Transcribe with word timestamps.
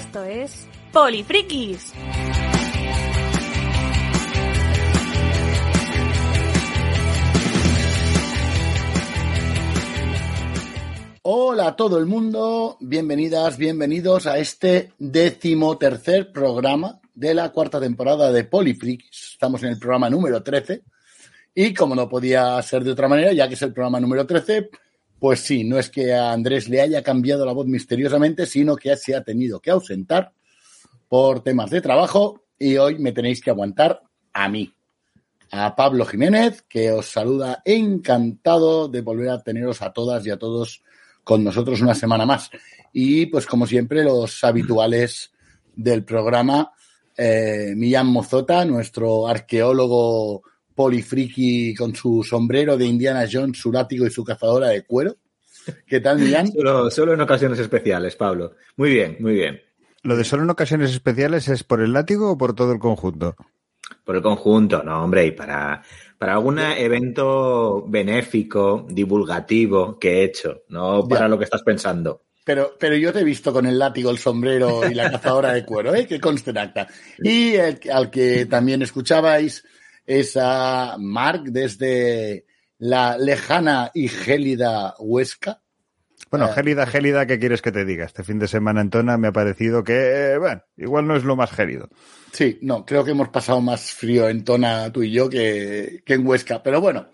Esto 0.00 0.24
es 0.24 0.66
Polifrikis. 0.94 1.92
Hola 11.20 11.66
a 11.66 11.76
todo 11.76 11.98
el 11.98 12.06
mundo, 12.06 12.78
bienvenidas, 12.80 13.58
bienvenidos 13.58 14.26
a 14.26 14.38
este 14.38 14.94
décimo 14.98 15.76
tercer 15.76 16.32
programa 16.32 16.98
de 17.14 17.34
la 17.34 17.50
cuarta 17.50 17.78
temporada 17.78 18.32
de 18.32 18.44
Polifrikis. 18.44 19.32
Estamos 19.32 19.62
en 19.64 19.68
el 19.68 19.78
programa 19.78 20.08
número 20.08 20.42
13 20.42 20.82
y 21.54 21.74
como 21.74 21.94
no 21.94 22.08
podía 22.08 22.60
ser 22.62 22.84
de 22.84 22.92
otra 22.92 23.06
manera, 23.06 23.34
ya 23.34 23.46
que 23.48 23.54
es 23.54 23.62
el 23.62 23.74
programa 23.74 24.00
número 24.00 24.26
13, 24.26 24.70
pues 25.20 25.40
sí, 25.40 25.64
no 25.64 25.78
es 25.78 25.90
que 25.90 26.14
a 26.14 26.32
Andrés 26.32 26.68
le 26.68 26.80
haya 26.80 27.02
cambiado 27.02 27.44
la 27.44 27.52
voz 27.52 27.66
misteriosamente, 27.66 28.46
sino 28.46 28.74
que 28.74 28.96
se 28.96 29.14
ha 29.14 29.22
tenido 29.22 29.60
que 29.60 29.70
ausentar 29.70 30.32
por 31.08 31.42
temas 31.42 31.70
de 31.70 31.82
trabajo 31.82 32.42
y 32.58 32.78
hoy 32.78 32.98
me 32.98 33.12
tenéis 33.12 33.42
que 33.42 33.50
aguantar 33.50 34.00
a 34.32 34.48
mí, 34.48 34.72
a 35.50 35.76
Pablo 35.76 36.06
Jiménez, 36.06 36.62
que 36.62 36.90
os 36.90 37.06
saluda 37.06 37.60
encantado 37.66 38.88
de 38.88 39.02
volver 39.02 39.28
a 39.28 39.42
teneros 39.42 39.82
a 39.82 39.92
todas 39.92 40.24
y 40.26 40.30
a 40.30 40.38
todos 40.38 40.82
con 41.22 41.44
nosotros 41.44 41.82
una 41.82 41.94
semana 41.94 42.24
más. 42.24 42.50
Y 42.92 43.26
pues 43.26 43.46
como 43.46 43.66
siempre, 43.66 44.02
los 44.02 44.42
habituales 44.42 45.32
del 45.76 46.02
programa, 46.02 46.72
eh, 47.16 47.74
Millán 47.76 48.06
Mozota, 48.06 48.64
nuestro 48.64 49.28
arqueólogo 49.28 50.42
polifriki 50.74 51.74
con 51.74 51.94
su 51.94 52.22
sombrero 52.22 52.76
de 52.76 52.86
Indiana 52.86 53.26
Jones, 53.30 53.58
su 53.58 53.72
látigo 53.72 54.06
y 54.06 54.10
su 54.10 54.24
cazadora 54.24 54.68
de 54.68 54.84
cuero. 54.84 55.16
¿Qué 55.86 56.00
tal, 56.00 56.18
Millán? 56.18 56.46
Solo, 56.52 56.90
solo 56.90 57.14
en 57.14 57.20
ocasiones 57.20 57.58
especiales, 57.58 58.16
Pablo. 58.16 58.54
Muy 58.76 58.90
bien, 58.90 59.16
muy 59.20 59.34
bien. 59.34 59.60
¿Lo 60.02 60.16
de 60.16 60.24
solo 60.24 60.42
en 60.44 60.50
ocasiones 60.50 60.90
especiales 60.92 61.48
es 61.48 61.62
por 61.62 61.80
el 61.82 61.92
látigo 61.92 62.30
o 62.32 62.38
por 62.38 62.54
todo 62.54 62.72
el 62.72 62.78
conjunto? 62.78 63.36
Por 64.04 64.16
el 64.16 64.22
conjunto, 64.22 64.82
no, 64.82 65.04
hombre, 65.04 65.26
y 65.26 65.30
para, 65.32 65.82
para 66.16 66.32
algún 66.34 66.58
evento 66.58 67.84
benéfico, 67.86 68.86
divulgativo 68.88 69.98
que 69.98 70.20
he 70.20 70.24
hecho, 70.24 70.62
no 70.68 71.06
para 71.06 71.22
Ya. 71.22 71.28
lo 71.28 71.38
que 71.38 71.44
estás 71.44 71.62
pensando. 71.62 72.22
Pero, 72.44 72.74
pero 72.80 72.96
yo 72.96 73.12
te 73.12 73.20
he 73.20 73.24
visto 73.24 73.52
con 73.52 73.66
el 73.66 73.78
látigo, 73.78 74.10
el 74.10 74.16
sombrero 74.18 74.88
y 74.90 74.94
la 74.94 75.10
cazadora 75.10 75.52
de 75.52 75.64
cuero, 75.66 75.94
¿eh? 75.94 76.06
Que 76.06 76.18
conste 76.18 76.50
en 76.50 76.58
acta. 76.58 76.88
Y 77.22 77.52
el- 77.54 77.78
al 77.92 78.10
que 78.10 78.46
también 78.46 78.80
escuchabais 78.80 79.62
es 80.10 80.36
a 80.36 80.96
Marc 80.98 81.44
desde 81.44 82.44
la 82.78 83.16
lejana 83.16 83.92
y 83.94 84.08
gélida 84.08 84.96
Huesca. 84.98 85.62
Bueno, 86.32 86.48
Eh, 86.48 86.52
gélida, 86.52 86.84
gélida, 86.84 87.26
¿qué 87.26 87.38
quieres 87.38 87.62
que 87.62 87.70
te 87.70 87.84
diga? 87.84 88.06
Este 88.06 88.24
fin 88.24 88.40
de 88.40 88.48
semana 88.48 88.80
en 88.80 88.90
Tona 88.90 89.16
me 89.16 89.28
ha 89.28 89.32
parecido 89.32 89.84
que, 89.84 90.36
bueno, 90.36 90.62
igual 90.76 91.06
no 91.06 91.14
es 91.14 91.22
lo 91.22 91.36
más 91.36 91.52
gélido. 91.52 91.88
Sí, 92.32 92.58
no, 92.62 92.84
creo 92.84 93.04
que 93.04 93.12
hemos 93.12 93.28
pasado 93.28 93.60
más 93.60 93.92
frío 93.92 94.28
en 94.28 94.42
Tona 94.42 94.90
tú 94.90 95.04
y 95.04 95.12
yo 95.12 95.30
que, 95.30 96.02
que 96.04 96.14
en 96.14 96.26
Huesca. 96.26 96.60
Pero 96.60 96.80
bueno, 96.80 97.10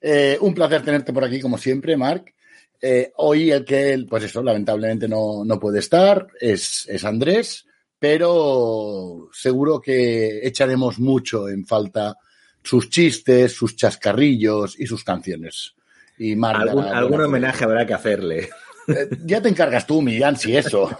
eh, 0.00 0.36
un 0.40 0.54
placer 0.54 0.82
tenerte 0.82 1.12
por 1.12 1.22
aquí 1.22 1.40
como 1.40 1.56
siempre, 1.56 1.96
Marc. 1.96 2.34
Eh, 2.82 3.12
hoy 3.18 3.52
el 3.52 3.64
que, 3.64 4.04
pues 4.10 4.24
eso, 4.24 4.42
lamentablemente 4.42 5.06
no, 5.06 5.44
no 5.44 5.60
puede 5.60 5.78
estar 5.78 6.26
es, 6.40 6.84
es 6.88 7.04
Andrés, 7.04 7.64
pero 7.96 9.28
seguro 9.32 9.80
que 9.80 10.46
echaremos 10.46 10.98
mucho 10.98 11.48
en 11.48 11.64
falta 11.64 12.16
sus 12.64 12.90
chistes, 12.90 13.52
sus 13.52 13.76
chascarrillos 13.76 14.80
y 14.80 14.86
sus 14.86 15.04
canciones. 15.04 15.74
Y 16.18 16.34
Marc 16.34 16.60
Algún, 16.60 17.20
homenaje 17.20 17.64
habrá 17.64 17.86
que 17.86 17.94
hacerle. 17.94 18.48
eh, 18.88 19.08
ya 19.24 19.40
te 19.40 19.48
encargas 19.50 19.86
tú, 19.86 20.00
Millán, 20.02 20.36
si 20.36 20.56
eso. 20.56 20.90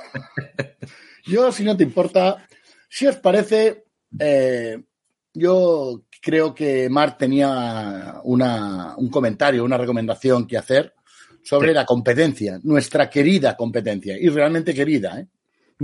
Yo, 1.26 1.50
si 1.50 1.64
no 1.64 1.76
te 1.76 1.84
importa, 1.84 2.46
si 2.88 3.06
os 3.06 3.16
parece, 3.16 3.84
eh, 4.18 4.82
yo 5.32 6.04
creo 6.20 6.54
que 6.54 6.88
Marc 6.90 7.16
tenía 7.18 8.20
una, 8.24 8.94
un 8.96 9.08
comentario, 9.08 9.64
una 9.64 9.78
recomendación 9.78 10.46
que 10.46 10.58
hacer 10.58 10.92
sobre 11.42 11.68
Sí. 11.68 11.74
la 11.74 11.84
competencia, 11.86 12.58
nuestra 12.62 13.08
querida 13.10 13.56
competencia, 13.56 14.16
y 14.18 14.28
realmente 14.28 14.74
querida, 14.74 15.20
¿eh? 15.20 15.26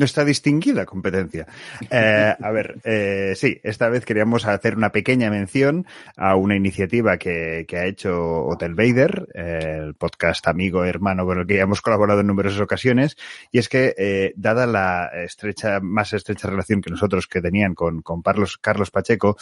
Nuestra 0.00 0.24
distinguida 0.24 0.86
competencia. 0.86 1.46
Eh, 1.90 2.34
a 2.40 2.50
ver, 2.50 2.80
eh, 2.84 3.34
sí, 3.36 3.60
esta 3.62 3.90
vez 3.90 4.06
queríamos 4.06 4.46
hacer 4.46 4.74
una 4.74 4.92
pequeña 4.92 5.28
mención 5.28 5.86
a 6.16 6.36
una 6.36 6.56
iniciativa 6.56 7.18
que, 7.18 7.66
ha 7.70 7.84
hecho 7.84 8.46
Hotel 8.46 8.74
Vader, 8.74 9.28
el 9.34 9.94
podcast 9.94 10.48
amigo, 10.48 10.86
hermano 10.86 11.26
con 11.26 11.40
el 11.40 11.46
que 11.46 11.56
ya 11.56 11.64
hemos 11.64 11.82
colaborado 11.82 12.20
en 12.20 12.28
numerosas 12.28 12.62
ocasiones, 12.62 13.18
y 13.52 13.58
es 13.58 13.68
que, 13.68 13.94
eh, 13.98 14.32
dada 14.36 14.66
la 14.66 15.10
estrecha, 15.22 15.80
más 15.80 16.14
estrecha 16.14 16.48
relación 16.48 16.80
que 16.80 16.90
nosotros 16.90 17.26
que 17.26 17.42
tenían 17.42 17.74
con, 17.74 18.00
con 18.00 18.22
Carlos, 18.22 18.56
Carlos 18.56 18.90
Pacheco, 18.90 19.36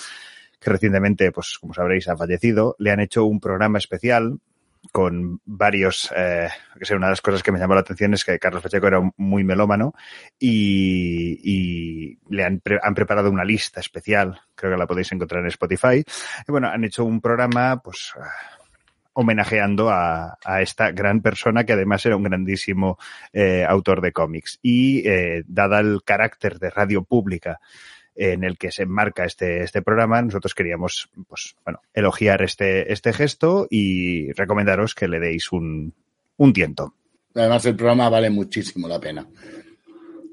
que 0.58 0.70
recientemente, 0.70 1.30
pues 1.30 1.56
como 1.60 1.72
sabréis, 1.72 2.08
ha 2.08 2.16
fallecido, 2.16 2.74
le 2.80 2.90
han 2.90 2.98
hecho 2.98 3.24
un 3.26 3.38
programa 3.38 3.78
especial 3.78 4.40
con 4.92 5.40
varios, 5.44 6.12
eh, 6.16 6.48
que 6.78 6.84
sé, 6.84 6.94
una 6.94 7.06
de 7.06 7.12
las 7.12 7.20
cosas 7.20 7.42
que 7.42 7.52
me 7.52 7.58
llamó 7.58 7.74
la 7.74 7.80
atención 7.80 8.14
es 8.14 8.24
que 8.24 8.38
Carlos 8.38 8.62
Pacheco 8.62 8.86
era 8.86 9.00
muy 9.16 9.44
melómano 9.44 9.94
y, 10.38 11.40
y 11.42 12.18
le 12.28 12.44
han, 12.44 12.60
pre- 12.60 12.80
han 12.82 12.94
preparado 12.94 13.30
una 13.30 13.44
lista 13.44 13.80
especial, 13.80 14.40
creo 14.54 14.72
que 14.72 14.78
la 14.78 14.86
podéis 14.86 15.12
encontrar 15.12 15.42
en 15.42 15.48
Spotify. 15.48 16.04
Y 16.46 16.52
bueno, 16.52 16.68
han 16.68 16.84
hecho 16.84 17.04
un 17.04 17.20
programa, 17.20 17.80
pues, 17.82 18.12
ah, 18.20 18.30
homenajeando 19.12 19.90
a, 19.90 20.38
a 20.44 20.62
esta 20.62 20.92
gran 20.92 21.22
persona 21.22 21.64
que 21.64 21.72
además 21.72 22.06
era 22.06 22.16
un 22.16 22.22
grandísimo 22.22 22.98
eh, 23.32 23.66
autor 23.68 24.00
de 24.00 24.12
cómics. 24.12 24.60
Y 24.62 25.06
eh, 25.08 25.42
dada 25.46 25.80
el 25.80 26.02
carácter 26.04 26.60
de 26.60 26.70
radio 26.70 27.02
pública 27.02 27.58
en 28.18 28.42
el 28.42 28.58
que 28.58 28.72
se 28.72 28.82
enmarca 28.82 29.24
este, 29.24 29.62
este 29.62 29.80
programa, 29.80 30.20
nosotros 30.20 30.54
queríamos, 30.54 31.08
pues, 31.28 31.54
bueno, 31.64 31.80
elogiar 31.94 32.42
este, 32.42 32.92
este 32.92 33.12
gesto 33.12 33.68
y 33.70 34.32
recomendaros 34.32 34.94
que 34.94 35.06
le 35.06 35.20
deis 35.20 35.52
un, 35.52 35.94
un 36.36 36.52
tiento. 36.52 36.94
Además, 37.34 37.64
el 37.66 37.76
programa 37.76 38.08
vale 38.08 38.28
muchísimo 38.28 38.88
la 38.88 38.98
pena. 38.98 39.26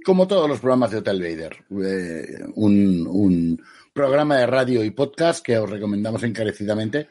Como 0.03 0.28
todos 0.28 0.50
los 0.50 0.59
programas 0.59 0.91
de 0.91 0.97
Hotel 0.97 1.22
Vader. 1.22 1.57
eh, 1.84 2.44
un, 2.56 3.07
un 3.07 3.62
programa 3.94 4.38
de 4.38 4.47
radio 4.47 4.84
y 4.84 4.90
podcast 4.91 5.46
que 5.46 5.57
os 5.57 5.69
recomendamos 5.69 6.23
encarecidamente 6.23 7.07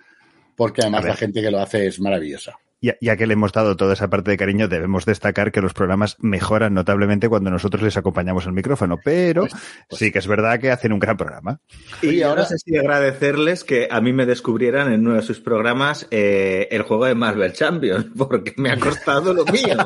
porque 0.56 0.82
además 0.82 1.04
la 1.04 1.16
gente 1.16 1.40
que 1.40 1.50
lo 1.50 1.60
hace 1.60 1.86
es 1.86 2.00
maravillosa. 2.00 2.58
Ya, 2.80 2.96
ya 3.00 3.16
que 3.16 3.26
le 3.26 3.32
hemos 3.32 3.52
dado 3.52 3.76
toda 3.76 3.94
esa 3.94 4.10
parte 4.10 4.30
de 4.30 4.36
cariño, 4.36 4.68
debemos 4.68 5.06
destacar 5.06 5.52
que 5.52 5.62
los 5.62 5.72
programas 5.72 6.16
mejoran 6.20 6.74
notablemente 6.74 7.30
cuando 7.30 7.50
nosotros 7.50 7.82
les 7.82 7.96
acompañamos 7.96 8.46
al 8.46 8.52
micrófono, 8.52 8.98
pero 9.02 9.46
pues- 9.46 9.98
sí 9.98 10.12
que 10.12 10.18
es 10.18 10.26
verdad 10.26 10.60
que 10.60 10.70
hacen 10.70 10.92
un 10.92 10.98
gran 10.98 11.16
programa. 11.16 11.60
Y 12.02 12.20
ahora 12.20 12.42
no 12.42 12.48
sé 12.48 12.58
si 12.58 12.76
agradecerles 12.76 13.64
que 13.64 13.88
a 13.90 14.02
mí 14.02 14.12
me 14.12 14.26
descubrieran 14.26 14.92
en 14.92 15.06
uno 15.06 15.14
de 15.16 15.22
sus 15.22 15.40
programas 15.40 16.06
eh, 16.10 16.68
el 16.70 16.82
juego 16.82 17.06
de 17.06 17.14
Marvel 17.14 17.54
Champions, 17.54 18.06
porque 18.18 18.52
me 18.58 18.70
ha 18.70 18.78
costado 18.78 19.32
lo 19.32 19.46
mío. 19.46 19.78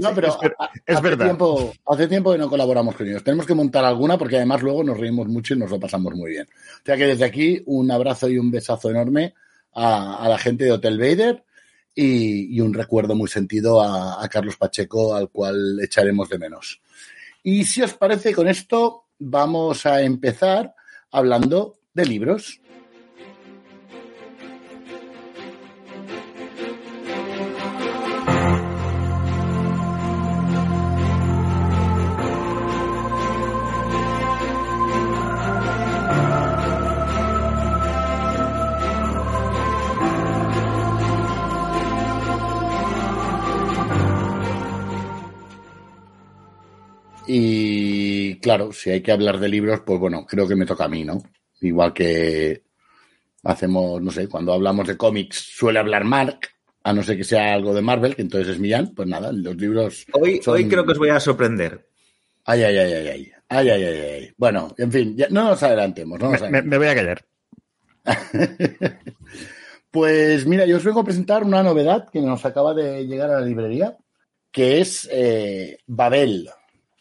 No, 0.00 0.14
pero 0.14 0.28
es 0.28 0.38
ver- 0.40 0.54
a- 0.58 0.70
es 0.86 0.96
hace, 0.96 1.02
verdad. 1.08 1.24
Tiempo, 1.26 1.72
hace 1.86 2.06
tiempo 2.08 2.32
que 2.32 2.38
no 2.38 2.48
colaboramos 2.48 2.94
con 2.96 3.06
ellos. 3.06 3.24
Tenemos 3.24 3.46
que 3.46 3.54
montar 3.54 3.84
alguna 3.84 4.18
porque 4.18 4.36
además 4.36 4.62
luego 4.62 4.84
nos 4.84 4.98
reímos 4.98 5.26
mucho 5.28 5.54
y 5.54 5.58
nos 5.58 5.70
lo 5.70 5.80
pasamos 5.80 6.12
muy 6.14 6.30
bien. 6.30 6.46
O 6.46 6.82
sea 6.84 6.96
que 6.96 7.06
desde 7.06 7.24
aquí 7.24 7.62
un 7.66 7.90
abrazo 7.90 8.28
y 8.28 8.38
un 8.38 8.50
besazo 8.50 8.90
enorme 8.90 9.34
a, 9.74 10.26
la 10.28 10.38
gente 10.38 10.64
de 10.64 10.72
Hotel 10.72 10.98
Vader 10.98 11.44
y, 11.94 12.60
un 12.60 12.74
recuerdo 12.74 13.14
muy 13.14 13.28
sentido 13.28 13.80
a 13.80 14.28
Carlos 14.28 14.56
Pacheco 14.56 15.14
al 15.14 15.28
cual 15.30 15.78
echaremos 15.80 16.28
de 16.28 16.38
menos. 16.38 16.80
Y 17.46 17.64
si 17.64 17.82
os 17.82 17.92
parece 17.92 18.34
con 18.34 18.48
esto, 18.48 19.04
vamos 19.18 19.84
a 19.84 20.00
empezar 20.00 20.74
hablando 21.10 21.76
de 21.92 22.06
libros. 22.06 22.60
Claro, 48.40 48.72
si 48.72 48.90
hay 48.90 49.00
que 49.02 49.12
hablar 49.12 49.38
de 49.38 49.48
libros, 49.48 49.80
pues 49.84 49.98
bueno, 49.98 50.26
creo 50.26 50.46
que 50.46 50.56
me 50.56 50.66
toca 50.66 50.84
a 50.84 50.88
mí, 50.88 51.04
¿no? 51.04 51.22
Igual 51.60 51.92
que 51.94 52.62
hacemos, 53.44 54.00
no 54.02 54.10
sé, 54.10 54.28
cuando 54.28 54.52
hablamos 54.52 54.86
de 54.86 54.96
cómics 54.96 55.36
suele 55.56 55.78
hablar 55.78 56.04
Mark, 56.04 56.40
a 56.82 56.92
no 56.92 57.02
ser 57.02 57.16
que 57.16 57.24
sea 57.24 57.54
algo 57.54 57.72
de 57.74 57.80
Marvel, 57.82 58.14
que 58.14 58.22
entonces 58.22 58.48
es 58.54 58.58
Millán, 58.60 58.92
pues 58.94 59.08
nada, 59.08 59.32
los 59.32 59.56
libros. 59.56 60.06
Hoy, 60.12 60.40
son- 60.42 60.54
hoy 60.54 60.68
creo 60.68 60.84
que 60.84 60.92
os 60.92 60.98
voy 60.98 61.08
a 61.10 61.20
sorprender. 61.20 61.88
Ay, 62.44 62.62
ay, 62.62 62.76
ay, 62.76 62.92
ay, 62.92 63.08
ay. 63.08 63.32
Ay, 63.48 63.70
ay, 63.70 63.82
ay, 63.84 63.98
ay. 63.98 64.32
Bueno, 64.36 64.74
en 64.76 64.92
fin, 64.92 65.16
ya- 65.16 65.28
no 65.30 65.44
nos 65.44 65.62
adelantemos, 65.62 66.18
no 66.20 66.30
nos 66.30 66.40
Me, 66.42 66.50
me- 66.50 66.58
adelantemos. 66.58 66.70
me 66.70 66.78
voy 66.78 66.86
a 66.88 66.94
callar. 66.94 67.24
Pues 69.90 70.44
mira, 70.44 70.66
yo 70.66 70.76
os 70.78 70.84
vengo 70.84 70.98
a 71.00 71.04
presentar 71.04 71.44
una 71.44 71.62
novedad 71.62 72.08
que 72.12 72.20
nos 72.20 72.44
acaba 72.44 72.74
de 72.74 73.06
llegar 73.06 73.30
a 73.30 73.38
la 73.38 73.46
librería, 73.46 73.96
que 74.50 74.80
es 74.80 75.08
eh, 75.12 75.78
Babel, 75.86 76.48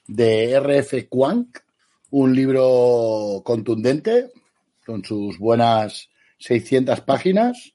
de 0.08 0.52
R.F. 0.52 1.08
Kwank, 1.08 1.60
un 2.12 2.36
libro 2.36 3.42
contundente, 3.44 4.32
con 4.86 5.04
sus 5.04 5.38
buenas 5.40 6.10
600 6.40 7.02
páginas, 7.02 7.74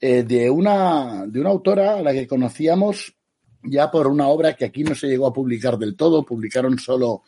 eh, 0.00 0.22
de, 0.22 0.50
una, 0.50 1.24
de 1.26 1.40
una 1.40 1.50
autora 1.50 1.96
a 1.96 2.02
la 2.02 2.12
que 2.12 2.26
conocíamos 2.26 3.14
ya 3.62 3.90
por 3.90 4.06
una 4.06 4.28
obra 4.28 4.54
que 4.54 4.64
aquí 4.64 4.84
no 4.84 4.94
se 4.94 5.08
llegó 5.08 5.26
a 5.26 5.32
publicar 5.32 5.76
del 5.78 5.96
todo, 5.96 6.24
publicaron 6.24 6.78
solo 6.78 7.22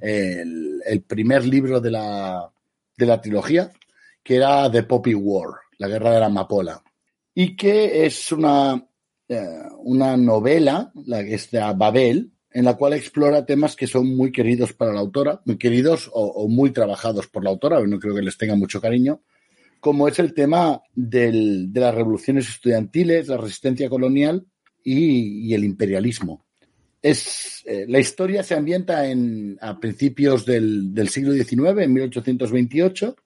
el, 0.00 0.82
el 0.84 1.02
primer 1.02 1.44
libro 1.44 1.80
de 1.80 1.90
la, 1.90 2.50
de 2.96 3.06
la 3.06 3.20
trilogía, 3.20 3.70
que 4.22 4.36
era 4.36 4.70
The 4.70 4.82
Poppy 4.82 5.14
War, 5.14 5.50
la 5.78 5.88
guerra 5.88 6.12
de 6.12 6.20
la 6.20 6.26
amapola, 6.26 6.82
y 7.34 7.54
que 7.54 8.04
es 8.06 8.32
una, 8.32 8.84
eh, 9.28 9.62
una 9.78 10.16
novela, 10.16 10.90
la 11.04 11.22
que 11.22 11.34
es 11.34 11.50
de 11.50 11.60
Babel, 11.76 12.32
en 12.56 12.64
la 12.64 12.72
cual 12.74 12.94
explora 12.94 13.44
temas 13.44 13.76
que 13.76 13.86
son 13.86 14.16
muy 14.16 14.32
queridos 14.32 14.72
para 14.72 14.94
la 14.94 15.00
autora, 15.00 15.42
muy 15.44 15.58
queridos 15.58 16.08
o, 16.10 16.48
muy 16.48 16.70
trabajados 16.70 17.26
por 17.26 17.44
la 17.44 17.50
autora, 17.50 17.86
no 17.86 17.98
creo 17.98 18.14
que 18.14 18.22
les 18.22 18.38
tenga 18.38 18.56
mucho 18.56 18.80
cariño, 18.80 19.20
como 19.78 20.08
es 20.08 20.18
el 20.20 20.32
tema 20.32 20.80
de 20.94 21.68
las 21.74 21.94
revoluciones 21.94 22.48
estudiantiles, 22.48 23.28
la 23.28 23.36
resistencia 23.36 23.90
colonial 23.90 24.46
y, 24.82 25.50
y 25.50 25.52
el 25.52 25.64
imperialismo. 25.64 26.46
Es, 27.02 27.62
eh, 27.66 27.84
la 27.90 27.98
historia 27.98 28.42
se 28.42 28.54
ambienta 28.54 29.06
en, 29.06 29.58
a 29.60 29.78
principios 29.78 30.46
del, 30.46 30.94
del 30.94 31.10
siglo 31.10 31.34
XIX, 31.34 31.82
en 31.82 31.92
1828, 31.92 33.16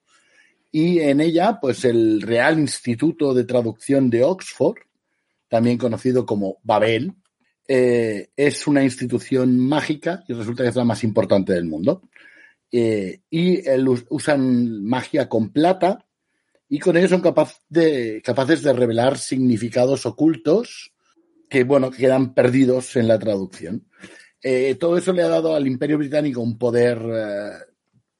y 0.73 0.99
en 0.99 1.21
ella, 1.21 1.57
pues 1.61 1.85
el 1.85 2.21
Real 2.21 2.59
Instituto 2.59 3.33
de 3.33 3.45
Traducción 3.45 4.09
de 4.09 4.25
Oxford, 4.25 4.79
también 5.47 5.77
conocido 5.77 6.25
como 6.25 6.57
Babel, 6.63 7.13
eh, 7.67 8.29
es 8.35 8.67
una 8.67 8.83
institución 8.83 9.57
mágica 9.57 10.23
y 10.27 10.33
resulta 10.33 10.63
que 10.63 10.69
es 10.69 10.75
la 10.75 10.85
más 10.85 11.03
importante 11.03 11.53
del 11.53 11.65
mundo. 11.65 12.01
Eh, 12.71 13.21
y 13.29 13.61
usan 14.09 14.83
magia 14.83 15.27
con 15.27 15.51
plata 15.51 16.05
y 16.69 16.79
con 16.79 16.95
ello 16.95 17.09
son 17.09 17.21
capaces 17.21 18.63
de 18.63 18.73
revelar 18.73 19.17
significados 19.17 20.05
ocultos 20.05 20.93
que, 21.49 21.65
bueno, 21.65 21.91
quedan 21.91 22.33
perdidos 22.33 22.95
en 22.95 23.09
la 23.09 23.19
traducción. 23.19 23.85
Eh, 24.41 24.75
todo 24.75 24.97
eso 24.97 25.11
le 25.11 25.21
ha 25.23 25.27
dado 25.27 25.53
al 25.53 25.67
Imperio 25.67 25.97
Británico 25.97 26.41
un 26.41 26.57
poder 26.57 26.97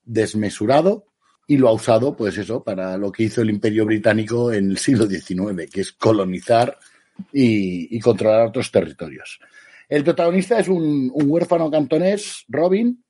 desmesurado 0.03 1.05
y 1.47 1.57
lo 1.57 1.69
ha 1.69 1.73
usado, 1.73 2.15
pues 2.15 2.37
eso, 2.37 2.63
para 2.63 2.97
lo 2.97 3.11
que 3.11 3.23
hizo 3.23 3.41
el 3.41 3.49
Imperio 3.49 3.85
Británico 3.85 4.51
en 4.51 4.71
el 4.71 4.77
siglo 4.77 5.07
XIX, 5.07 5.69
que 5.71 5.81
es 5.81 5.91
colonizar 5.93 6.77
y, 7.31 7.99
controlar 7.99 8.47
otros 8.47 8.71
territorios. 8.71 9.39
El 9.89 10.03
protagonista 10.03 10.59
es 10.59 10.67
un, 10.67 11.11
huérfano 11.13 11.69
cantonés, 11.69 12.45
Robin, 12.47 13.03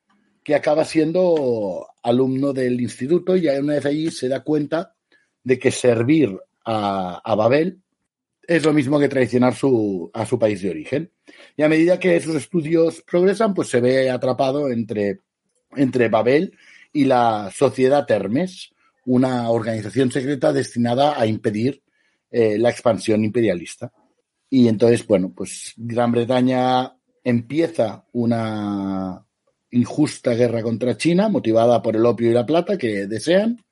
que 0.43 0.55
acaba 0.55 0.85
siendo 0.85 1.87
alumno 2.03 2.53
del 2.53 2.81
instituto 2.81 3.35
y 3.35 3.47
una 3.47 3.75
vez 3.75 3.85
allí 3.85 4.09
se 4.11 4.27
da 4.27 4.41
cuenta 4.41 4.95
de 5.43 5.59
que 5.59 5.71
servir 5.71 6.35
a, 6.65 7.21
a 7.23 7.35
Babel 7.35 7.79
es 8.47 8.65
lo 8.65 8.73
mismo 8.73 8.99
que 8.99 9.07
traicionar 9.07 9.55
su, 9.55 10.09
a 10.13 10.25
su 10.25 10.37
país 10.37 10.61
de 10.61 10.69
origen. 10.69 11.11
Y 11.55 11.63
a 11.63 11.69
medida 11.69 11.99
que 11.99 12.19
sus 12.19 12.35
estudios 12.35 13.01
progresan, 13.01 13.53
pues 13.53 13.69
se 13.69 13.79
ve 13.79 14.09
atrapado 14.09 14.69
entre, 14.69 15.19
entre 15.75 16.09
Babel 16.09 16.57
y 16.91 17.05
la 17.05 17.51
Sociedad 17.53 18.09
Hermes, 18.09 18.73
una 19.05 19.49
organización 19.49 20.11
secreta 20.11 20.51
destinada 20.51 21.19
a 21.19 21.25
impedir 21.25 21.81
eh, 22.29 22.57
la 22.57 22.69
expansión 22.69 23.23
imperialista. 23.23 23.91
Y 24.53 24.67
entonces, 24.67 25.07
bueno, 25.07 25.33
pues 25.33 25.73
Gran 25.77 26.11
Bretaña 26.11 26.93
empieza 27.23 28.05
una 28.11 29.25
injusta 29.71 30.33
guerra 30.33 30.61
contra 30.61 30.97
China, 30.97 31.29
motivada 31.29 31.81
por 31.81 31.95
el 31.95 32.05
opio 32.05 32.29
y 32.29 32.33
la 32.33 32.45
plata 32.45 32.77
que 32.77 33.07
desean, 33.07 33.63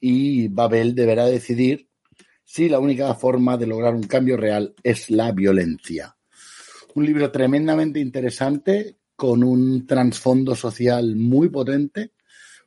y 0.00 0.48
Babel 0.48 0.94
deberá 0.94 1.26
decidir 1.26 1.90
si 2.42 2.70
la 2.70 2.78
única 2.78 3.14
forma 3.14 3.58
de 3.58 3.66
lograr 3.66 3.94
un 3.94 4.04
cambio 4.04 4.38
real 4.38 4.74
es 4.82 5.10
la 5.10 5.32
violencia. 5.32 6.16
Un 6.94 7.04
libro 7.04 7.30
tremendamente 7.30 8.00
interesante, 8.00 8.96
con 9.14 9.44
un 9.44 9.86
trasfondo 9.86 10.56
social 10.56 11.14
muy 11.14 11.50
potente, 11.50 12.12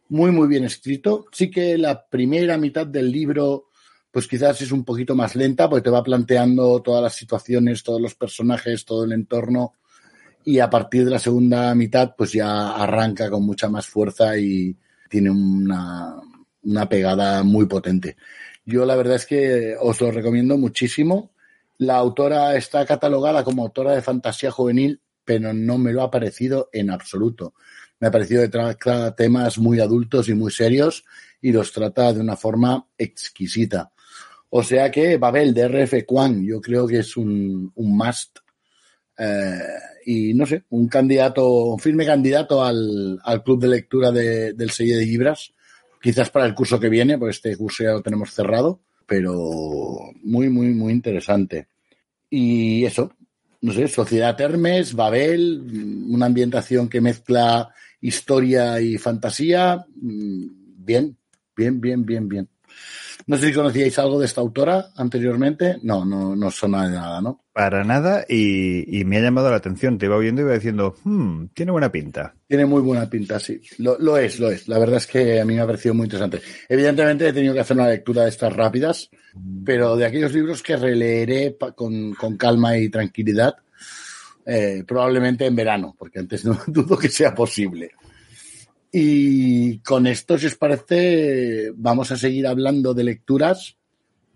muy, 0.09 0.31
muy 0.31 0.47
bien 0.47 0.65
escrito. 0.65 1.25
Sí 1.31 1.49
que 1.49 1.79
la 1.79 2.07
primera 2.07 2.59
mitad 2.59 2.85
del 2.85 3.11
libro, 3.11 3.71
pues 4.13 4.27
quizás 4.27 4.61
es 4.61 4.71
un 4.71 4.85
poquito 4.85 5.15
más 5.15 5.35
lenta, 5.35 5.67
porque 5.67 5.85
te 5.85 5.89
va 5.89 6.03
planteando 6.03 6.83
todas 6.83 7.01
las 7.01 7.15
situaciones, 7.15 7.81
todos 7.81 7.99
los 7.99 8.13
personajes, 8.13 8.85
todo 8.85 9.05
el 9.05 9.11
entorno, 9.11 9.73
y 10.45 10.59
a 10.59 10.69
partir 10.69 11.05
de 11.05 11.09
la 11.09 11.17
segunda 11.17 11.73
mitad, 11.73 12.13
pues 12.15 12.33
ya 12.33 12.75
arranca 12.75 13.31
con 13.31 13.43
mucha 13.43 13.69
más 13.69 13.87
fuerza 13.87 14.37
y 14.37 14.77
tiene 15.09 15.31
una, 15.31 16.13
una 16.61 16.87
pegada 16.87 17.41
muy 17.41 17.65
potente. 17.65 18.15
Yo 18.63 18.85
la 18.85 18.95
verdad 18.95 19.15
es 19.15 19.25
que 19.25 19.75
os 19.79 19.99
lo 19.99 20.11
recomiendo 20.11 20.59
muchísimo. 20.59 21.31
La 21.79 21.95
autora 21.95 22.55
está 22.55 22.85
catalogada 22.85 23.43
como 23.43 23.63
autora 23.63 23.93
de 23.93 24.03
fantasía 24.03 24.51
juvenil, 24.51 25.01
pero 25.25 25.53
no 25.55 25.79
me 25.79 25.91
lo 25.91 26.03
ha 26.03 26.11
parecido 26.11 26.69
en 26.71 26.91
absoluto. 26.91 27.55
Me 27.99 28.09
ha 28.09 28.11
parecido 28.11 28.43
que 28.43 28.49
trata 28.49 29.15
temas 29.15 29.57
muy 29.57 29.79
adultos 29.79 30.29
y 30.29 30.35
muy 30.35 30.51
serios 30.51 31.03
y 31.41 31.51
los 31.51 31.71
trata 31.71 32.13
de 32.13 32.19
una 32.19 32.35
forma 32.35 32.85
exquisita. 32.95 33.91
O 34.55 34.61
sea 34.61 34.91
que 34.91 35.17
Babel 35.17 35.51
de 35.51 35.67
RF 35.67 36.05
yo 36.43 36.61
creo 36.61 36.85
que 36.85 36.99
es 36.99 37.17
un, 37.17 37.71
un 37.73 37.97
must 37.97 38.37
eh, 39.17 39.57
y 40.05 40.35
no 40.35 40.45
sé, 40.45 40.65
un 40.69 40.87
candidato, 40.87 41.73
un 41.73 41.79
firme 41.79 42.05
candidato 42.05 42.63
al, 42.63 43.19
al 43.23 43.41
club 43.41 43.59
de 43.59 43.67
lectura 43.67 44.11
de, 44.11 44.53
del 44.53 44.69
sello 44.69 44.99
de 44.99 45.07
Libras, 45.07 45.51
quizás 45.99 46.29
para 46.29 46.45
el 46.45 46.53
curso 46.53 46.79
que 46.79 46.89
viene, 46.89 47.17
porque 47.17 47.31
este 47.31 47.57
curso 47.57 47.83
ya 47.83 47.93
lo 47.93 48.03
tenemos 48.03 48.31
cerrado, 48.31 48.79
pero 49.07 49.33
muy, 50.21 50.49
muy, 50.49 50.67
muy 50.67 50.93
interesante. 50.93 51.69
Y 52.29 52.85
eso, 52.85 53.11
no 53.61 53.73
sé, 53.73 53.87
Sociedad 53.87 54.39
Hermes, 54.39 54.93
Babel, 54.93 56.05
una 56.09 56.27
ambientación 56.27 56.89
que 56.89 57.01
mezcla 57.01 57.73
historia 58.01 58.79
y 58.79 58.99
fantasía, 58.99 59.83
bien, 59.95 61.17
bien, 61.55 61.81
bien, 61.81 62.05
bien, 62.05 62.29
bien. 62.29 62.49
No 63.25 63.37
sé 63.37 63.47
si 63.47 63.53
conocíais 63.53 63.97
algo 63.99 64.19
de 64.19 64.25
esta 64.25 64.41
autora 64.41 64.87
anteriormente. 64.95 65.77
No, 65.81 66.03
no, 66.03 66.35
no 66.35 66.51
suena 66.51 66.87
de 66.87 66.95
nada, 66.95 67.21
¿no? 67.21 67.45
Para 67.53 67.83
nada, 67.83 68.25
y, 68.27 68.99
y 68.99 69.05
me 69.05 69.17
ha 69.17 69.21
llamado 69.21 69.49
la 69.49 69.57
atención. 69.57 69.97
Te 69.97 70.07
iba 70.07 70.15
oyendo 70.15 70.41
y 70.41 70.45
iba 70.45 70.53
diciendo, 70.53 70.95
hmm, 71.03 71.45
tiene 71.53 71.71
buena 71.71 71.91
pinta. 71.91 72.35
Tiene 72.47 72.65
muy 72.65 72.81
buena 72.81 73.09
pinta, 73.09 73.39
sí. 73.39 73.61
Lo, 73.77 73.97
lo, 73.99 74.17
es, 74.17 74.39
lo 74.39 74.49
es. 74.49 74.67
La 74.67 74.79
verdad 74.79 74.97
es 74.97 75.07
que 75.07 75.39
a 75.39 75.45
mí 75.45 75.55
me 75.55 75.61
ha 75.61 75.65
parecido 75.65 75.93
muy 75.93 76.05
interesante. 76.05 76.41
Evidentemente 76.67 77.27
he 77.27 77.33
tenido 77.33 77.53
que 77.53 77.59
hacer 77.61 77.77
una 77.77 77.87
lectura 77.87 78.23
de 78.23 78.29
estas 78.29 78.53
rápidas, 78.53 79.09
pero 79.63 79.95
de 79.95 80.05
aquellos 80.05 80.33
libros 80.33 80.61
que 80.61 80.75
releeré 80.75 81.55
con, 81.75 82.13
con 82.13 82.37
calma 82.37 82.77
y 82.77 82.89
tranquilidad, 82.89 83.55
eh, 84.45 84.83
probablemente 84.85 85.45
en 85.45 85.55
verano, 85.55 85.95
porque 85.97 86.19
antes 86.19 86.43
no 86.43 86.59
dudo 86.67 86.97
que 86.97 87.09
sea 87.09 87.33
posible. 87.33 87.91
Y 88.95 89.79
con 89.79 90.05
esto, 90.05 90.37
si 90.37 90.45
os 90.45 90.55
parece, 90.55 91.71
vamos 91.75 92.11
a 92.11 92.15
seguir 92.15 92.45
hablando 92.45 92.93
de 92.93 93.03
lecturas, 93.03 93.75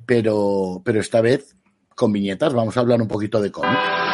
pero, 0.07 0.81
pero 0.83 0.99
esta 0.99 1.21
vez 1.21 1.55
con 1.97 2.11
viñetas. 2.11 2.55
Vamos 2.55 2.75
a 2.75 2.79
hablar 2.79 2.99
un 2.99 3.07
poquito 3.07 3.39
de 3.39 3.51
cómics. 3.51 4.06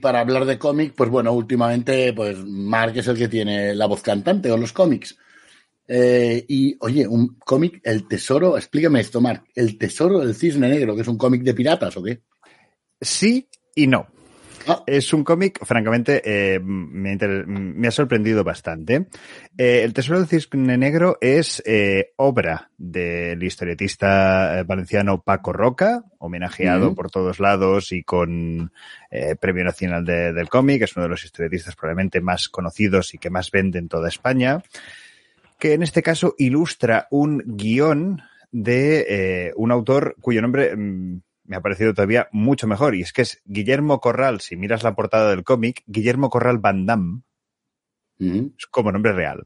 Para 0.00 0.20
hablar 0.20 0.44
de 0.44 0.58
cómic, 0.58 0.94
pues 0.96 1.10
bueno, 1.10 1.32
últimamente, 1.32 2.12
pues 2.12 2.38
Mark 2.44 2.92
es 2.96 3.06
el 3.08 3.16
que 3.16 3.28
tiene 3.28 3.74
la 3.74 3.86
voz 3.86 4.02
cantante 4.02 4.50
o 4.50 4.56
los 4.56 4.72
cómics. 4.72 5.16
Eh, 5.86 6.44
y 6.48 6.76
oye, 6.80 7.06
un 7.06 7.36
cómic, 7.38 7.80
El 7.82 8.06
Tesoro, 8.06 8.56
explícame 8.56 9.00
esto, 9.00 9.20
Mark, 9.20 9.44
El 9.54 9.76
Tesoro 9.76 10.20
del 10.20 10.34
Cisne 10.34 10.68
Negro, 10.68 10.94
que 10.94 11.02
es 11.02 11.08
un 11.08 11.18
cómic 11.18 11.42
de 11.42 11.54
piratas 11.54 11.96
o 11.96 12.02
qué? 12.02 12.22
Sí 13.00 13.48
y 13.74 13.86
no. 13.86 14.06
Ah. 14.66 14.82
Es 14.86 15.12
un 15.12 15.24
cómic, 15.24 15.64
francamente, 15.64 16.22
eh, 16.24 16.60
me, 16.60 17.16
me, 17.46 17.88
ha 17.88 17.90
sorprendido 17.90 18.44
bastante. 18.44 19.06
Eh, 19.56 19.82
el 19.82 19.92
Tesoro 19.92 20.18
del 20.18 20.28
Cisne 20.28 20.76
Negro 20.76 21.16
es 21.20 21.62
eh, 21.64 22.12
obra 22.16 22.70
del 22.76 23.42
historietista 23.42 24.62
valenciano 24.64 25.22
Paco 25.22 25.52
Roca, 25.52 26.04
homenajeado 26.18 26.94
por 26.94 27.10
todos 27.10 27.40
lados 27.40 27.92
y 27.92 28.02
con 28.02 28.72
Premio 29.40 29.64
Nacional 29.64 30.04
del 30.04 30.48
Cómic. 30.48 30.82
Es 30.82 30.96
uno 30.96 31.04
de 31.04 31.10
los 31.10 31.24
historietistas 31.24 31.76
probablemente 31.76 32.20
más 32.20 32.48
conocidos 32.48 33.14
y 33.14 33.18
que 33.18 33.30
más 33.30 33.50
vende 33.50 33.78
en 33.78 33.88
toda 33.88 34.08
España. 34.08 34.62
Que 35.58 35.74
en 35.74 35.82
este 35.82 36.02
caso 36.02 36.34
ilustra 36.38 37.06
un 37.10 37.42
guion 37.44 38.22
de 38.52 39.52
un 39.56 39.70
autor 39.70 40.16
cuyo 40.20 40.42
nombre 40.42 40.74
mm, 40.74 41.20
me 41.50 41.56
ha 41.56 41.60
parecido 41.60 41.92
todavía 41.92 42.28
mucho 42.30 42.68
mejor. 42.68 42.94
Y 42.94 43.02
es 43.02 43.12
que 43.12 43.22
es 43.22 43.42
Guillermo 43.44 43.98
Corral, 44.00 44.40
si 44.40 44.56
miras 44.56 44.84
la 44.84 44.94
portada 44.94 45.30
del 45.30 45.42
cómic, 45.42 45.82
Guillermo 45.86 46.30
Corral 46.30 46.58
Van 46.58 46.86
Damme. 46.86 47.22
Es 48.20 48.66
como 48.66 48.92
nombre 48.92 49.12
real. 49.12 49.44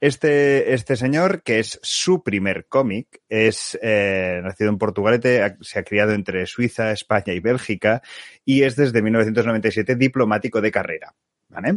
Este, 0.00 0.72
este 0.72 0.96
señor, 0.96 1.42
que 1.42 1.58
es 1.60 1.78
su 1.82 2.22
primer 2.22 2.66
cómic, 2.68 3.20
es 3.28 3.78
eh, 3.82 4.40
nacido 4.42 4.70
en 4.70 4.78
Portugalete, 4.78 5.56
se 5.60 5.78
ha 5.78 5.84
criado 5.84 6.12
entre 6.12 6.46
Suiza, 6.46 6.90
España 6.90 7.34
y 7.34 7.40
Bélgica 7.40 8.02
y 8.46 8.62
es 8.62 8.76
desde 8.76 9.02
1997 9.02 9.94
diplomático 9.94 10.62
de 10.62 10.72
carrera. 10.72 11.14
¿Vale? 11.50 11.74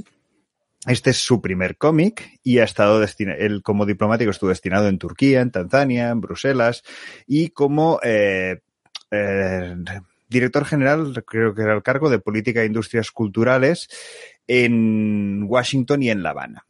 Este 0.87 1.09
es 1.09 1.17
su 1.17 1.41
primer 1.41 1.77
cómic 1.77 2.39
y 2.43 2.59
ha 2.59 2.63
estado 2.63 2.99
destinado, 3.01 3.39
él 3.39 3.61
como 3.61 3.85
diplomático 3.85 4.31
estuvo 4.31 4.49
destinado 4.49 4.87
en 4.87 4.97
Turquía, 4.97 5.41
en 5.41 5.51
Tanzania, 5.51 6.09
en 6.09 6.21
Bruselas 6.21 6.83
y 7.27 7.49
como 7.49 7.99
eh, 8.03 8.61
eh, 9.11 9.75
director 10.29 10.65
general, 10.65 11.23
creo 11.25 11.55
que 11.55 11.61
era 11.61 11.73
el 11.73 11.83
cargo 11.83 12.09
de 12.09 12.19
Política 12.19 12.61
e 12.61 12.67
Industrias 12.67 13.11
Culturales 13.11 13.89
en 14.47 15.43
Washington 15.47 16.03
y 16.03 16.09
en 16.09 16.23
La 16.23 16.31
Habana. 16.31 16.66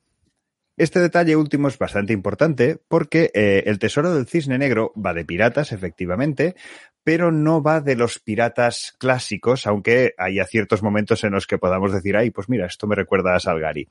Este 0.77 1.00
detalle 1.00 1.36
último 1.36 1.67
es 1.69 1.79
bastante 1.79 2.13
importante 2.13 2.79
porque 2.88 3.31
eh, 3.34 3.63
el 3.65 3.79
tesoro 3.79 4.13
del 4.13 4.27
cisne 4.27 4.60
negro 4.60 4.93
va 4.96 5.15
de 5.15 5.25
piratas, 5.25 5.72
efectivamente, 5.72 6.55
pero 7.03 7.31
no 7.31 7.63
va 7.63 7.81
de 7.81 7.96
los 7.96 8.19
piratas 8.19 8.96
clásicos, 9.00 9.65
aunque 9.65 10.13
haya 10.19 10.46
ciertos 10.46 10.84
momentos 10.84 11.24
en 11.24 11.31
los 11.31 11.48
que 11.48 11.57
podamos 11.57 11.91
decir, 11.91 12.15
ay, 12.15 12.29
pues 12.29 12.48
mira, 12.48 12.67
esto 12.67 12.86
me 12.86 12.93
recuerda 12.93 13.34
a 13.34 13.39
Salgari. 13.39 13.88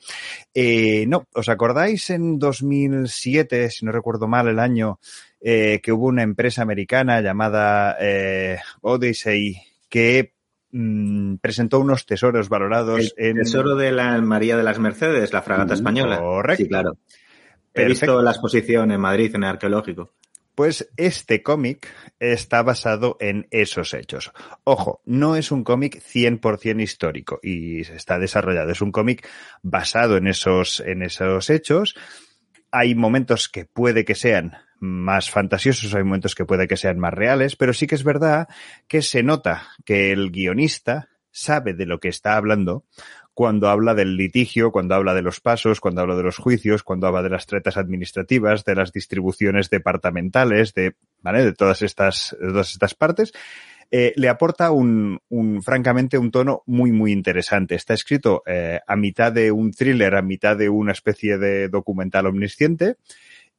Eh, 0.54 1.06
no, 1.08 1.26
¿os 1.34 1.48
acordáis 1.48 2.08
en 2.10 2.38
2007, 2.38 3.68
si 3.70 3.84
no 3.84 3.90
recuerdo 3.90 4.28
mal 4.28 4.46
el 4.46 4.60
año, 4.60 5.00
eh, 5.40 5.80
que 5.82 5.90
hubo 5.90 6.06
una 6.06 6.22
empresa 6.22 6.62
americana 6.62 7.20
llamada 7.20 7.96
Odyssey 8.82 9.60
que 9.88 10.35
mm, 10.76 11.37
presentó 11.37 11.80
unos 11.80 12.06
tesoros 12.06 12.49
valorados 12.49 13.14
el 13.16 13.35
Tesoro 13.35 13.76
de 13.76 13.92
la 13.92 14.21
María 14.21 14.56
de 14.56 14.62
las 14.62 14.78
Mercedes, 14.78 15.33
la 15.33 15.42
fragata 15.42 15.75
mm, 15.75 15.76
española. 15.76 16.18
Correcto. 16.18 16.62
Sí, 16.62 16.68
claro. 16.68 16.97
He 17.75 17.85
visto 17.87 18.23
la 18.23 18.30
exposición 18.30 18.90
en 18.90 19.00
Madrid, 19.00 19.35
en 19.35 19.45
el 19.45 19.50
arqueológico. 19.50 20.12
Pues 20.54 20.88
este 20.97 21.42
cómic 21.42 21.87
está 22.18 22.62
basado 22.62 23.18
en 23.21 23.47
esos 23.50 23.92
hechos. 23.92 24.33
Ojo, 24.64 25.02
no 25.04 25.37
es 25.37 25.50
un 25.50 25.64
cómic 25.64 26.00
100% 26.02 26.83
histórico 26.83 27.38
y 27.42 27.83
está 27.83 28.18
desarrollado. 28.18 28.71
Es 28.71 28.80
un 28.80 28.90
cómic 28.90 29.28
basado 29.62 30.16
en 30.16 30.26
esos, 30.28 30.80
en 30.80 31.02
esos 31.02 31.50
hechos. 31.50 31.95
Hay 32.70 32.94
momentos 32.94 33.49
que 33.49 33.64
puede 33.64 34.04
que 34.04 34.14
sean 34.14 34.56
más 34.78 35.30
fantasiosos, 35.30 35.94
hay 35.94 36.04
momentos 36.04 36.35
que 36.35 36.44
puede 36.44 36.68
que 36.68 36.76
sean 36.76 36.99
más 36.99 37.14
reales, 37.14 37.56
pero 37.56 37.73
sí 37.73 37.87
que 37.87 37.94
es 37.94 38.04
verdad 38.04 38.49
que 38.88 39.02
se 39.02 39.23
nota 39.23 39.68
que 39.85 40.12
el 40.12 40.30
guionista 40.30 41.08
sabe 41.30 41.75
de 41.75 41.87
lo 41.87 42.00
que 42.00 42.08
está 42.08 42.37
hablando 42.37 42.85
cuando 43.37 43.68
habla 43.68 43.94
del 43.94 44.16
litigio, 44.16 44.73
cuando 44.73 44.94
habla 44.94 45.12
de 45.12 45.20
los 45.20 45.40
pasos, 45.40 45.78
cuando 45.78 46.00
habla 46.00 46.16
de 46.16 46.23
los 46.23 46.38
juicios, 46.38 46.82
cuando 46.82 47.06
habla 47.06 47.23
de 47.23 47.28
las 47.28 47.44
tretas 47.44 47.76
administrativas, 47.76 48.64
de 48.64 48.75
las 48.75 48.92
distribuciones 48.92 49.68
departamentales, 49.68 50.73
de, 50.73 50.94
¿vale? 51.20 51.44
De 51.44 51.52
todas 51.52 51.82
estas, 51.82 52.35
de 52.40 52.49
todas 52.49 52.73
estas 52.73 52.94
partes. 52.94 53.32
Eh, 53.90 54.12
le 54.16 54.28
aporta 54.28 54.70
un, 54.70 55.20
un, 55.28 55.62
francamente, 55.62 56.18
un 56.18 56.30
tono 56.30 56.62
muy, 56.66 56.92
muy 56.92 57.12
interesante. 57.12 57.74
Está 57.74 57.94
escrito 57.94 58.42
eh, 58.46 58.80
a 58.86 58.96
mitad 58.96 59.32
de 59.32 59.52
un 59.52 59.72
thriller, 59.72 60.14
a 60.14 60.22
mitad 60.22 60.56
de 60.56 60.68
una 60.68 60.92
especie 60.92 61.38
de 61.38 61.68
documental 61.68 62.26
omnisciente. 62.26 62.96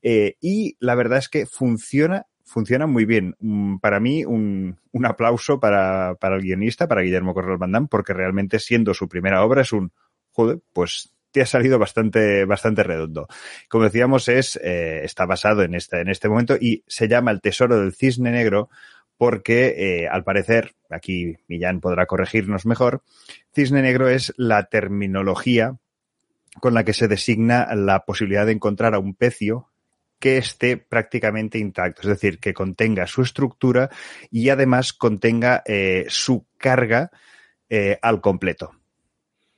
Eh, 0.02 0.36
y 0.42 0.78
la 0.80 0.96
verdad 0.96 1.20
es 1.20 1.30
que 1.30 1.46
funciona, 1.46 2.26
funciona 2.44 2.88
muy 2.88 3.06
bien. 3.06 3.36
Mm, 3.40 3.78
para 3.78 4.00
mí, 4.00 4.26
un, 4.26 4.78
un 4.92 5.06
aplauso 5.06 5.60
para, 5.60 6.16
para, 6.16 6.36
el 6.36 6.44
guionista, 6.44 6.88
para 6.88 7.02
Guillermo 7.02 7.34
Corral 7.34 7.58
Van 7.58 7.88
porque 7.88 8.14
realmente 8.14 8.60
siendo 8.60 8.94
su 8.94 9.08
primera 9.08 9.44
obra 9.44 9.62
es 9.62 9.74
un, 9.74 9.92
joder, 10.32 10.60
pues 10.74 11.14
te 11.32 11.42
ha 11.42 11.46
salido 11.46 11.78
bastante, 11.78 12.46
bastante 12.46 12.84
redondo. 12.84 13.28
Como 13.68 13.84
decíamos, 13.84 14.28
es, 14.28 14.60
eh, 14.64 15.02
está 15.04 15.26
basado 15.26 15.64
en 15.64 15.76
este, 15.76 16.02
en 16.02 16.10
este 16.10 16.30
momento 16.30 16.56
y 16.60 16.84
se 16.88 17.08
llama 17.08 17.32
El 17.32 17.42
Tesoro 17.42 17.80
del 17.80 17.94
Cisne 17.94 18.32
Negro 18.32 18.70
porque, 19.18 19.76
eh, 19.78 20.08
al 20.08 20.24
parecer, 20.24 20.76
aquí 20.90 21.38
Millán 21.48 21.82
podrá 21.82 22.06
corregirnos 22.06 22.66
mejor, 22.66 23.02
Cisne 23.54 23.82
Negro 23.82 24.10
es 24.10 24.34
la 24.38 24.66
terminología 24.66 25.78
con 26.60 26.74
la 26.74 26.84
que 26.84 26.94
se 26.94 27.08
designa 27.08 27.68
la 27.76 28.06
posibilidad 28.06 28.46
de 28.46 28.54
encontrar 28.54 28.94
a 28.96 29.00
un 29.00 29.14
pecio 29.16 29.70
que 30.20 30.38
esté 30.38 30.78
prácticamente 30.78 31.60
intacto, 31.60 32.02
es 32.02 32.08
decir, 32.08 32.40
que 32.40 32.54
contenga 32.54 33.06
su 33.06 33.22
estructura 33.22 33.90
y 34.32 34.50
además 34.50 34.94
contenga 34.94 35.62
eh, 35.66 36.06
su 36.10 36.46
carga 36.58 37.12
eh, 37.70 38.00
al 38.02 38.22
completo. 38.22 38.72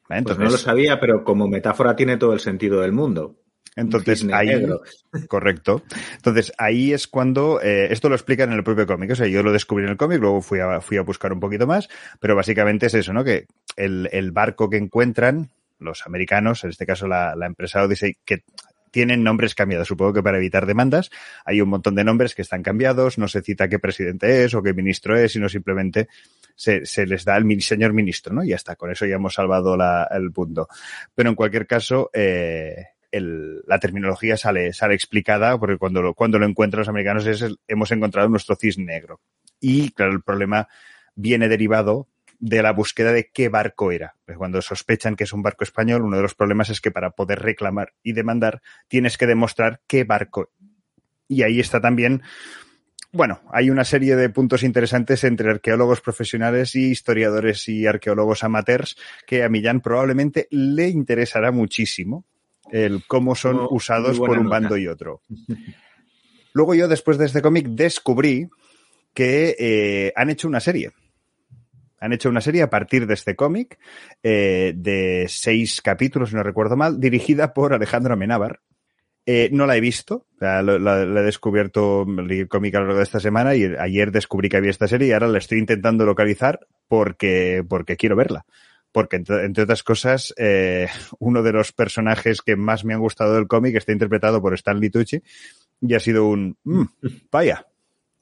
Entonces, 0.10 0.38
pues 0.38 0.39
no 0.39 0.51
lo 0.51 0.58
sabía, 0.58 1.00
pero 1.00 1.24
como 1.24 1.48
metáfora 1.48 1.96
tiene 1.96 2.18
todo 2.18 2.34
el 2.34 2.39
sentido 2.39 2.82
del 2.82 2.92
mundo. 2.92 3.36
Entonces 3.79 4.25
ahí, 4.31 4.50
correcto. 5.27 5.83
Entonces 6.15 6.53
ahí 6.57 6.93
es 6.93 7.07
cuando 7.07 7.62
eh, 7.62 7.88
esto 7.91 8.09
lo 8.09 8.15
explican 8.15 8.51
en 8.51 8.57
el 8.57 8.63
propio 8.63 8.86
cómic. 8.86 9.12
O 9.12 9.15
sea, 9.15 9.27
yo 9.27 9.43
lo 9.43 9.51
descubrí 9.51 9.86
en 9.86 9.91
el 9.91 9.98
cómic, 9.98 10.19
luego 10.19 10.41
fui 10.41 10.59
a, 10.59 10.81
fui 10.81 10.98
a 10.98 11.01
buscar 11.01 11.33
un 11.33 11.39
poquito 11.39 11.67
más, 11.67 11.89
pero 12.19 12.36
básicamente 12.36 12.88
es 12.88 12.93
eso, 12.93 13.13
¿no? 13.13 13.24
Que 13.24 13.48
el, 13.75 14.09
el 14.12 14.31
barco 14.31 14.69
que 14.69 14.77
encuentran 14.77 15.50
los 15.79 16.05
americanos, 16.05 16.63
en 16.63 16.71
este 16.71 16.86
caso 16.86 17.07
la, 17.07 17.36
la 17.36 17.45
empresa 17.45 17.83
Odyssey, 17.83 18.17
que 18.25 18.43
tienen 18.91 19.24
nombres 19.24 19.55
cambiados. 19.55 19.88
Supongo 19.88 20.13
que 20.13 20.24
para 20.24 20.38
evitar 20.38 20.65
demandas 20.65 21.09
hay 21.45 21.62
un 21.62 21.69
montón 21.69 21.95
de 21.95 22.03
nombres 22.03 22.36
que 22.36 22.41
están 22.41 22.63
cambiados, 22.63 23.17
no 23.17 23.27
se 23.27 23.41
cita 23.41 23.69
qué 23.69 23.79
presidente 23.79 24.43
es 24.43 24.53
o 24.53 24.63
qué 24.63 24.74
ministro 24.74 25.17
es, 25.17 25.33
sino 25.33 25.48
simplemente 25.50 26.07
se, 26.55 26.86
se 26.86 27.05
les 27.05 27.24
da 27.24 27.38
el 27.38 27.62
señor 27.62 27.93
ministro, 27.93 28.33
¿no? 28.33 28.43
Y 28.43 28.50
ya 28.50 28.55
está, 28.55 28.75
con 28.75 28.91
eso 28.91 29.05
ya 29.05 29.15
hemos 29.15 29.33
salvado 29.33 29.77
la, 29.77 30.07
el 30.12 30.31
punto. 30.31 30.67
Pero 31.15 31.29
en 31.29 31.36
cualquier 31.36 31.65
caso, 31.65 32.09
eh, 32.13 32.88
el, 33.12 33.62
la 33.66 33.80
terminología 33.80 34.38
sale, 34.38 34.74
sale 34.74 34.96
explicada 34.96 35.58
porque 35.60 35.78
cuando 35.78 36.01
lo, 36.01 36.13
cuando 36.13 36.39
lo 36.39 36.46
encuentran 36.46 36.80
los 36.80 36.89
americanos 36.89 37.25
es 37.25 37.46
hemos 37.68 37.92
encontrado 37.92 38.30
nuestro 38.30 38.56
cis 38.56 38.78
negro. 38.78 39.20
Y 39.60 39.92
claro, 39.92 40.13
el 40.13 40.22
problema 40.22 40.68
viene 41.16 41.50
derivado 41.50 42.08
de 42.39 42.62
la 42.63 42.72
búsqueda 42.72 43.12
de 43.12 43.30
qué 43.32 43.50
barco 43.50 43.92
era. 43.92 44.16
Pues 44.25 44.38
cuando 44.38 44.62
sospechan 44.62 45.16
que 45.16 45.25
es 45.25 45.34
un 45.34 45.44
barco 45.44 45.63
español, 45.63 46.04
uno 46.04 46.18
de 46.18 46.24
los 46.24 46.36
problemas 46.36 46.70
es 46.70 46.82
que 46.82 46.92
para 46.92 47.12
poder 47.12 47.39
reclamar 47.39 47.94
y 48.01 48.13
demandar 48.13 48.62
tienes 48.88 49.18
que 49.18 49.28
demostrar 49.28 49.82
qué 49.88 50.06
barco. 50.06 50.50
Y 51.28 51.44
ahí 51.44 51.60
está 51.60 51.82
también, 51.82 52.24
bueno, 53.12 53.42
hay 53.51 53.70
una 53.70 53.84
serie 53.84 54.16
de 54.16 54.30
puntos 54.30 54.63
interesantes 54.63 55.24
entre 55.25 55.51
arqueólogos 55.51 56.01
profesionales 56.01 56.75
y 56.75 56.92
historiadores 56.92 57.68
y 57.68 57.86
arqueólogos 57.86 58.44
amateurs 58.44 58.98
que 59.28 59.44
a 59.44 59.50
Millán 59.50 59.82
probablemente 59.82 60.48
le 60.50 60.88
interesará 60.88 61.51
muchísimo 61.51 62.25
el 62.71 63.03
cómo 63.07 63.35
son 63.35 63.67
usados 63.69 64.17
por 64.17 64.38
un 64.38 64.49
bando 64.49 64.77
y 64.77 64.88
otro. 64.88 65.21
Luego 66.53 66.75
yo, 66.75 66.88
después 66.88 67.17
de 67.17 67.25
este 67.25 67.41
cómic, 67.41 67.67
descubrí 67.67 68.49
que 69.13 69.55
eh, 69.59 70.13
han 70.15 70.29
hecho 70.29 70.47
una 70.47 70.59
serie 70.59 70.91
han 71.99 72.13
hecho 72.13 72.29
una 72.29 72.41
serie 72.41 72.61
a 72.61 72.69
partir 72.69 73.05
de 73.07 73.13
este 73.13 73.35
cómic 73.35 73.77
eh, 74.23 74.73
de 74.75 75.25
seis 75.27 75.81
capítulos, 75.81 76.29
si 76.29 76.35
no 76.35 76.43
recuerdo 76.43 76.77
mal, 76.77 76.99
dirigida 76.99 77.53
por 77.53 77.73
Alejandro 77.73 78.13
Amenábar. 78.13 78.61
Eh, 79.25 79.49
no 79.51 79.67
la 79.67 79.75
he 79.75 79.81
visto, 79.81 80.25
la, 80.39 80.61
he 80.61 81.23
descubierto 81.23 82.03
el 82.03 82.47
cómic 82.47 82.73
a 82.73 82.79
lo 82.79 82.85
largo 82.85 82.99
de 82.99 83.03
esta 83.03 83.19
semana 83.19 83.53
y 83.53 83.63
ayer 83.77 84.11
descubrí 84.11 84.49
que 84.49 84.57
había 84.57 84.71
esta 84.71 84.88
serie 84.88 85.09
y 85.09 85.11
ahora 85.11 85.27
la 85.27 85.38
estoy 85.38 85.59
intentando 85.59 86.05
localizar 86.05 86.61
porque, 86.88 87.63
porque 87.67 87.95
quiero 87.95 88.15
verla. 88.15 88.45
Porque, 88.91 89.17
entre, 89.17 89.63
otras 89.63 89.84
cosas, 89.84 90.34
eh, 90.38 90.88
uno 91.19 91.43
de 91.43 91.51
los 91.51 91.72
personajes 91.72 92.41
que 92.41 92.55
más 92.55 92.86
me 92.86 92.93
han 92.93 93.01
gustado 93.01 93.36
del 93.36 93.48
cómic 93.48 93.75
está 93.75 93.91
interpretado 93.91 94.41
por 94.41 94.53
Stanley 94.53 94.89
Tucci 94.89 95.22
y 95.81 95.93
ha 95.93 96.00
sido 96.00 96.27
un, 96.27 96.58
mm, 96.63 96.84
vaya, 97.31 97.67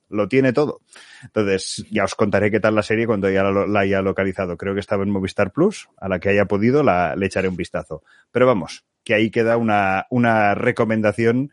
lo 0.09 0.27
tiene 0.27 0.53
todo. 0.53 0.81
Entonces, 1.23 1.85
ya 1.91 2.03
os 2.03 2.15
contaré 2.15 2.51
qué 2.51 2.59
tal 2.59 2.75
la 2.75 2.83
serie 2.83 3.07
cuando 3.07 3.29
ya 3.29 3.43
la, 3.43 3.79
haya 3.79 4.01
localizado. 4.01 4.57
Creo 4.57 4.73
que 4.73 4.79
estaba 4.79 5.03
en 5.03 5.09
Movistar 5.09 5.51
Plus, 5.51 5.89
a 5.97 6.07
la 6.07 6.19
que 6.19 6.29
haya 6.29 6.45
podido 6.45 6.83
la, 6.83 7.15
le 7.15 7.25
echaré 7.25 7.47
un 7.47 7.57
vistazo. 7.57 8.03
Pero 8.31 8.45
vamos, 8.45 8.85
que 9.03 9.13
ahí 9.13 9.29
queda 9.29 9.57
una, 9.57 10.05
una 10.09 10.55
recomendación 10.55 11.51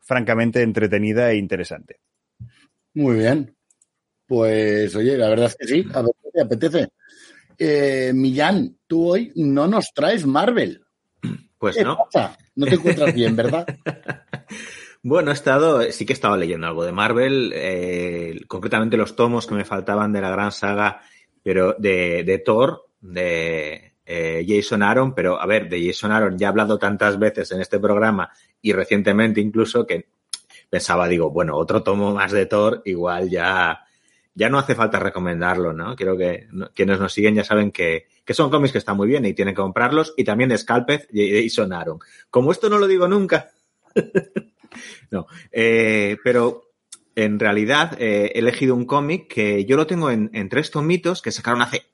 francamente 0.00 0.62
entretenida 0.62 1.30
e 1.30 1.36
interesante. 1.36 2.00
Muy 2.94 3.16
bien. 3.18 3.54
Pues 4.26 4.94
oye, 4.96 5.16
la 5.18 5.28
verdad 5.28 5.46
es 5.46 5.56
que 5.56 5.66
sí, 5.66 5.86
a 5.92 6.02
ver, 6.02 6.12
te 6.32 6.40
apetece. 6.40 6.88
Eh, 7.62 8.12
Millán, 8.14 8.78
tú 8.86 9.12
hoy 9.12 9.32
no 9.36 9.66
nos 9.66 9.92
traes 9.94 10.26
Marvel. 10.26 10.84
Pues 11.58 11.76
¿Qué 11.76 11.84
no. 11.84 11.96
pasa? 11.96 12.36
No 12.56 12.66
te 12.66 12.74
encuentras 12.74 13.14
bien, 13.14 13.36
¿verdad? 13.36 13.66
Bueno, 15.04 15.32
he 15.32 15.34
estado, 15.34 15.82
sí 15.90 16.06
que 16.06 16.12
he 16.12 16.14
estado 16.14 16.36
leyendo 16.36 16.68
algo 16.68 16.84
de 16.84 16.92
Marvel, 16.92 17.52
eh, 17.56 18.40
concretamente 18.46 18.96
los 18.96 19.16
tomos 19.16 19.48
que 19.48 19.54
me 19.56 19.64
faltaban 19.64 20.12
de 20.12 20.20
la 20.20 20.30
gran 20.30 20.52
saga, 20.52 21.00
pero 21.42 21.74
de, 21.76 22.22
de 22.22 22.38
Thor, 22.38 22.86
de 23.00 23.94
eh, 24.06 24.44
Jason 24.46 24.80
Aaron, 24.80 25.12
pero 25.12 25.40
a 25.40 25.46
ver, 25.46 25.68
de 25.68 25.84
Jason 25.84 26.12
Aaron 26.12 26.38
ya 26.38 26.46
he 26.46 26.50
hablado 26.50 26.78
tantas 26.78 27.18
veces 27.18 27.50
en 27.50 27.60
este 27.60 27.80
programa 27.80 28.30
y 28.60 28.72
recientemente 28.72 29.40
incluso 29.40 29.84
que 29.84 30.06
pensaba, 30.70 31.08
digo, 31.08 31.30
bueno, 31.30 31.56
otro 31.56 31.82
tomo 31.82 32.14
más 32.14 32.30
de 32.30 32.46
Thor, 32.46 32.82
igual 32.84 33.28
ya, 33.28 33.84
ya 34.34 34.48
no 34.48 34.58
hace 34.58 34.74
falta 34.74 34.98
recomendarlo, 34.98 35.72
¿no? 35.72 35.94
Creo 35.94 36.16
que 36.16 36.48
quienes 36.74 36.98
nos 36.98 37.12
siguen 37.12 37.34
ya 37.34 37.44
saben 37.44 37.70
que, 37.70 38.06
que 38.24 38.34
son 38.34 38.50
cómics 38.50 38.72
que 38.72 38.78
están 38.78 38.96
muy 38.96 39.08
bien 39.08 39.24
y 39.24 39.34
tienen 39.34 39.54
que 39.54 39.60
comprarlos, 39.60 40.14
y 40.16 40.24
también 40.24 40.56
Scalpez 40.56 41.08
y 41.12 41.48
Jason 41.48 41.72
Aaron. 41.72 41.98
Como 42.30 42.52
esto 42.52 42.68
no 42.68 42.78
lo 42.78 42.86
digo 42.86 43.08
nunca, 43.08 43.50
no, 45.10 45.26
eh, 45.50 46.16
pero 46.24 46.70
en 47.14 47.38
realidad 47.38 47.96
eh, 48.00 48.32
he 48.34 48.38
elegido 48.38 48.74
un 48.74 48.86
cómic 48.86 49.28
que 49.28 49.64
yo 49.64 49.76
lo 49.76 49.86
tengo 49.86 50.10
en, 50.10 50.30
en 50.32 50.48
tres 50.48 50.70
tomitos 50.70 51.20
que 51.20 51.30
sacaron 51.30 51.62
hace 51.62 51.84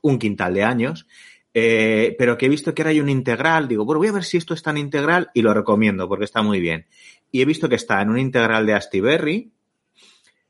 un 0.00 0.18
quintal 0.18 0.54
de 0.54 0.64
años, 0.64 1.06
eh, 1.54 2.14
pero 2.18 2.36
que 2.36 2.46
he 2.46 2.50
visto 2.50 2.74
que 2.74 2.82
era 2.82 2.90
hay 2.90 3.00
un 3.00 3.08
integral. 3.08 3.68
Digo, 3.68 3.84
bueno, 3.84 3.98
voy 3.98 4.08
a 4.08 4.12
ver 4.12 4.24
si 4.24 4.36
esto 4.36 4.54
está 4.54 4.70
en 4.70 4.78
integral 4.78 5.30
y 5.34 5.42
lo 5.42 5.54
recomiendo 5.54 6.08
porque 6.08 6.24
está 6.24 6.42
muy 6.42 6.60
bien. 6.60 6.86
Y 7.30 7.42
he 7.42 7.44
visto 7.44 7.68
que 7.68 7.76
está 7.76 8.02
en 8.02 8.10
un 8.10 8.18
integral 8.18 8.66
de 8.66 8.74
Astiberri 8.74 9.52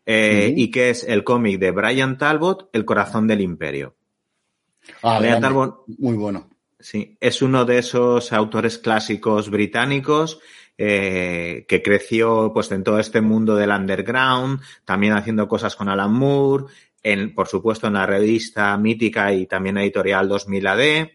eh, 0.06 0.54
y 0.56 0.70
que 0.70 0.90
es 0.90 1.02
el 1.04 1.24
cómic 1.24 1.58
de 1.58 1.72
Brian 1.72 2.16
Talbot, 2.16 2.70
El 2.72 2.84
corazón 2.84 3.26
del 3.26 3.40
imperio. 3.40 3.96
Ah, 5.02 5.18
Brian. 5.18 5.40
Talbot 5.40 5.84
Muy 5.98 6.16
bueno. 6.16 6.48
Sí, 6.78 7.16
es 7.20 7.42
uno 7.42 7.64
de 7.64 7.78
esos 7.78 8.32
autores 8.32 8.78
clásicos 8.78 9.50
británicos 9.50 10.38
eh, 10.78 11.64
que 11.66 11.82
creció 11.82 12.52
pues 12.54 12.70
en 12.70 12.84
todo 12.84 13.00
este 13.00 13.20
mundo 13.20 13.56
del 13.56 13.70
underground, 13.70 14.60
también 14.84 15.14
haciendo 15.14 15.48
cosas 15.48 15.74
con 15.74 15.88
Alan 15.88 16.12
Moore, 16.12 16.66
en, 17.02 17.34
por 17.34 17.48
supuesto 17.48 17.86
en 17.86 17.94
la 17.94 18.06
revista 18.06 18.76
mítica 18.76 19.32
y 19.32 19.46
también 19.46 19.78
editorial 19.78 20.28
2000 20.28 20.66
AD. 20.66 21.08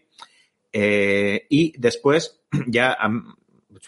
eh, 0.72 1.46
y 1.48 1.78
después 1.78 2.42
ya 2.66 2.98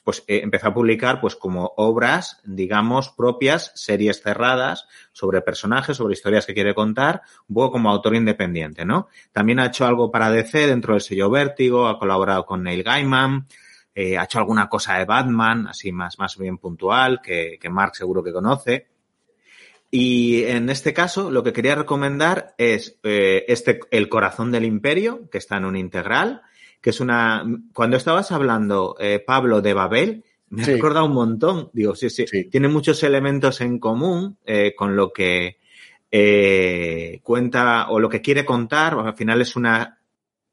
pues 0.02 0.24
eh, 0.26 0.40
empezó 0.42 0.68
a 0.68 0.74
publicar 0.74 1.20
pues 1.20 1.36
como 1.36 1.72
obras, 1.76 2.40
digamos, 2.44 3.10
propias, 3.10 3.72
series 3.74 4.22
cerradas 4.22 4.86
sobre 5.12 5.40
personajes, 5.42 5.96
sobre 5.96 6.14
historias 6.14 6.46
que 6.46 6.54
quiere 6.54 6.74
contar, 6.74 7.22
un 7.48 7.54
poco 7.54 7.72
como 7.72 7.90
autor 7.90 8.16
independiente, 8.16 8.84
¿no? 8.84 9.08
También 9.32 9.60
ha 9.60 9.66
hecho 9.66 9.86
algo 9.86 10.10
para 10.10 10.30
DC 10.30 10.66
dentro 10.66 10.94
del 10.94 11.02
sello 11.02 11.30
Vértigo, 11.30 11.88
ha 11.88 11.98
colaborado 11.98 12.44
con 12.44 12.62
Neil 12.62 12.82
Gaiman, 12.82 13.46
eh, 13.94 14.18
ha 14.18 14.24
hecho 14.24 14.38
alguna 14.38 14.68
cosa 14.68 14.98
de 14.98 15.04
Batman, 15.04 15.68
así 15.68 15.92
más, 15.92 16.18
más 16.18 16.36
bien 16.36 16.58
puntual, 16.58 17.20
que, 17.22 17.58
que 17.60 17.70
Mark 17.70 17.94
seguro 17.94 18.22
que 18.22 18.32
conoce. 18.32 18.88
Y 19.96 20.42
en 20.46 20.70
este 20.70 20.92
caso, 20.92 21.30
lo 21.30 21.44
que 21.44 21.52
quería 21.52 21.76
recomendar 21.76 22.56
es 22.58 22.98
eh, 23.04 23.44
este 23.46 23.78
El 23.92 24.08
corazón 24.08 24.50
del 24.50 24.64
imperio, 24.64 25.30
que 25.30 25.38
está 25.38 25.56
en 25.56 25.66
un 25.66 25.76
integral, 25.76 26.42
que 26.84 26.90
es 26.90 27.00
una... 27.00 27.42
Cuando 27.72 27.96
estabas 27.96 28.30
hablando, 28.30 28.94
eh, 29.00 29.18
Pablo, 29.26 29.62
de 29.62 29.72
Babel, 29.72 30.22
me 30.50 30.62
Sí. 30.62 30.70
ha 30.70 30.74
recordado 30.74 31.06
un 31.06 31.14
montón. 31.14 31.70
Digo, 31.72 31.94
sí, 31.94 32.10
sí, 32.10 32.26
Sí. 32.26 32.44
tiene 32.50 32.68
muchos 32.68 33.02
elementos 33.02 33.62
en 33.62 33.78
común 33.78 34.36
eh, 34.44 34.75
con 34.76 34.94
lo 34.94 35.10
que 35.10 35.56
eh, 36.10 37.20
cuenta 37.23 37.88
o 37.88 37.99
lo 37.99 38.10
que 38.10 38.20
quiere 38.20 38.44
contar. 38.44 38.99
Al 38.99 39.14
final 39.16 39.40
es 39.40 39.56
una, 39.56 39.99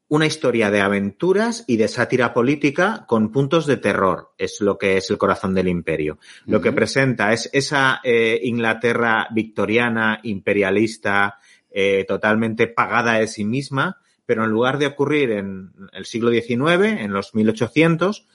una 0.08 0.24
historia 0.24 0.70
de 0.70 0.80
aventuras 0.80 1.64
y 1.66 1.76
de 1.76 1.86
sátira 1.88 2.32
política 2.32 3.04
con 3.06 3.30
puntos 3.30 3.66
de 3.66 3.76
terror. 3.76 4.30
Es 4.38 4.62
lo 4.62 4.78
que 4.78 4.96
es 4.96 5.10
el 5.10 5.18
corazón 5.18 5.52
del 5.52 5.68
imperio. 5.68 6.18
Lo 6.46 6.62
que 6.62 6.72
presenta 6.72 7.30
es 7.34 7.50
esa 7.52 8.00
eh, 8.02 8.40
Inglaterra 8.42 9.28
victoriana, 9.32 10.18
imperialista, 10.22 11.38
eh, 11.70 12.06
totalmente 12.08 12.68
pagada 12.68 13.18
de 13.18 13.28
sí 13.28 13.44
misma, 13.44 13.98
pero 14.32 14.46
en 14.46 14.50
lugar 14.50 14.78
de 14.78 14.86
ocurrir 14.86 15.30
en 15.32 15.72
el 15.92 16.06
siglo 16.06 16.30
XIX, 16.30 17.02
en 17.02 17.12
los 17.12 17.34
1800, 17.34 18.26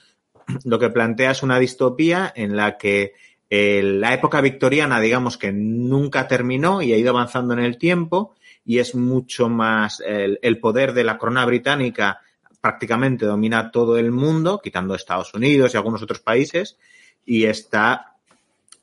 lo 0.63 0.77
que 0.77 0.91
plantea 0.91 1.31
es 1.31 1.41
una 1.41 1.57
distopía 1.57 2.31
en 2.35 2.55
la 2.55 2.77
que 2.77 3.13
eh, 3.49 3.81
la 3.81 4.13
época 4.13 4.41
victoriana, 4.41 4.99
digamos 4.99 5.39
que 5.39 5.51
nunca 5.51 6.27
terminó 6.27 6.83
y 6.83 6.93
ha 6.93 6.97
ido 6.97 7.09
avanzando 7.09 7.55
en 7.55 7.61
el 7.61 7.79
tiempo 7.79 8.35
y 8.63 8.77
es 8.77 8.93
mucho 8.93 9.49
más 9.49 9.99
el, 10.05 10.37
el 10.43 10.59
poder 10.59 10.93
de 10.93 11.03
la 11.03 11.17
corona 11.17 11.43
británica 11.45 12.21
prácticamente 12.61 13.25
domina 13.25 13.71
todo 13.71 13.97
el 13.97 14.11
mundo, 14.11 14.61
quitando 14.63 14.93
Estados 14.93 15.33
Unidos 15.33 15.73
y 15.73 15.77
algunos 15.77 16.03
otros 16.03 16.19
países, 16.19 16.77
y 17.25 17.45
está 17.45 18.17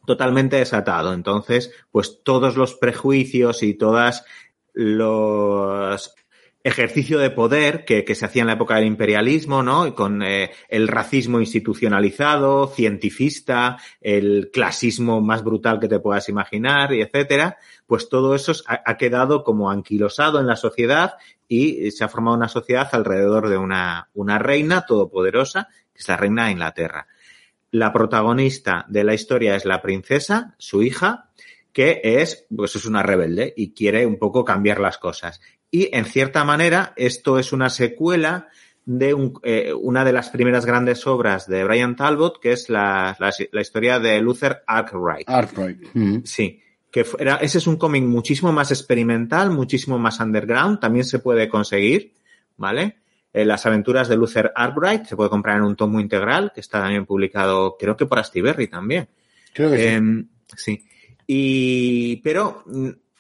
totalmente 0.05 0.57
desatado. 0.57 1.15
Entonces, 1.15 1.71
pues 1.93 2.25
todos 2.25 2.57
los 2.57 2.75
prejuicios 2.75 3.63
y 3.63 3.75
todas 3.75 4.25
los 4.73 6.13
ejercicio 6.65 7.19
de 7.19 7.31
poder 7.31 7.85
que, 7.85 8.05
que 8.05 8.15
se 8.15 8.25
hacía 8.25 8.41
en 8.41 8.47
la 8.47 8.55
época 8.55 8.77
del 8.77 8.87
imperialismo, 8.87 9.63
¿no? 9.63 9.87
Y 9.87 9.93
con 9.93 10.23
eh, 10.23 10.51
el 10.71 10.89
racismo 10.89 11.39
institucionalizado, 11.39 12.69
cientifista, 12.69 13.77
el 14.01 14.51
clasismo 14.51 15.21
más 15.21 15.45
brutal 15.45 15.79
que 15.79 15.89
te 15.89 16.01
puedas 16.01 16.31
imaginar, 16.31 16.95
y 16.95 17.03
etcétera, 17.03 17.59
pues 17.87 18.09
todo 18.09 18.35
eso 18.35 18.53
ha, 18.67 18.83
ha 18.85 18.97
quedado 18.97 19.45
como 19.45 19.71
anquilosado 19.71 20.41
en 20.41 20.47
la 20.47 20.57
sociedad 20.57 21.13
y 21.47 21.91
se 21.91 22.03
ha 22.03 22.09
formado 22.09 22.39
una 22.39 22.49
sociedad 22.49 22.89
alrededor 22.93 23.51
de 23.51 23.59
una, 23.59 24.09
una 24.15 24.39
reina 24.39 24.87
todopoderosa, 24.87 25.69
que 25.93 26.01
es 26.01 26.09
la 26.09 26.17
reina 26.17 26.47
de 26.47 26.53
Inglaterra. 26.53 27.07
La 27.71 27.93
protagonista 27.93 28.87
de 28.89 29.05
la 29.05 29.13
historia 29.13 29.55
es 29.55 29.67
la 29.67 29.83
princesa, 29.83 30.55
su 30.59 30.83
hija, 30.83 31.29
que 31.75 32.01
es, 32.05 32.47
pues 32.57 32.77
es 32.77 32.87
una 32.87 33.03
rebelde 33.03 33.53
y 33.55 33.75
quiere 33.75 34.07
un 34.07 34.17
poco 34.19 34.45
cambiar 34.45 34.81
las 34.81 34.97
cosas. 34.97 35.41
Y 35.75 35.89
en 35.91 36.05
cierta 36.05 36.45
manera, 36.45 36.93
esto 36.95 37.37
es 37.37 37.53
una 37.53 37.69
secuela 37.69 38.47
de 38.85 39.13
un, 39.13 39.41
eh, 39.43 39.73
una 39.73 40.05
de 40.05 40.13
las 40.13 40.31
primeras 40.31 40.65
grandes 40.65 41.05
obras 41.05 41.49
de 41.49 41.65
Brian 41.65 41.97
Talbot, 41.97 42.39
que 42.39 42.53
es 42.53 42.69
la, 42.69 43.17
la, 43.19 43.33
la 43.51 43.61
historia 43.61 43.99
de 43.99 44.21
Luther 44.21 44.63
Arkwright. 44.69 45.29
Arkwright. 45.29 45.93
Mm. 45.93 46.19
Sí, 46.23 46.61
que 46.93 47.05
era, 47.19 47.39
ese 47.39 47.59
es 47.59 47.67
un 47.67 47.75
cómic 47.77 48.05
muchísimo 48.05 48.53
más 48.53 48.71
experimental, 48.71 49.51
muchísimo 49.51 49.99
más 49.99 50.21
underground, 50.21 50.79
también 50.79 51.05
se 51.05 51.19
puede 51.19 51.49
conseguir, 51.49 52.13
¿vale? 52.57 52.99
Eh, 53.33 53.45
las 53.45 53.67
aventuras 53.67 54.07
de 54.07 54.17
Luther 54.17 54.53
Arkwright 54.55 55.07
se 55.07 55.17
puede 55.17 55.29
comprar 55.29 55.57
en 55.57 55.65
un 55.65 55.75
tomo 55.75 55.99
integral, 55.99 56.53
que 56.55 56.61
está 56.61 56.83
también 56.83 57.05
publicado, 57.05 57.77
creo 57.77 57.97
que 57.97 58.07
por 58.07 58.21
Astiberri 58.21 58.69
también. 58.69 59.09
Creo 59.53 59.73
que 59.73 59.79
sí. 59.79 59.85
Eh, 59.87 60.25
sí. 60.57 60.85
Y, 61.27 62.17
pero, 62.19 62.63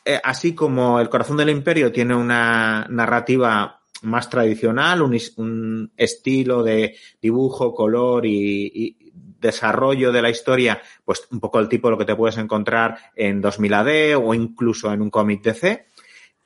eh, 0.04 0.20
así 0.22 0.54
como 0.54 1.00
El 1.00 1.08
corazón 1.08 1.36
del 1.36 1.50
imperio 1.50 1.90
tiene 1.90 2.14
una 2.14 2.86
narrativa 2.90 3.80
más 4.02 4.28
tradicional, 4.28 5.02
un, 5.02 5.18
un 5.36 5.92
estilo 5.96 6.62
de 6.62 6.96
dibujo, 7.22 7.74
color 7.74 8.26
y, 8.26 8.70
y, 8.74 8.96
desarrollo 9.40 10.10
de 10.10 10.22
la 10.22 10.30
historia, 10.30 10.80
pues 11.04 11.26
un 11.30 11.38
poco 11.38 11.60
el 11.60 11.68
tipo 11.68 11.88
de 11.88 11.92
lo 11.92 11.98
que 11.98 12.06
te 12.06 12.16
puedes 12.16 12.38
encontrar 12.38 12.96
en 13.14 13.42
2000 13.42 13.74
AD 13.74 14.16
o 14.16 14.32
incluso 14.32 14.90
en 14.90 15.02
un 15.02 15.10
cómic 15.10 15.42
DC. 15.42 15.86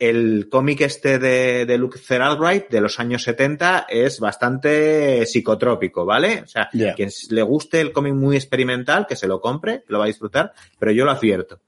El 0.01 0.49
cómic 0.49 0.81
este 0.81 1.19
de, 1.19 1.65
de 1.65 1.79
Luther 1.79 2.23
Albright 2.23 2.69
de 2.69 2.81
los 2.81 2.99
años 3.01 3.23
70 3.23 3.87
es 3.89 4.19
bastante 4.19 5.27
psicotrópico, 5.27 6.05
¿vale? 6.05 6.43
O 6.43 6.49
sea, 6.49 6.69
Yeah. 6.73 6.95
quien 6.95 7.11
le 7.31 7.43
guste 7.43 7.81
el 7.81 7.93
cómic 7.93 8.15
muy 8.15 8.37
experimental, 8.37 9.07
que 9.07 9.17
se 9.17 9.29
lo 9.29 9.41
compre, 9.41 9.83
que 9.85 9.93
lo 9.93 9.99
va 9.99 10.05
a 10.05 10.09
disfrutar, 10.09 10.53
pero 10.79 10.93
yo 10.93 11.05
lo 11.05 11.13
advierto. 11.13 11.61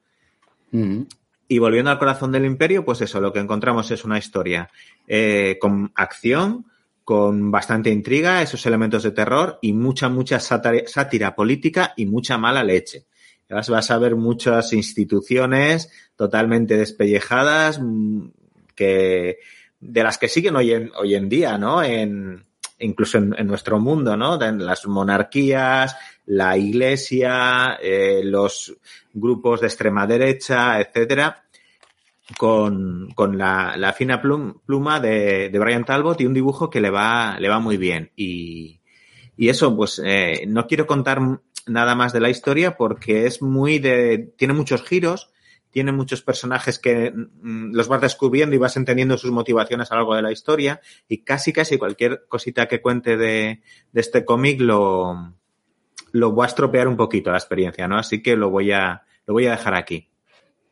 Mm. 0.72 1.03
Y 1.52 1.58
volviendo 1.58 1.90
al 1.90 1.98
corazón 1.98 2.30
del 2.30 2.44
imperio, 2.44 2.84
pues 2.84 3.00
eso, 3.00 3.20
lo 3.20 3.32
que 3.32 3.40
encontramos 3.40 3.90
es 3.90 4.04
una 4.04 4.18
historia 4.18 4.70
eh, 5.08 5.58
con 5.60 5.90
acción, 5.96 6.66
con 7.02 7.50
bastante 7.50 7.90
intriga, 7.90 8.40
esos 8.40 8.64
elementos 8.66 9.02
de 9.02 9.10
terror 9.10 9.58
y 9.60 9.72
mucha, 9.72 10.08
mucha 10.08 10.38
sátira, 10.38 11.34
política 11.34 11.92
y 11.96 12.06
mucha 12.06 12.38
mala 12.38 12.62
leche. 12.62 13.06
Vas, 13.48 13.68
vas 13.68 13.90
a 13.90 13.98
ver 13.98 14.14
muchas 14.14 14.72
instituciones 14.72 15.90
totalmente 16.14 16.76
despellejadas 16.76 17.80
mm, 17.80 18.28
que 18.76 19.38
de 19.80 20.02
las 20.04 20.18
que 20.18 20.28
siguen 20.28 20.54
hoy 20.54 20.70
en, 20.70 20.92
hoy 20.94 21.16
en 21.16 21.28
día, 21.28 21.58
¿no? 21.58 21.82
En, 21.82 22.44
incluso 22.78 23.18
en, 23.18 23.34
en 23.36 23.48
nuestro 23.48 23.80
mundo, 23.80 24.16
¿no? 24.16 24.38
De 24.38 24.52
las 24.52 24.86
monarquías, 24.86 25.96
la 26.30 26.56
iglesia, 26.56 27.76
eh, 27.82 28.20
los 28.22 28.76
grupos 29.12 29.60
de 29.60 29.66
extrema 29.66 30.06
derecha, 30.06 30.80
etcétera, 30.80 31.44
con, 32.38 33.10
con 33.16 33.36
la, 33.36 33.74
la, 33.76 33.92
fina 33.92 34.22
plum, 34.22 34.60
pluma 34.64 35.00
de, 35.00 35.48
de, 35.48 35.58
Brian 35.58 35.84
Talbot 35.84 36.20
y 36.20 36.26
un 36.26 36.34
dibujo 36.34 36.70
que 36.70 36.80
le 36.80 36.90
va, 36.90 37.36
le 37.40 37.48
va 37.48 37.58
muy 37.58 37.78
bien. 37.78 38.12
Y, 38.14 38.78
y 39.36 39.48
eso, 39.48 39.76
pues, 39.76 40.00
eh, 40.04 40.44
no 40.46 40.68
quiero 40.68 40.86
contar 40.86 41.20
nada 41.66 41.96
más 41.96 42.12
de 42.12 42.20
la 42.20 42.30
historia 42.30 42.76
porque 42.76 43.26
es 43.26 43.42
muy 43.42 43.80
de, 43.80 44.32
tiene 44.36 44.54
muchos 44.54 44.84
giros 44.84 45.30
tiene 45.72 45.92
muchos 45.92 46.20
personajes 46.20 46.80
que 46.80 47.12
mm, 47.12 47.74
los 47.74 47.86
vas 47.86 48.00
descubriendo 48.00 48.56
y 48.56 48.58
vas 48.58 48.76
entendiendo 48.76 49.16
sus 49.16 49.30
motivaciones 49.30 49.90
a 49.90 49.94
lo 49.94 50.00
largo 50.00 50.16
de 50.16 50.22
la 50.22 50.32
historia 50.32 50.80
y 51.08 51.18
casi 51.18 51.52
casi 51.52 51.78
cualquier 51.78 52.24
cosita 52.26 52.66
que 52.66 52.80
cuente 52.82 53.16
de, 53.16 53.60
de 53.92 54.00
este 54.00 54.24
cómic 54.24 54.60
lo, 54.60 55.32
lo 56.12 56.34
va 56.34 56.44
a 56.44 56.48
estropear 56.48 56.88
un 56.88 56.96
poquito 56.96 57.30
la 57.30 57.38
experiencia, 57.38 57.88
¿no? 57.88 57.98
Así 57.98 58.22
que 58.22 58.36
lo 58.36 58.50
voy 58.50 58.72
a, 58.72 59.02
lo 59.26 59.34
voy 59.34 59.46
a 59.46 59.52
dejar 59.52 59.74
aquí. 59.74 60.08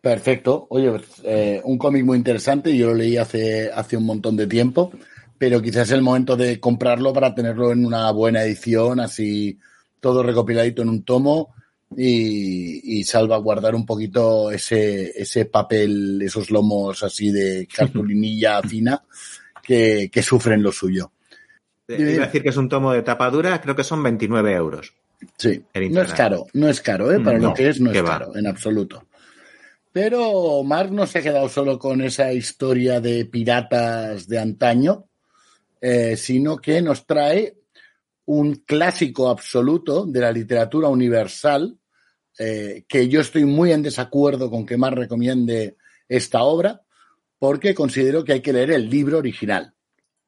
Perfecto. 0.00 0.66
Oye, 0.70 0.90
pues, 0.90 1.04
eh, 1.24 1.60
un 1.64 1.78
cómic 1.78 2.04
muy 2.04 2.16
interesante. 2.16 2.76
Yo 2.76 2.88
lo 2.88 2.94
leí 2.94 3.16
hace, 3.16 3.70
hace 3.72 3.96
un 3.96 4.06
montón 4.06 4.36
de 4.36 4.46
tiempo, 4.46 4.92
pero 5.36 5.60
quizás 5.60 5.88
es 5.88 5.92
el 5.92 6.02
momento 6.02 6.36
de 6.36 6.60
comprarlo 6.60 7.12
para 7.12 7.34
tenerlo 7.34 7.72
en 7.72 7.84
una 7.84 8.10
buena 8.12 8.42
edición, 8.42 9.00
así 9.00 9.58
todo 10.00 10.22
recopiladito 10.22 10.82
en 10.82 10.88
un 10.88 11.02
tomo 11.02 11.54
y, 11.96 12.98
y 12.98 13.04
salvaguardar 13.04 13.74
un 13.74 13.84
poquito 13.84 14.50
ese, 14.50 15.10
ese 15.20 15.46
papel, 15.46 16.22
esos 16.22 16.50
lomos 16.50 17.02
así 17.02 17.30
de 17.30 17.66
cartulinilla 17.74 18.62
fina 18.62 19.02
que, 19.62 20.10
que 20.12 20.22
sufren 20.22 20.62
lo 20.62 20.72
suyo. 20.72 21.12
Iba 21.88 22.24
a 22.24 22.26
decir 22.26 22.42
que 22.42 22.50
es 22.50 22.56
un 22.56 22.68
tomo 22.68 22.92
de 22.92 23.02
tapa 23.02 23.30
dura, 23.30 23.60
creo 23.60 23.74
que 23.74 23.84
son 23.84 24.02
29 24.02 24.52
euros. 24.52 24.94
Sí, 25.36 25.62
no 25.90 26.02
es 26.02 26.12
caro, 26.12 26.46
no 26.52 26.68
es 26.68 26.80
caro, 26.80 27.10
¿eh? 27.12 27.20
para 27.20 27.38
No, 27.38 27.48
lo 27.48 27.54
que 27.54 27.68
es, 27.68 27.80
no 27.80 27.90
que 27.90 27.98
es 27.98 28.04
va. 28.04 28.18
caro, 28.18 28.36
en 28.36 28.46
absoluto. 28.46 29.06
Pero 29.92 30.62
Mark 30.62 30.92
no 30.92 31.06
se 31.06 31.18
ha 31.18 31.22
quedado 31.22 31.48
solo 31.48 31.78
con 31.78 32.00
esa 32.02 32.32
historia 32.32 33.00
de 33.00 33.24
piratas 33.24 34.28
de 34.28 34.38
antaño, 34.38 35.06
eh, 35.80 36.16
sino 36.16 36.56
que 36.58 36.80
nos 36.82 37.06
trae 37.06 37.56
un 38.26 38.56
clásico 38.66 39.28
absoluto 39.28 40.04
de 40.06 40.20
la 40.20 40.30
literatura 40.30 40.88
universal, 40.88 41.78
eh, 42.38 42.84
que 42.86 43.08
yo 43.08 43.20
estoy 43.22 43.44
muy 43.44 43.72
en 43.72 43.82
desacuerdo 43.82 44.50
con 44.50 44.66
que 44.66 44.76
Mark 44.76 44.96
recomiende 44.96 45.76
esta 46.08 46.42
obra, 46.42 46.82
porque 47.38 47.74
considero 47.74 48.22
que 48.24 48.34
hay 48.34 48.40
que 48.42 48.52
leer 48.52 48.72
el 48.72 48.88
libro 48.88 49.18
original. 49.18 49.72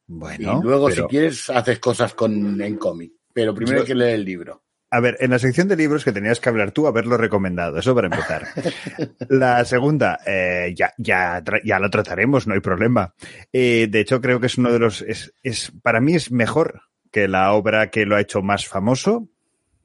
Bueno, 0.07 0.59
y 0.59 0.63
luego, 0.65 0.89
pero- 0.89 1.03
si 1.05 1.09
quieres, 1.09 1.51
haces 1.51 1.79
cosas 1.79 2.15
con, 2.15 2.61
en 2.61 2.77
cómic. 2.77 3.13
Pero 3.33 3.55
primero 3.55 3.79
Yo- 3.79 3.83
hay 3.83 3.87
que 3.87 3.95
leer 3.95 4.15
el 4.17 4.25
libro. 4.25 4.65
A 4.93 4.99
ver, 4.99 5.17
en 5.21 5.31
la 5.31 5.39
sección 5.39 5.69
de 5.69 5.77
libros 5.77 6.05
que 6.05 6.11
tenías 6.11 6.41
que 6.41 6.49
hablar 6.49 6.73
tú, 6.73 6.89
haberlo 6.89 7.17
recomendado, 7.17 7.79
eso 7.79 7.95
para 7.95 8.09
empezar. 8.09 8.49
La 9.29 9.65
segunda, 9.65 10.19
eh, 10.27 10.75
ya, 10.77 10.93
ya, 10.99 11.43
ya 11.65 11.79
lo 11.79 11.91
trataremos, 11.91 12.49
no 12.49 12.55
hay 12.55 12.61
problema. 12.61 13.15
Eh, 13.53 13.87
de 13.89 14.01
hecho, 14.01 14.21
creo 14.21 14.41
que 14.41 14.47
es 14.47 14.59
uno 14.59 14.73
de 14.73 14.81
los, 14.81 15.03
es, 15.03 15.33
es, 15.45 15.73
para 15.83 16.01
mí 16.01 16.17
es 16.17 16.33
mejor 16.33 16.83
que 17.13 17.29
la 17.29 17.53
obra 17.53 17.91
que 17.91 18.05
lo 18.05 18.17
ha 18.17 18.21
hecho 18.21 18.43
más 18.43 18.67
famoso. 18.67 19.29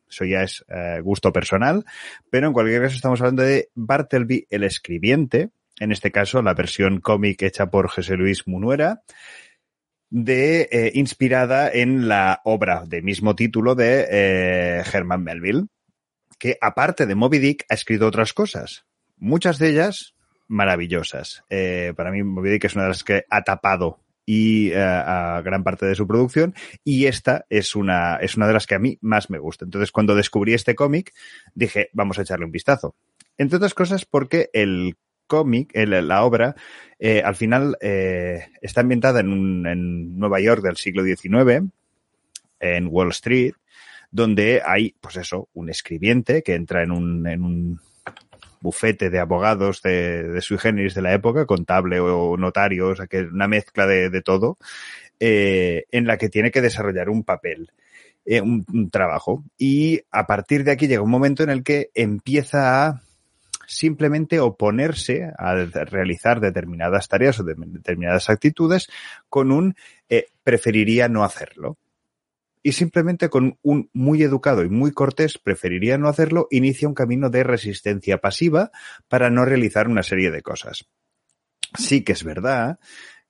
Eso 0.10 0.26
ya 0.26 0.42
es 0.42 0.66
eh, 0.70 1.02
gusto 1.04 1.32
personal. 1.32 1.86
Pero 2.32 2.48
en 2.48 2.54
cualquier 2.54 2.82
caso 2.82 2.96
estamos 2.96 3.22
hablando 3.22 3.44
de 3.44 3.70
Bartleby 3.76 4.48
el 4.50 4.64
escribiente, 4.64 5.50
en 5.80 5.92
este 5.92 6.12
caso 6.12 6.42
la 6.42 6.56
versión 6.56 7.00
cómic 7.00 7.44
hecha 7.44 7.70
por 7.70 7.90
José 7.90 8.16
Luis 8.16 8.48
Munuera, 8.48 9.04
de, 10.16 10.70
eh, 10.72 10.92
inspirada 10.94 11.70
en 11.70 12.08
la 12.08 12.40
obra 12.46 12.86
de 12.88 13.02
mismo 13.02 13.36
título 13.36 13.76
de 13.76 14.08
eh, 14.10 14.84
Herman 14.94 15.22
Melville, 15.22 15.68
que 16.40 16.58
aparte 16.62 17.06
de 17.06 17.16
Moby 17.16 17.40
Dick 17.40 17.66
ha 17.68 17.74
escrito 17.74 18.08
otras 18.08 18.32
cosas, 18.32 18.86
muchas 19.18 19.60
de 19.60 19.72
ellas 19.72 20.16
maravillosas. 20.48 21.44
Eh, 21.50 21.92
para 21.98 22.12
mí 22.12 22.24
Moby 22.24 22.52
Dick 22.52 22.64
es 22.64 22.76
una 22.76 22.84
de 22.84 22.90
las 22.92 23.04
que 23.04 23.26
ha 23.30 23.44
tapado 23.44 24.00
y 24.26 24.70
eh, 24.70 24.82
a 24.82 25.42
gran 25.44 25.66
parte 25.66 25.86
de 25.86 25.96
su 25.96 26.08
producción 26.08 26.56
y 26.86 27.08
esta 27.08 27.46
es 27.50 27.76
una 27.76 28.16
es 28.16 28.38
una 28.38 28.48
de 28.48 28.54
las 28.54 28.68
que 28.68 28.76
a 28.76 28.80
mí 28.80 28.98
más 29.02 29.30
me 29.30 29.38
gusta. 29.38 29.66
Entonces 29.66 29.92
cuando 29.92 30.16
descubrí 30.16 30.54
este 30.54 30.76
cómic 30.76 31.12
dije 31.54 31.90
vamos 31.92 32.18
a 32.20 32.22
echarle 32.22 32.46
un 32.46 32.54
vistazo. 32.54 32.96
Entre 33.38 33.58
otras 33.58 33.74
cosas 33.74 34.06
porque 34.06 34.50
el 34.54 34.96
cómic, 35.28 35.72
el- 35.74 36.08
la 36.08 36.24
obra, 36.24 36.56
eh, 37.00 37.22
al 37.24 37.36
final 37.36 37.78
eh, 37.82 38.48
está 38.62 38.82
ambientada 38.82 39.20
en, 39.20 39.30
un- 39.30 39.68
en 39.68 40.18
Nueva 40.18 40.40
York 40.40 40.62
del 40.64 40.78
siglo 40.78 41.04
XIX, 41.04 41.70
en 42.60 42.88
Wall 42.90 43.10
Street, 43.12 43.54
donde 44.12 44.62
hay, 44.66 44.96
pues 45.02 45.18
eso, 45.18 45.50
un 45.54 45.70
escribiente 45.70 46.42
que 46.42 46.56
entra 46.56 46.84
en 46.84 46.92
un, 46.92 47.28
en 47.28 47.44
un 47.44 47.80
bufete 48.62 49.10
de 49.10 49.20
abogados 49.20 49.82
de, 49.82 50.24
de 50.24 50.42
sui 50.42 50.58
generis 50.58 50.96
de 50.96 51.02
la 51.02 51.14
época, 51.14 51.46
contable 51.46 52.00
o 52.00 52.36
notario, 52.38 52.88
o 52.90 52.96
sea 52.96 53.08
que 53.08 53.20
una 53.22 53.48
mezcla 53.48 53.86
de, 53.86 54.10
de 54.10 54.22
todo, 54.22 54.58
eh, 55.20 55.84
en 55.92 56.08
la 56.08 56.18
que 56.18 56.30
tiene 56.30 56.52
que 56.52 56.62
desarrollar 56.62 57.10
un 57.10 57.24
papel, 57.24 57.72
eh, 58.26 58.42
un, 58.42 58.66
un 58.74 58.90
trabajo. 58.90 59.44
Y 59.58 60.02
a 60.12 60.26
partir 60.26 60.64
de 60.64 60.72
aquí 60.72 60.88
llega 60.88 61.02
un 61.04 61.12
momento 61.12 61.44
en 61.44 61.50
el 61.52 61.64
que 61.64 61.92
empieza 61.94 62.88
a 62.88 63.02
simplemente 63.68 64.40
oponerse 64.40 65.32
a 65.38 65.56
realizar 65.56 66.40
determinadas 66.40 67.08
tareas 67.08 67.40
o 67.40 67.44
de- 67.44 67.56
determinadas 67.58 68.30
actitudes 68.30 68.88
con 69.30 69.52
un 69.52 69.76
eh, 70.10 70.28
preferiría 70.44 71.08
no 71.08 71.24
hacerlo. 71.24 71.78
Y 72.64 72.72
simplemente 72.72 73.30
con 73.30 73.60
un 73.62 73.90
muy 73.94 74.24
educado 74.24 74.64
y 74.64 74.70
muy 74.70 74.92
cortés 74.92 75.38
preferiría 75.38 75.98
no 76.00 76.08
hacerlo, 76.10 76.48
inicia 76.50 76.88
un 76.88 76.96
camino 76.96 77.30
de 77.30 77.44
resistencia 77.44 78.18
pasiva 78.18 78.72
para 79.08 79.30
no 79.30 79.46
realizar 79.46 79.88
una 79.88 80.02
serie 80.02 80.32
de 80.32 80.42
cosas. 80.42 80.86
Sí 81.78 82.04
que 82.04 82.14
es 82.14 82.24
verdad 82.24 82.80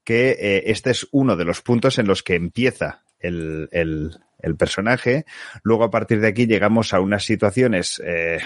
que 0.05 0.31
eh, 0.39 0.63
este 0.67 0.91
es 0.91 1.07
uno 1.11 1.35
de 1.35 1.43
los 1.45 1.61
puntos 1.61 1.97
en 1.99 2.07
los 2.07 2.23
que 2.23 2.35
empieza 2.35 3.03
el, 3.19 3.67
el- 3.71 4.17
el 4.39 4.55
personaje. 4.55 5.25
Luego, 5.63 5.83
a 5.85 5.89
partir 5.89 6.19
de 6.21 6.27
aquí, 6.27 6.45
llegamos 6.45 6.93
a 6.93 6.99
unas 6.99 7.23
situaciones 7.25 7.99
eh, 8.05 8.39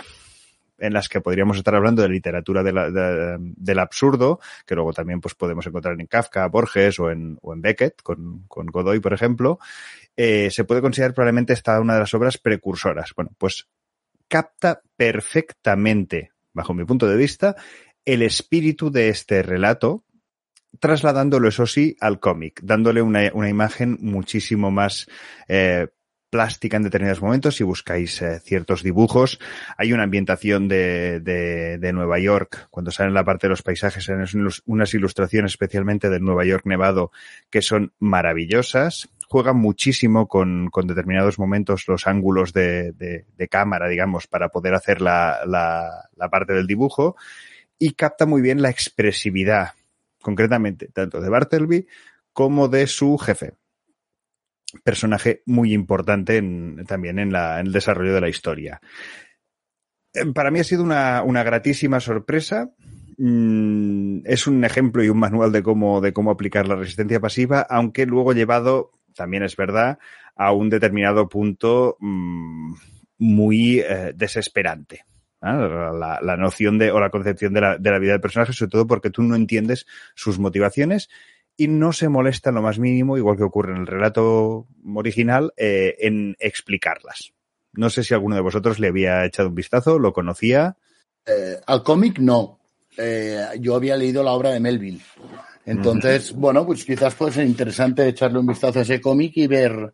en 0.80 0.94
las 0.94 1.10
que 1.10 1.22
podríamos 1.22 1.58
estar 1.58 1.76
hablando 1.76 2.02
de 2.02 2.10
literatura 2.10 2.63
la- 2.63 2.89
de- 2.92 3.38
del 3.39 3.80
absurdo, 3.80 4.39
que 4.65 4.76
luego 4.76 4.94
también 4.94 5.22
pues, 5.22 5.36
podemos 5.36 5.65
encontrar 5.68 6.00
en 6.00 6.08
Kafka, 6.08 6.48
Borges 6.48 7.00
o 7.00 7.12
en, 7.12 7.38
o 7.42 7.54
en 7.54 7.62
Beckett, 7.62 8.02
con, 8.02 8.44
con 8.48 8.68
Godoy, 8.68 9.00
por 9.00 9.13
ejemplo. 9.13 9.60
Eh, 10.15 10.50
se 10.52 10.63
puede 10.63 10.82
considerar 10.82 11.13
probablemente 11.13 11.54
esta 11.54 11.80
una 11.80 11.94
de 11.94 12.00
las 12.02 12.13
obras 12.13 12.38
precursoras. 12.38 13.13
Bueno, 13.15 13.32
pues 13.38 13.68
capta 14.28 14.82
perfectamente, 14.96 16.32
bajo 16.54 16.74
mi 16.74 16.86
punto 16.86 17.08
de 17.08 17.18
vista, 17.18 17.56
el 18.06 18.22
espíritu 18.22 18.92
de 18.92 19.10
este 19.10 19.44
relato, 19.44 20.04
trasladándolo, 20.80 21.48
eso 21.48 21.65
sí, 21.65 21.96
al 22.00 22.20
cómic, 22.20 22.60
dándole 22.63 23.02
una, 23.02 23.32
una 23.34 23.50
imagen 23.50 23.98
muchísimo 24.02 24.72
más 24.72 25.08
eh, 25.48 25.88
plástica 26.30 26.78
en 26.78 26.84
determinados 26.84 27.22
momentos. 27.22 27.56
Si 27.56 27.63
buscáis 27.63 28.22
eh, 28.22 28.39
ciertos 28.39 28.84
dibujos, 28.84 29.39
hay 29.78 29.94
una 29.94 30.04
ambientación 30.04 30.68
de, 30.68 31.20
de, 31.20 31.78
de 31.78 31.94
Nueva 31.94 32.20
York, 32.20 32.68
cuando 32.70 32.92
salen 32.92 33.13
la 33.13 33.24
parte 33.24 33.48
de 33.48 33.52
los 33.52 33.62
paisajes, 33.63 34.08
hay 34.10 34.15
unas- 34.65 34.94
ilustraciones 34.94 35.52
especialmente 35.52 36.10
de 36.10 36.20
Nueva 36.20 36.46
York 36.46 36.65
nevado 36.65 37.12
que 37.50 37.62
son 37.62 37.94
maravillosas. 38.00 39.10
Juegan 39.28 39.58
muchísimo 39.58 40.28
con, 40.28 40.70
con 40.72 40.88
determinados 40.88 41.38
momentos 41.38 41.88
los 41.88 42.08
ángulos 42.08 42.52
de, 42.54 42.92
de- 42.94 43.26
de 43.38 43.48
cámara, 43.48 43.88
digamos, 43.88 44.28
para 44.28 44.50
poder 44.50 44.74
hacer 44.74 45.02
la, 45.02 45.39
la- 45.46 46.10
la 46.15 46.30
parte 46.30 46.54
del 46.54 46.68
dibujo 46.68 47.15
y 47.78 47.92
capta 47.94 48.26
muy 48.26 48.42
bien 48.42 48.62
la 48.62 48.70
expresividad, 48.70 49.70
concretamente, 50.22 50.88
tanto 50.88 51.22
de 51.22 51.30
Bartleby 51.30 51.88
como 52.34 52.68
de 52.68 52.88
su 52.88 53.18
jefe. 53.18 53.54
Personaje 54.84 55.41
muy 55.45 55.73
importante 55.73 56.38
en- 56.38 56.84
también 56.88 57.19
en, 57.19 57.32
la- 57.32 57.60
en 57.60 57.67
el 57.67 57.73
desarrollo 57.73 58.13
de 58.13 58.21
la 58.21 58.29
historia. 58.29 58.79
Eh, 60.13 60.25
Para 60.34 60.51
mí 60.51 60.60
ha 60.60 60.63
sido 60.63 60.84
una, 60.84 61.23
una 61.23 61.43
gratísima 61.43 61.99
sorpresa. 61.99 62.69
Mm, 63.17 64.21
es 64.25 64.47
un 64.47 64.63
ejemplo 64.63 65.03
y 65.03 65.10
un 65.10 65.19
manual 65.19 65.51
de 65.51 65.62
cómo, 65.63 66.01
de 66.01 66.13
cómo 66.13 66.32
aplicar 66.32 66.67
la 66.67 66.75
resistencia 66.75 67.19
pasiva, 67.19 67.62
aunque 67.69 68.05
luego 68.05 68.34
llevado, 68.34 68.91
también 69.15 69.43
es 69.43 69.55
verdad, 69.55 69.99
a 70.36 70.51
un 70.53 70.69
determinado 70.69 71.27
punto 71.27 71.97
mm, 71.99 72.73
muy 73.17 73.79
eh, 73.79 74.13
desesperante. 74.15 75.05
La, 75.41 76.19
la 76.21 76.36
noción 76.38 76.77
de, 76.77 76.91
o 76.91 76.99
la 76.99 77.10
concepción 77.10 77.53
de 77.53 77.62
la, 77.62 77.77
de 77.77 77.91
la 77.91 77.99
vida 77.99 78.12
del 78.12 78.19
personaje, 78.21 78.51
sobre 78.51 78.71
todo 78.71 78.88
porque 78.88 79.10
tú 79.10 79.23
no 79.23 79.36
entiendes 79.38 79.86
sus 80.13 80.38
motivaciones 80.38 81.10
y 81.60 81.67
no 81.67 81.91
se 81.91 82.08
molesta 82.08 82.50
en 82.50 82.56
lo 82.56 82.62
más 82.62 82.80
mínimo, 82.80 83.17
igual 83.17 83.36
que 83.36 83.43
ocurre 83.43 83.74
en 83.74 83.82
el 83.82 83.88
relato 83.88 84.65
original, 84.95 85.52
eh, 85.58 85.98
en 86.00 86.38
explicarlas. 86.39 87.34
No 87.74 87.89
sé 87.89 88.06
si 88.06 88.13
alguno 88.13 88.36
de 88.36 88.41
vosotros 88.41 88.80
le 88.80 88.88
había 88.88 89.26
echado 89.26 89.50
un 89.50 89.56
vistazo, 89.56 90.00
lo 90.00 90.13
conocía. 90.13 90.78
Eh, 91.26 91.58
al 91.67 91.84
cómic 91.84 92.17
no. 92.19 92.62
Eh, 92.98 93.43
yo 93.60 93.76
había 93.76 93.98
leído 93.98 94.24
la 94.24 94.32
obra 94.32 94.52
de 94.52 94.62
Melville. 94.62 95.02
Entonces, 95.65 96.32
bueno, 96.32 96.65
pues 96.65 96.86
quizás 96.86 97.13
puede 97.13 97.34
ser 97.34 97.45
interesante 97.45 98.08
echarle 98.08 98.39
un 98.39 98.48
vistazo 98.48 98.80
a 98.80 98.84
ese 98.84 99.02
cómic 99.02 99.34
y 99.36 99.48
ver 99.48 99.93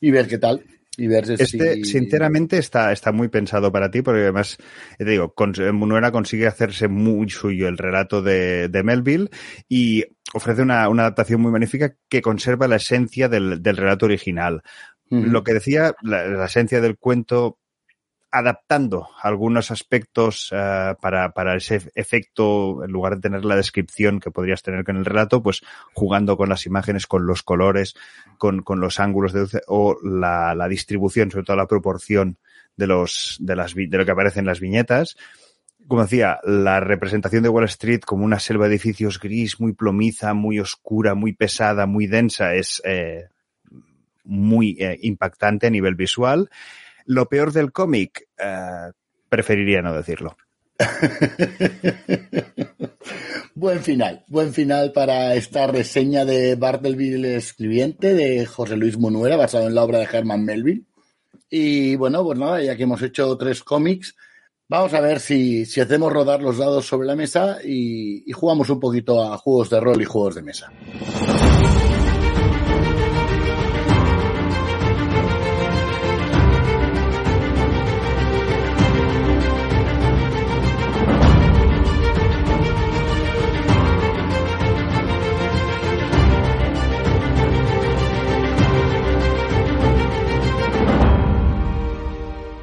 y 0.00 0.12
ver 0.12 0.28
qué 0.28 0.38
tal. 0.38 0.62
Y 0.96 1.08
ver 1.08 1.26
si 1.26 1.34
Este, 1.42 1.84
sinceramente, 1.84 2.58
está, 2.58 2.92
está 2.92 3.10
muy 3.10 3.28
pensado 3.28 3.72
para 3.72 3.90
ti, 3.90 4.02
porque 4.02 4.20
además, 4.20 4.56
te 4.98 5.04
digo, 5.04 5.34
Munuera 5.72 6.12
consigue 6.12 6.46
hacerse 6.46 6.86
muy 6.86 7.28
suyo 7.28 7.66
el 7.66 7.78
relato 7.78 8.22
de, 8.22 8.68
de 8.68 8.82
Melville 8.84 9.30
y 9.68 10.04
ofrece 10.34 10.62
una, 10.62 10.88
una 10.88 11.02
adaptación 11.02 11.40
muy 11.40 11.52
magnífica 11.52 11.94
que 12.08 12.22
conserva 12.22 12.68
la 12.68 12.76
esencia 12.76 13.28
del, 13.28 13.62
del 13.62 13.76
relato 13.76 14.06
original. 14.06 14.62
Lo 15.10 15.44
que 15.44 15.52
decía, 15.52 15.94
la, 16.00 16.26
la 16.26 16.46
esencia 16.46 16.80
del 16.80 16.96
cuento 16.96 17.58
adaptando 18.32 19.08
algunos 19.22 19.70
aspectos 19.70 20.50
uh, 20.52 20.98
para, 21.00 21.32
para, 21.32 21.54
ese 21.54 21.82
efecto, 21.94 22.82
en 22.82 22.90
lugar 22.90 23.16
de 23.16 23.20
tener 23.20 23.44
la 23.44 23.56
descripción 23.56 24.20
que 24.20 24.30
podrías 24.30 24.62
tener 24.62 24.84
con 24.84 24.96
el 24.96 25.04
relato, 25.04 25.42
pues 25.42 25.60
jugando 25.92 26.38
con 26.38 26.48
las 26.48 26.64
imágenes, 26.64 27.06
con 27.06 27.26
los 27.26 27.42
colores, 27.42 27.94
con, 28.38 28.62
con 28.62 28.80
los 28.80 28.98
ángulos 29.00 29.34
de 29.34 29.60
o 29.68 29.98
la, 30.02 30.54
la, 30.54 30.66
distribución, 30.66 31.30
sobre 31.30 31.44
todo 31.44 31.58
la 31.58 31.68
proporción 31.68 32.38
de 32.74 32.86
los, 32.86 33.36
de 33.38 33.54
las, 33.54 33.74
de 33.74 33.98
lo 33.98 34.06
que 34.06 34.12
aparece 34.12 34.40
en 34.40 34.46
las 34.46 34.60
viñetas. 34.60 35.16
Como 35.88 36.02
decía, 36.02 36.38
la 36.44 36.80
representación 36.80 37.42
de 37.42 37.48
Wall 37.48 37.64
Street 37.64 38.00
como 38.00 38.24
una 38.24 38.38
selva 38.38 38.68
de 38.68 38.74
edificios 38.74 39.18
gris, 39.18 39.60
muy 39.60 39.72
plomiza, 39.72 40.32
muy 40.32 40.60
oscura, 40.60 41.14
muy 41.14 41.32
pesada, 41.32 41.86
muy 41.86 42.06
densa, 42.06 42.54
es 42.54 42.80
eh, 42.84 43.28
muy 44.24 44.76
eh, 44.80 44.98
impactante 45.02 45.66
a 45.66 45.70
nivel 45.70 45.94
visual 45.94 46.48
lo 47.06 47.28
peor 47.28 47.52
del 47.52 47.72
cómic, 47.72 48.28
uh, 48.38 48.92
preferiría 49.28 49.82
no 49.82 49.94
decirlo. 49.94 50.36
buen 53.54 53.82
final, 53.82 54.24
buen 54.26 54.52
final 54.52 54.92
para 54.92 55.34
esta 55.34 55.66
reseña 55.66 56.24
de 56.24 56.56
Bartleby 56.56 57.14
el 57.14 57.24
escribiente 57.26 58.14
de 58.14 58.46
José 58.46 58.76
Luis 58.76 58.98
Munuera, 58.98 59.36
basado 59.36 59.68
en 59.68 59.74
la 59.74 59.84
obra 59.84 59.98
de 59.98 60.08
Herman 60.10 60.44
Melville. 60.44 60.84
Y 61.50 61.96
bueno, 61.96 62.24
pues 62.24 62.38
nada, 62.38 62.62
ya 62.62 62.76
que 62.76 62.84
hemos 62.84 63.02
hecho 63.02 63.36
tres 63.36 63.62
cómics, 63.62 64.16
vamos 64.72 64.94
a 64.94 65.02
ver 65.02 65.20
si, 65.20 65.66
si 65.66 65.82
hacemos 65.82 66.10
rodar 66.10 66.40
los 66.40 66.56
dados 66.56 66.86
sobre 66.86 67.06
la 67.06 67.14
mesa 67.14 67.58
y, 67.62 68.24
jugamos 68.32 68.70
un 68.70 68.80
poquito 68.80 69.22
a 69.22 69.36
juegos 69.36 69.68
de 69.68 69.78
rol 69.78 70.00
y 70.00 70.06
juegos 70.06 70.36
de 70.36 70.42
mesa. 70.42 70.72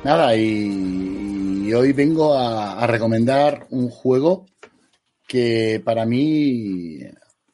Nada, 0.04 0.36
y, 0.36 0.98
y 1.69 1.73
hoy 1.73 1.93
vengo 1.93 2.34
a, 2.34 2.88
recomendar 2.88 3.67
un 3.69 3.91
juego 3.91 4.47
que 5.27 5.79
para 5.86 6.03
mí 6.03 6.97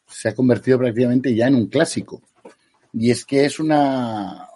se 0.08 0.30
ha 0.30 0.34
convertido 0.34 0.78
prácticamente 0.78 1.36
ya 1.36 1.48
en 1.48 1.56
un 1.56 1.68
clásico. 1.68 2.22
Y 2.94 3.12
es 3.12 3.26
que 3.26 3.44
es 3.44 3.60
una, 3.60 4.48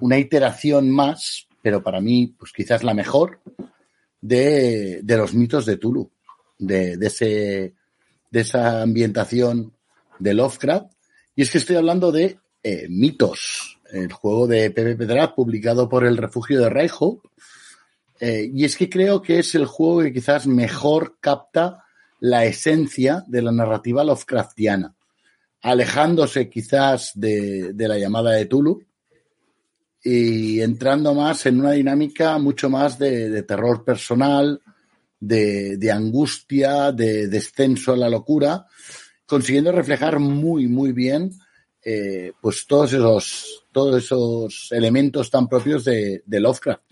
una 0.00 0.18
iteración 0.18 0.88
más, 0.88 1.46
pero 1.60 1.82
para 1.82 2.00
mí, 2.00 2.34
pues 2.38 2.52
quizás 2.52 2.82
la 2.84 2.94
mejor, 2.94 3.40
de, 4.18 5.00
de 5.02 5.16
los 5.18 5.34
mitos 5.34 5.66
de 5.66 5.76
Tulu, 5.76 6.10
de, 6.58 6.96
de, 6.96 7.06
ese, 7.08 7.74
de 8.30 8.40
esa 8.40 8.80
ambientación 8.80 9.74
de 10.20 10.32
Lovecraft. 10.32 10.90
Y 11.36 11.42
es 11.42 11.50
que 11.50 11.58
estoy 11.58 11.76
hablando 11.76 12.12
de 12.12 12.38
eh, 12.62 12.86
mitos, 12.88 13.78
el 13.92 14.10
juego 14.10 14.46
de 14.46 14.70
Pepe 14.70 14.96
Pedrat 14.96 15.34
publicado 15.34 15.86
por 15.86 16.06
el 16.06 16.16
refugio 16.16 16.60
de 16.60 16.70
Raiho. 16.70 17.20
Eh, 18.24 18.52
y 18.54 18.64
es 18.64 18.76
que 18.76 18.88
creo 18.88 19.20
que 19.20 19.40
es 19.40 19.52
el 19.56 19.66
juego 19.66 20.00
que 20.00 20.12
quizás 20.12 20.46
mejor 20.46 21.16
capta 21.18 21.82
la 22.20 22.44
esencia 22.44 23.24
de 23.26 23.42
la 23.42 23.50
narrativa 23.50 24.04
Lovecraftiana, 24.04 24.94
alejándose 25.60 26.48
quizás 26.48 27.10
de, 27.16 27.74
la 27.76 27.98
llamada 27.98 28.30
de 28.30 28.46
Tulu 28.46 28.80
y 30.04 30.60
entrando 30.60 31.14
más 31.14 31.46
en 31.46 31.58
una 31.58 31.72
dinámica 31.72 32.38
mucho 32.38 32.70
más 32.70 32.96
de, 32.96 33.42
terror 33.42 33.82
personal, 33.82 34.62
de, 35.18 35.76
de, 35.76 35.90
angustia, 35.90 36.92
de 36.92 37.26
descenso 37.26 37.92
a 37.92 37.96
la 37.96 38.08
locura, 38.08 38.66
consiguiendo 39.26 39.72
reflejar 39.72 40.20
muy, 40.20 40.68
muy 40.68 40.92
bien 40.92 41.32
eh, 41.84 42.30
pues 42.40 42.68
todos 42.68 42.92
esos, 42.92 43.66
todos 43.72 44.04
esos 44.04 44.68
elementos 44.70 45.28
tan 45.28 45.48
propios 45.48 45.84
de, 45.84 46.22
de 46.24 46.38
Lovecraft. 46.38 46.91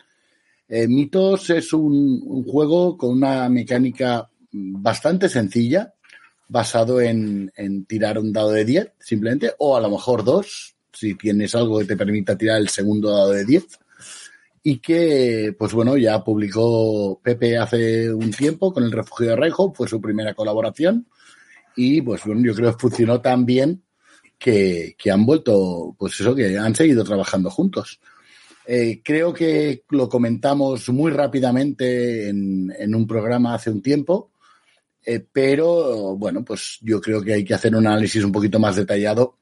Eh, 0.72 0.86
Mitos 0.86 1.50
es 1.50 1.72
un, 1.72 2.44
juego 2.44 2.96
con 2.96 3.10
una 3.10 3.48
mecánica 3.48 4.30
bastante 4.52 5.28
sencilla, 5.28 5.92
basado 6.46 7.00
en, 7.00 7.50
en, 7.56 7.86
tirar 7.86 8.20
un 8.20 8.32
dado 8.32 8.50
de 8.52 8.64
10, 8.64 8.92
simplemente, 9.00 9.52
o 9.58 9.76
a 9.76 9.80
lo 9.80 9.90
mejor 9.90 10.22
dos, 10.22 10.76
si 10.92 11.16
tienes 11.16 11.56
algo 11.56 11.80
que 11.80 11.86
te 11.86 11.96
permita 11.96 12.38
tirar 12.38 12.60
el 12.60 12.68
segundo 12.68 13.10
dado 13.10 13.32
de 13.32 13.44
10. 13.44 13.66
Y 14.62 14.78
que, 14.78 15.56
pues 15.58 15.72
bueno, 15.72 15.96
ya 15.96 16.22
publicó 16.22 17.20
Pepe 17.20 17.58
hace 17.58 18.12
un 18.12 18.30
tiempo 18.30 18.72
con 18.72 18.84
el 18.84 18.92
Refugio 18.92 19.30
de 19.30 19.36
Raiho, 19.36 19.72
fue 19.74 19.88
su 19.88 20.00
primera 20.00 20.34
colaboración. 20.34 21.08
Y 21.74 22.00
pues 22.02 22.22
bueno, 22.24 22.42
yo 22.44 22.54
creo 22.54 22.72
que 22.72 22.78
funcionó 22.78 23.20
tan 23.20 23.44
bien 23.44 23.82
que, 24.38 24.94
que 24.96 25.10
han 25.10 25.26
vuelto, 25.26 25.96
pues 25.98 26.20
eso, 26.20 26.32
que 26.32 26.56
han 26.56 26.76
seguido 26.76 27.02
trabajando 27.02 27.50
juntos. 27.50 27.98
Eh, 28.72 29.02
creo 29.02 29.34
que 29.34 29.82
lo 29.88 30.08
comentamos 30.08 30.88
muy 30.90 31.10
rápidamente 31.10 32.28
en, 32.28 32.94
un 32.94 33.04
programa 33.04 33.54
hace 33.54 33.68
un 33.68 33.82
tiempo, 33.82 34.30
eh, 35.04 35.26
pero 35.32 36.14
bueno, 36.14 36.44
pues 36.44 36.78
yo 36.80 37.00
creo 37.00 37.20
que 37.20 37.32
hay 37.32 37.44
que 37.44 37.54
hacer 37.54 37.74
un 37.74 37.88
análisis 37.88 38.22
un 38.22 38.30
poquito 38.30 38.60
más 38.60 38.76
detallado 38.76 39.38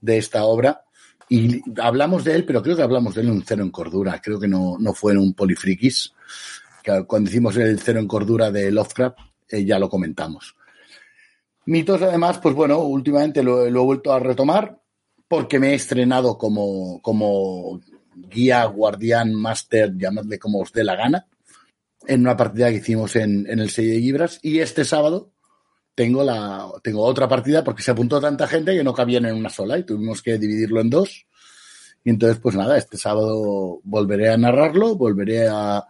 de 0.00 0.16
esta 0.16 0.44
obra. 0.44 0.82
Y 1.28 1.60
hablamos 1.78 2.24
de 2.24 2.34
él, 2.34 2.46
pero 2.46 2.62
creo 2.62 2.74
que 2.74 2.82
hablamos 2.82 3.14
de 3.14 3.20
él 3.20 3.26
en 3.26 3.34
un 3.34 3.44
cero 3.46 3.62
en 3.62 3.70
cordura. 3.70 4.18
Creo 4.18 4.40
que 4.40 4.48
no, 4.48 4.78
no 4.78 4.94
fue 4.94 5.12
en 5.12 5.18
un 5.18 5.34
polifrikis. 5.34 6.14
Que 6.82 7.04
cuando 7.06 7.28
hicimos 7.28 7.58
el 7.58 7.78
cero 7.80 8.00
en 8.00 8.08
cordura 8.08 8.50
de 8.50 8.70
Lovecraft, 8.70 9.18
eh, 9.50 9.62
ya 9.62 9.78
lo 9.78 9.90
comentamos. 9.90 10.56
Mitos, 11.66 12.00
además, 12.00 12.38
pues 12.38 12.54
bueno, 12.54 12.78
últimamente 12.78 13.42
lo, 13.42 13.68
lo, 13.68 13.82
he 13.82 13.84
vuelto 13.84 14.10
a 14.10 14.20
retomar 14.20 14.80
porque 15.28 15.58
me 15.58 15.72
he 15.72 15.74
estrenado 15.74 16.38
como, 16.38 17.02
como 17.02 17.78
guía, 18.14 18.64
guardián, 18.64 19.34
máster, 19.34 19.96
llamadle 19.96 20.38
como 20.38 20.60
os 20.60 20.72
dé 20.72 20.84
la 20.84 20.96
gana, 20.96 21.26
en 22.06 22.20
una 22.20 22.36
partida 22.36 22.70
que 22.70 22.76
hicimos 22.76 23.16
en, 23.16 23.46
el 23.46 23.70
6 23.70 23.88
de 23.88 23.98
Libras. 23.98 24.38
Y 24.42 24.58
este 24.58 24.84
sábado 24.84 25.32
tengo, 25.94 26.24
la, 26.24 26.66
tengo 26.82 27.02
otra 27.02 27.28
partida 27.28 27.62
porque 27.62 27.82
se 27.82 27.90
apuntó 27.90 28.20
tanta 28.20 28.46
gente 28.46 28.76
que 28.76 28.84
no 28.84 28.94
cabían 28.94 29.26
en 29.26 29.36
una 29.36 29.50
sola 29.50 29.78
y 29.78 29.84
tuvimos 29.84 30.22
que 30.22 30.38
dividirlo 30.38 30.80
en 30.80 30.90
dos. 30.90 31.26
Y 32.04 32.10
entonces, 32.10 32.38
pues 32.38 32.54
nada, 32.54 32.78
este 32.78 32.96
sábado 32.96 33.80
volveré 33.84 34.30
a 34.30 34.36
narrarlo, 34.36 34.96
volveré 34.96 35.48
a, 35.48 35.86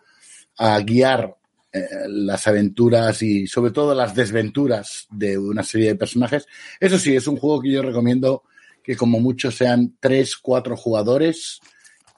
a 0.58 0.80
guiar 0.80 1.36
eh, 1.72 1.86
las 2.08 2.48
aventuras 2.48 3.22
y 3.22 3.46
sobre 3.46 3.70
todo 3.70 3.94
las 3.94 4.12
desventuras 4.14 5.06
de 5.10 5.38
una 5.38 5.62
serie 5.62 5.88
de 5.88 5.94
personajes. 5.94 6.48
Eso 6.80 6.98
sí, 6.98 7.14
es 7.14 7.28
un 7.28 7.36
juego 7.36 7.62
que 7.62 7.70
yo 7.70 7.82
recomiendo 7.82 8.42
que 8.82 8.96
como 8.96 9.20
mucho 9.20 9.52
sean 9.52 9.96
tres, 10.00 10.36
cuatro 10.36 10.76
jugadores 10.76 11.60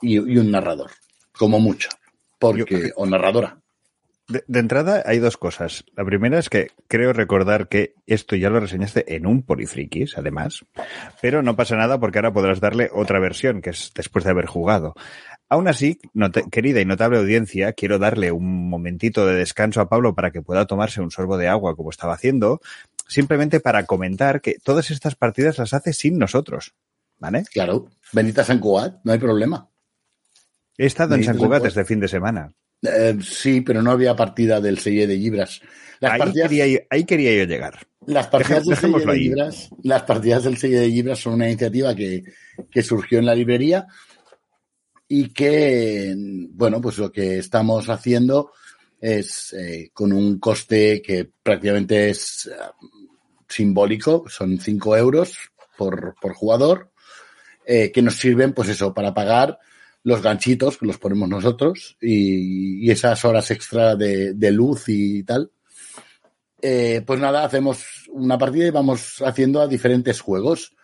y, 0.02 0.14
y 0.14 0.38
un 0.38 0.50
narrador, 0.50 0.90
como 1.32 1.60
mucho, 1.60 1.88
porque 2.38 2.88
yo, 2.88 2.94
o 2.96 3.06
narradora. 3.06 3.58
De, 4.28 4.44
de, 4.46 4.60
entrada 4.60 5.02
hay 5.06 5.18
dos 5.18 5.36
cosas. 5.36 5.84
La 5.96 6.04
primera 6.04 6.38
es 6.38 6.48
que 6.48 6.70
creo 6.88 7.12
recordar 7.12 7.68
que 7.68 7.94
esto 8.06 8.36
ya 8.36 8.50
lo 8.50 8.60
reseñaste 8.60 9.16
en 9.16 9.26
un 9.26 9.42
Polifrikis, 9.42 10.16
además, 10.16 10.64
pero 11.20 11.42
no 11.42 11.56
pasa 11.56 11.76
nada 11.76 11.98
porque 11.98 12.18
ahora 12.18 12.32
podrás 12.32 12.60
darle 12.60 12.90
otra 12.92 13.18
versión, 13.18 13.62
que 13.62 13.70
es 13.70 13.92
después 13.94 14.24
de 14.24 14.30
haber 14.30 14.46
jugado. 14.46 14.94
Aún 15.52 15.68
así, 15.68 15.98
querida 16.50 16.80
y 16.80 16.86
notable 16.86 17.18
audiencia, 17.18 17.74
quiero 17.74 17.98
darle 17.98 18.32
un 18.32 18.70
momentito 18.70 19.26
de 19.26 19.34
descanso 19.34 19.82
a 19.82 19.88
Pablo 19.90 20.14
para 20.14 20.30
que 20.30 20.40
pueda 20.40 20.66
tomarse 20.66 21.02
un 21.02 21.10
sorbo 21.10 21.36
de 21.36 21.48
agua 21.48 21.76
como 21.76 21.90
estaba 21.90 22.14
haciendo, 22.14 22.62
simplemente 23.06 23.60
para 23.60 23.84
comentar 23.84 24.40
que 24.40 24.56
todas 24.62 24.90
estas 24.90 25.14
partidas 25.14 25.58
las 25.58 25.74
hace 25.74 25.92
sin 25.92 26.16
nosotros. 26.16 26.72
¿Vale? 27.18 27.44
Claro, 27.52 27.90
Benita 28.12 28.44
San 28.44 28.60
Cugat, 28.60 29.00
no 29.04 29.12
hay 29.12 29.18
problema. 29.18 29.68
He 30.76 30.86
estado 30.86 31.14
en 31.14 31.24
San 31.24 31.36
Cugat 31.36 31.62
desde 31.62 31.80
el 31.80 31.86
fin 31.86 32.00
de 32.00 32.08
semana. 32.08 32.52
Eh, 32.82 33.16
sí, 33.22 33.60
pero 33.60 33.82
no 33.82 33.90
había 33.90 34.16
partida 34.16 34.60
del 34.60 34.78
Selle 34.78 35.06
de 35.06 35.16
Libras. 35.16 35.60
Las 36.00 36.12
ahí, 36.12 36.18
partidas, 36.18 36.48
quería 36.48 36.66
yo, 36.66 36.78
ahí, 36.90 37.04
quería 37.04 37.36
yo, 37.36 37.44
llegar. 37.44 37.86
Las 38.06 38.26
partidas, 38.26 38.64
del 38.64 38.92
de 38.92 39.16
Libras, 39.16 39.70
las 39.82 40.02
partidas 40.02 40.44
del 40.44 40.56
Selle 40.56 40.80
de 40.80 40.88
Libras 40.88 41.20
son 41.20 41.34
una 41.34 41.48
iniciativa 41.48 41.94
que, 41.94 42.24
que 42.70 42.82
surgió 42.82 43.20
en 43.20 43.26
la 43.26 43.34
librería 43.34 43.86
y 45.06 45.28
que, 45.28 46.14
bueno, 46.50 46.80
pues 46.80 46.98
lo 46.98 47.12
que 47.12 47.38
estamos 47.38 47.88
haciendo 47.88 48.52
es 49.00 49.52
eh, 49.52 49.90
con 49.92 50.12
un 50.12 50.38
coste 50.38 51.02
que 51.02 51.28
prácticamente 51.42 52.10
es 52.10 52.46
uh, 52.46 52.86
simbólico, 53.48 54.24
son 54.28 54.58
5 54.58 54.96
euros 54.96 55.36
por, 55.76 56.14
por 56.20 56.32
jugador, 56.34 56.92
eh, 57.66 57.92
que 57.92 58.00
nos 58.00 58.16
sirven, 58.16 58.54
pues 58.54 58.68
eso, 58.70 58.94
para 58.94 59.12
pagar 59.12 59.58
los 60.04 60.22
ganchitos 60.22 60.78
que 60.78 60.86
los 60.86 60.98
ponemos 60.98 61.28
nosotros 61.28 61.96
y, 62.00 62.84
y 62.84 62.90
esas 62.90 63.24
horas 63.24 63.50
extra 63.50 63.94
de, 63.94 64.34
de 64.34 64.50
luz 64.50 64.84
y 64.88 65.22
tal. 65.22 65.50
Eh, 66.60 67.02
pues 67.04 67.18
nada, 67.18 67.44
hacemos 67.44 68.08
una 68.10 68.38
partida 68.38 68.66
y 68.66 68.70
vamos 68.70 69.20
haciendo 69.20 69.60
a 69.60 69.66
diferentes 69.66 70.20
juegos. 70.20 70.74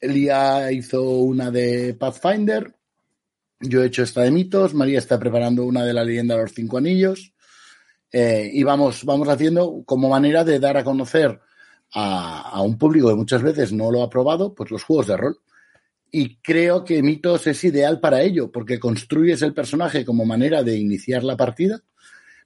Elia 0.00 0.70
hizo 0.72 1.02
una 1.02 1.50
de 1.50 1.94
Pathfinder, 1.94 2.74
Yo 3.60 3.82
he 3.82 3.86
hecho 3.86 4.04
esta 4.04 4.22
de 4.22 4.30
mitos, 4.30 4.72
María 4.72 4.98
está 4.98 5.18
preparando 5.18 5.64
una 5.64 5.84
de 5.84 5.92
la 5.92 6.04
leyenda 6.04 6.36
de 6.36 6.42
los 6.42 6.54
cinco 6.54 6.78
anillos. 6.78 7.34
Eh, 8.12 8.50
y 8.52 8.62
vamos, 8.62 9.04
vamos 9.04 9.28
haciendo 9.28 9.82
como 9.84 10.08
manera 10.08 10.42
de 10.42 10.58
dar 10.58 10.76
a 10.76 10.84
conocer 10.84 11.40
a, 11.92 12.40
a, 12.50 12.62
un 12.62 12.78
público 12.78 13.08
que 13.08 13.14
muchas 13.14 13.42
veces 13.42 13.72
no 13.72 13.90
lo 13.90 14.02
ha 14.02 14.10
probado, 14.10 14.54
pues 14.54 14.70
los 14.70 14.82
juegos 14.82 15.08
de 15.08 15.16
rol. 15.16 15.38
Y 16.12 16.36
creo 16.36 16.84
que 16.84 17.02
Mitos 17.02 17.46
es 17.46 17.62
ideal 17.64 18.00
para 18.00 18.22
ello, 18.22 18.50
porque 18.50 18.80
construyes 18.80 19.42
el 19.42 19.54
personaje 19.54 20.04
como 20.04 20.24
manera 20.24 20.62
de 20.62 20.76
iniciar 20.76 21.22
la 21.22 21.36
partida. 21.36 21.82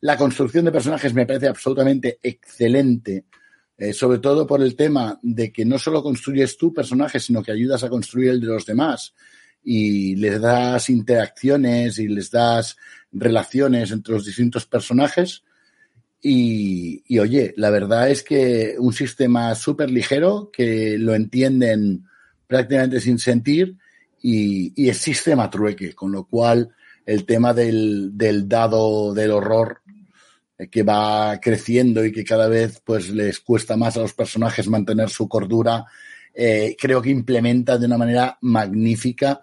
La 0.00 0.16
construcción 0.16 0.66
de 0.66 0.72
personajes 0.72 1.14
me 1.14 1.24
parece 1.24 1.48
absolutamente 1.48 2.18
excelente, 2.22 3.24
eh, 3.79 3.92
sobre 3.94 4.18
todo 4.18 4.46
por 4.46 4.62
el 4.62 4.77
tema 4.77 5.18
de 5.22 5.50
que 5.50 5.64
no 5.64 5.79
solo 5.79 6.03
construyes 6.03 6.59
tu 6.59 6.74
personaje, 6.74 7.18
sino 7.18 7.42
que 7.42 7.53
ayudas 7.53 7.83
a 7.85 7.88
construir 7.88 8.31
el 8.31 8.40
de 8.40 8.48
los 8.48 8.66
demás 8.66 9.14
y 9.64 10.14
les 10.16 10.40
das 10.40 10.90
interacciones 10.90 11.98
y 11.98 12.09
les 12.09 12.31
das 12.31 12.77
relaciones 13.12 13.90
entre 13.90 14.12
los 14.12 14.27
distintos 14.27 14.66
personajes. 14.66 15.42
Y, 16.20 17.03
y 17.07 17.18
oye, 17.18 17.55
la 17.57 17.70
verdad 17.70 18.11
es 18.11 18.22
que 18.22 18.77
un 18.79 18.92
sistema 18.92 19.55
súper 19.55 19.90
ligero 19.90 20.50
que 20.53 20.98
lo 20.98 21.14
entienden 21.14 22.05
prácticamente 22.55 23.01
sin 23.01 23.19
sentir 23.19 23.77
y, 24.23 24.73
y 24.81 24.88
es 24.88 25.05
con 25.97 26.12
lo 26.12 26.25
cual 26.25 26.71
el 27.05 27.25
tema 27.25 27.53
del, 27.53 28.17
del 28.17 28.49
dado 28.49 29.12
del 29.12 29.33
horror 29.33 29.83
eh, 30.57 30.69
que 30.69 30.85
va 30.85 31.40
creciendo 31.40 32.05
y 32.05 32.12
que 32.12 32.23
cada 32.23 32.47
vez 32.47 32.81
pues 32.85 33.11
les 33.11 33.40
cuesta 33.40 33.77
más 33.77 33.97
a 33.97 34.01
los 34.01 34.14
personajes 34.14 34.69
mantener 34.69 35.11
su 35.11 35.29
cordura, 35.29 35.85
eh, 36.33 36.77
creo 36.79 37.03
que 37.03 37.11
implementa 37.11 37.77
de 37.77 37.87
una 37.87 37.99
manera 37.99 38.38
magnífica 38.40 39.40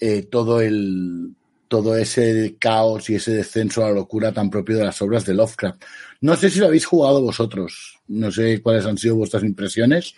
eh, 0.00 0.22
todo 0.24 0.60
el 0.60 1.36
todo 1.68 1.96
ese 1.96 2.56
caos 2.58 3.08
y 3.08 3.14
ese 3.14 3.32
descenso 3.34 3.82
a 3.82 3.88
la 3.88 3.94
locura 3.94 4.32
tan 4.32 4.50
propio 4.50 4.76
de 4.76 4.84
las 4.84 5.00
obras 5.00 5.24
de 5.24 5.32
Lovecraft. 5.32 5.82
No 6.20 6.36
sé 6.36 6.50
si 6.50 6.58
lo 6.58 6.66
habéis 6.66 6.84
jugado 6.84 7.22
vosotros, 7.22 7.98
no 8.08 8.30
sé 8.30 8.60
cuáles 8.60 8.84
han 8.84 8.98
sido 8.98 9.16
vuestras 9.16 9.42
impresiones, 9.42 10.14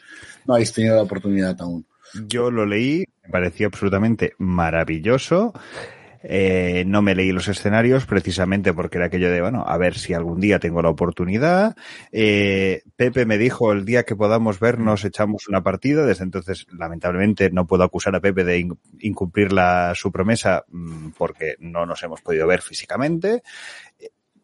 no 0.47 0.55
habéis 0.55 0.73
tenido 0.73 0.97
la 0.97 1.03
oportunidad 1.03 1.61
aún. 1.61 1.87
Yo 2.29 2.51
lo 2.51 2.67
leí, 2.67 3.05
me 3.23 3.29
pareció 3.31 3.67
absolutamente 3.67 4.35
maravilloso. 4.39 5.53
Eh, 6.27 6.85
no 6.87 7.03
me 7.03 7.15
leí 7.15 7.33
los 7.33 7.49
escenarios 7.49 8.07
precisamente 8.07 8.73
porque 8.73 8.97
era 8.97 9.07
aquello 9.09 9.31
de, 9.31 9.43
bueno, 9.43 9.63
a 9.67 9.77
ver 9.77 9.99
si 9.99 10.15
algún 10.15 10.41
día 10.41 10.59
tengo 10.59 10.81
la 10.81 10.89
oportunidad. 10.89 11.77
Eh, 12.13 12.83
Pepe 12.97 13.27
me 13.27 13.37
dijo, 13.37 13.73
el 13.73 13.85
día 13.85 14.05
que 14.05 14.17
podamos 14.17 14.59
vernos 14.59 15.05
echamos 15.05 15.49
una 15.49 15.63
partida. 15.63 16.07
Desde 16.07 16.25
entonces, 16.25 16.67
lamentablemente, 16.73 17.51
no 17.51 17.67
puedo 17.67 17.85
acusar 17.85 18.17
a 18.17 18.21
Pepe 18.21 18.43
de 18.45 18.59
in 18.59 18.79
incumplir 19.01 19.53
la, 19.53 19.93
su 19.95 20.11
promesa 20.11 20.65
mm, 20.69 21.11
porque 21.19 21.57
no 21.59 21.85
nos 21.85 22.03
hemos 22.03 22.23
podido 22.23 22.47
ver 22.47 22.63
físicamente. 22.63 23.43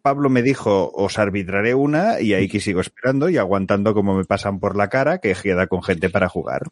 Pablo 0.03 0.31
me 0.31 0.43
dijo, 0.43 0.91
os 0.95 1.19
arbitraré 1.19 1.75
una 1.75 2.21
y 2.21 2.35
ahí 2.35 2.49
que 2.49 2.61
sigo 2.61 2.81
esperando 2.81 3.29
y 3.29 3.37
aguantando 3.37 3.95
como 3.95 4.17
me 4.17 4.25
pasan 4.25 4.61
por 4.61 4.77
la 4.77 4.89
cara 4.89 5.19
que 5.19 5.35
queda 5.35 5.67
con 5.67 5.83
gente 5.83 6.11
para 6.11 6.29
jugar. 6.29 6.63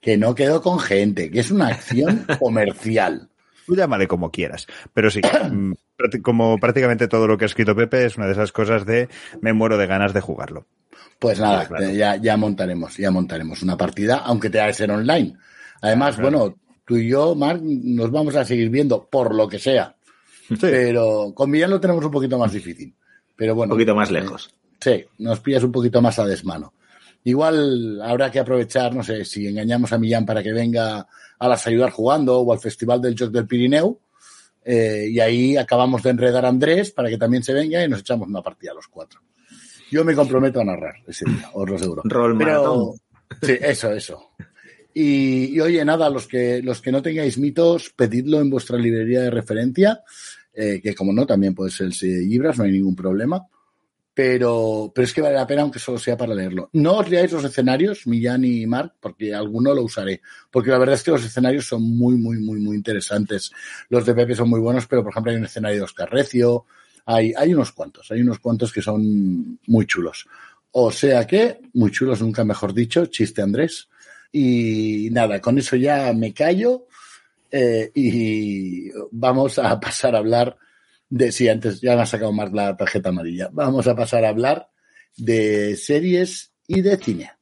Que 0.00 0.16
no 0.16 0.34
quedo 0.34 0.62
con 0.62 0.78
gente, 0.78 1.30
que 1.30 1.40
es 1.40 1.50
una 1.50 1.68
acción 1.68 2.26
comercial. 2.38 3.28
Tú 3.66 3.76
llámale 3.76 4.08
como 4.08 4.30
quieras. 4.30 4.66
Pero 4.94 5.10
sí, 5.10 5.20
como 6.22 6.58
prácticamente 6.58 7.08
todo 7.08 7.26
lo 7.26 7.36
que 7.36 7.44
ha 7.44 7.46
escrito 7.46 7.76
Pepe 7.76 8.06
es 8.06 8.16
una 8.16 8.26
de 8.26 8.32
esas 8.32 8.52
cosas 8.52 8.86
de 8.86 9.08
me 9.40 9.52
muero 9.52 9.76
de 9.76 9.86
ganas 9.86 10.14
de 10.14 10.20
jugarlo. 10.20 10.66
Pues 11.18 11.40
nada, 11.40 11.66
claro. 11.66 11.90
ya, 11.90 12.16
ya 12.16 12.36
montaremos, 12.36 12.96
ya 12.96 13.10
montaremos 13.10 13.62
una 13.62 13.76
partida, 13.76 14.18
aunque 14.18 14.50
tenga 14.50 14.68
que 14.68 14.74
ser 14.74 14.90
online. 14.90 15.36
Además, 15.82 16.16
claro. 16.16 16.30
bueno, 16.30 16.56
tú 16.84 16.96
y 16.96 17.08
yo, 17.08 17.34
Marc, 17.34 17.60
nos 17.60 18.10
vamos 18.10 18.36
a 18.36 18.44
seguir 18.44 18.70
viendo 18.70 19.08
por 19.08 19.34
lo 19.34 19.48
que 19.48 19.58
sea. 19.58 19.96
Sí. 20.48 20.56
Pero 20.60 21.32
con 21.34 21.50
Millán 21.50 21.70
lo 21.70 21.80
tenemos 21.80 22.04
un 22.04 22.10
poquito 22.10 22.38
más 22.38 22.52
difícil. 22.52 22.94
Pero 23.36 23.54
bueno. 23.54 23.72
Un 23.72 23.78
poquito 23.78 23.94
más 23.94 24.10
lejos. 24.10 24.50
Sí, 24.80 25.04
nos 25.18 25.40
pillas 25.40 25.64
un 25.64 25.72
poquito 25.72 26.00
más 26.00 26.18
a 26.18 26.26
desmano. 26.26 26.72
Igual 27.24 28.00
habrá 28.02 28.30
que 28.30 28.38
aprovechar, 28.38 28.94
no 28.94 29.02
sé, 29.02 29.24
si 29.24 29.46
engañamos 29.46 29.92
a 29.92 29.98
Millán 29.98 30.24
para 30.24 30.42
que 30.42 30.52
venga 30.52 31.06
a 31.38 31.48
las 31.48 31.66
ayudar 31.66 31.90
jugando 31.90 32.38
o 32.38 32.52
al 32.52 32.60
Festival 32.60 33.00
del 33.00 33.16
Joc 33.18 33.30
del 33.30 33.46
Pirineu. 33.46 33.98
Eh, 34.64 35.08
y 35.10 35.20
ahí 35.20 35.56
acabamos 35.56 36.02
de 36.02 36.10
enredar 36.10 36.44
a 36.44 36.48
Andrés 36.48 36.90
para 36.90 37.08
que 37.08 37.18
también 37.18 37.42
se 37.42 37.54
venga 37.54 37.82
y 37.82 37.88
nos 37.88 38.00
echamos 38.00 38.28
una 38.28 38.42
partida 38.42 38.72
a 38.72 38.74
los 38.74 38.88
cuatro. 38.88 39.20
Yo 39.90 40.04
me 40.04 40.14
comprometo 40.14 40.60
a 40.60 40.64
narrar 40.64 40.96
ese 41.06 41.24
día, 41.24 41.50
os 41.54 41.68
lo 41.68 41.76
aseguro. 41.76 42.02
Roll 42.04 42.36
Pero, 42.36 42.94
Sí, 43.42 43.56
eso, 43.60 43.92
eso. 43.92 44.30
Y, 44.94 45.54
y, 45.54 45.60
oye, 45.60 45.84
nada, 45.84 46.10
los 46.10 46.26
que, 46.26 46.60
los 46.62 46.80
que 46.80 46.92
no 46.92 47.02
tengáis 47.02 47.38
mitos, 47.38 47.90
pedidlo 47.90 48.40
en 48.40 48.50
vuestra 48.50 48.78
librería 48.78 49.22
de 49.22 49.30
referencia, 49.30 50.02
eh, 50.60 50.80
que 50.82 50.92
como 50.92 51.12
no, 51.12 51.24
también 51.24 51.54
puede 51.54 51.70
ser 51.70 51.90
Libras, 52.02 52.58
no 52.58 52.64
hay 52.64 52.72
ningún 52.72 52.96
problema. 52.96 53.46
Pero, 54.12 54.90
pero 54.92 55.04
es 55.04 55.14
que 55.14 55.20
vale 55.20 55.36
la 55.36 55.46
pena 55.46 55.62
aunque 55.62 55.78
solo 55.78 55.98
sea 56.00 56.16
para 56.16 56.34
leerlo. 56.34 56.68
No 56.72 56.96
os 56.96 57.08
leáis 57.08 57.30
los 57.30 57.44
escenarios, 57.44 58.08
Millán 58.08 58.44
y 58.44 58.66
Mark, 58.66 58.94
porque 58.98 59.32
alguno 59.32 59.72
lo 59.72 59.84
usaré. 59.84 60.20
Porque 60.50 60.70
la 60.70 60.78
verdad 60.78 60.96
es 60.96 61.04
que 61.04 61.12
los 61.12 61.24
escenarios 61.24 61.68
son 61.68 61.84
muy, 61.84 62.16
muy, 62.16 62.38
muy, 62.38 62.58
muy 62.58 62.74
interesantes. 62.74 63.52
Los 63.88 64.04
de 64.04 64.16
Pepe 64.16 64.34
son 64.34 64.50
muy 64.50 64.58
buenos, 64.58 64.88
pero 64.88 65.04
por 65.04 65.12
ejemplo 65.12 65.30
hay 65.30 65.38
un 65.38 65.44
escenario 65.44 65.78
de 65.78 65.84
Oscar 65.84 66.10
Recio. 66.10 66.64
Hay, 67.06 67.32
hay 67.36 67.54
unos 67.54 67.70
cuantos, 67.70 68.10
hay 68.10 68.20
unos 68.20 68.40
cuantos 68.40 68.72
que 68.72 68.82
son 68.82 69.60
muy 69.68 69.86
chulos. 69.86 70.26
O 70.72 70.90
sea 70.90 71.24
que, 71.24 71.60
muy 71.74 71.92
chulos, 71.92 72.20
nunca 72.20 72.44
mejor 72.44 72.74
dicho, 72.74 73.06
chiste 73.06 73.42
Andrés. 73.42 73.88
Y 74.32 75.08
nada, 75.12 75.40
con 75.40 75.56
eso 75.56 75.76
ya 75.76 76.12
me 76.12 76.34
callo 76.34 76.87
eh, 77.50 77.90
y 77.94 78.90
vamos 79.10 79.58
a 79.58 79.78
pasar 79.80 80.14
a 80.14 80.18
hablar 80.18 80.56
de, 81.08 81.32
sí, 81.32 81.48
antes 81.48 81.80
ya 81.80 81.96
me 81.96 82.02
ha 82.02 82.06
sacado 82.06 82.32
más 82.32 82.52
la 82.52 82.76
tarjeta 82.76 83.08
amarilla. 83.08 83.48
Vamos 83.52 83.86
a 83.86 83.96
pasar 83.96 84.24
a 84.24 84.28
hablar 84.28 84.70
de 85.16 85.76
series 85.76 86.52
y 86.66 86.82
de 86.82 86.96
cine. 86.98 87.37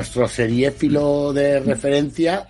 Nuestro 0.00 0.28
seriéfilo 0.28 1.34
de 1.34 1.60
referencia, 1.60 2.48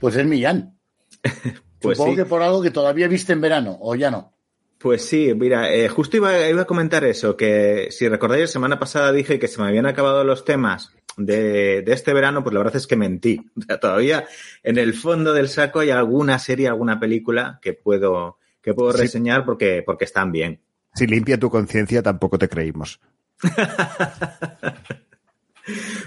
pues 0.00 0.16
es 0.16 0.26
Millán. 0.26 0.78
Pues 1.78 1.98
Supongo 1.98 2.16
sí. 2.16 2.22
que 2.22 2.24
por 2.24 2.42
algo 2.42 2.62
que 2.62 2.70
todavía 2.70 3.06
viste 3.06 3.34
en 3.34 3.42
verano, 3.42 3.76
o 3.80 3.94
ya 3.94 4.10
no. 4.10 4.32
Pues 4.78 5.04
sí, 5.04 5.34
mira, 5.34 5.72
eh, 5.72 5.88
justo 5.88 6.16
iba, 6.16 6.48
iba, 6.48 6.62
a 6.62 6.66
comentar 6.66 7.04
eso, 7.04 7.36
que 7.36 7.88
si 7.90 8.08
recordáis, 8.08 8.40
la 8.40 8.46
semana 8.48 8.78
pasada 8.78 9.12
dije 9.12 9.38
que 9.38 9.46
se 9.46 9.60
me 9.60 9.68
habían 9.68 9.84
acabado 9.84 10.24
los 10.24 10.46
temas 10.46 10.94
de, 11.18 11.82
de 11.82 11.92
este 11.92 12.14
verano, 12.14 12.42
pues 12.42 12.54
la 12.54 12.60
verdad 12.60 12.76
es 12.76 12.86
que 12.86 12.96
mentí. 12.96 13.38
O 13.56 13.60
sea, 13.60 13.78
todavía 13.78 14.24
en 14.62 14.78
el 14.78 14.94
fondo 14.94 15.34
del 15.34 15.50
saco 15.50 15.80
hay 15.80 15.90
alguna 15.90 16.38
serie, 16.38 16.66
alguna 16.66 16.98
película 16.98 17.60
que 17.60 17.74
puedo, 17.74 18.38
que 18.62 18.72
puedo 18.72 18.92
sí. 18.92 19.02
reseñar 19.02 19.44
porque, 19.44 19.82
porque 19.84 20.06
están 20.06 20.32
bien. 20.32 20.62
Si 20.94 21.06
limpia 21.06 21.38
tu 21.38 21.50
conciencia, 21.50 22.02
tampoco 22.02 22.38
te 22.38 22.48
creímos. 22.48 23.00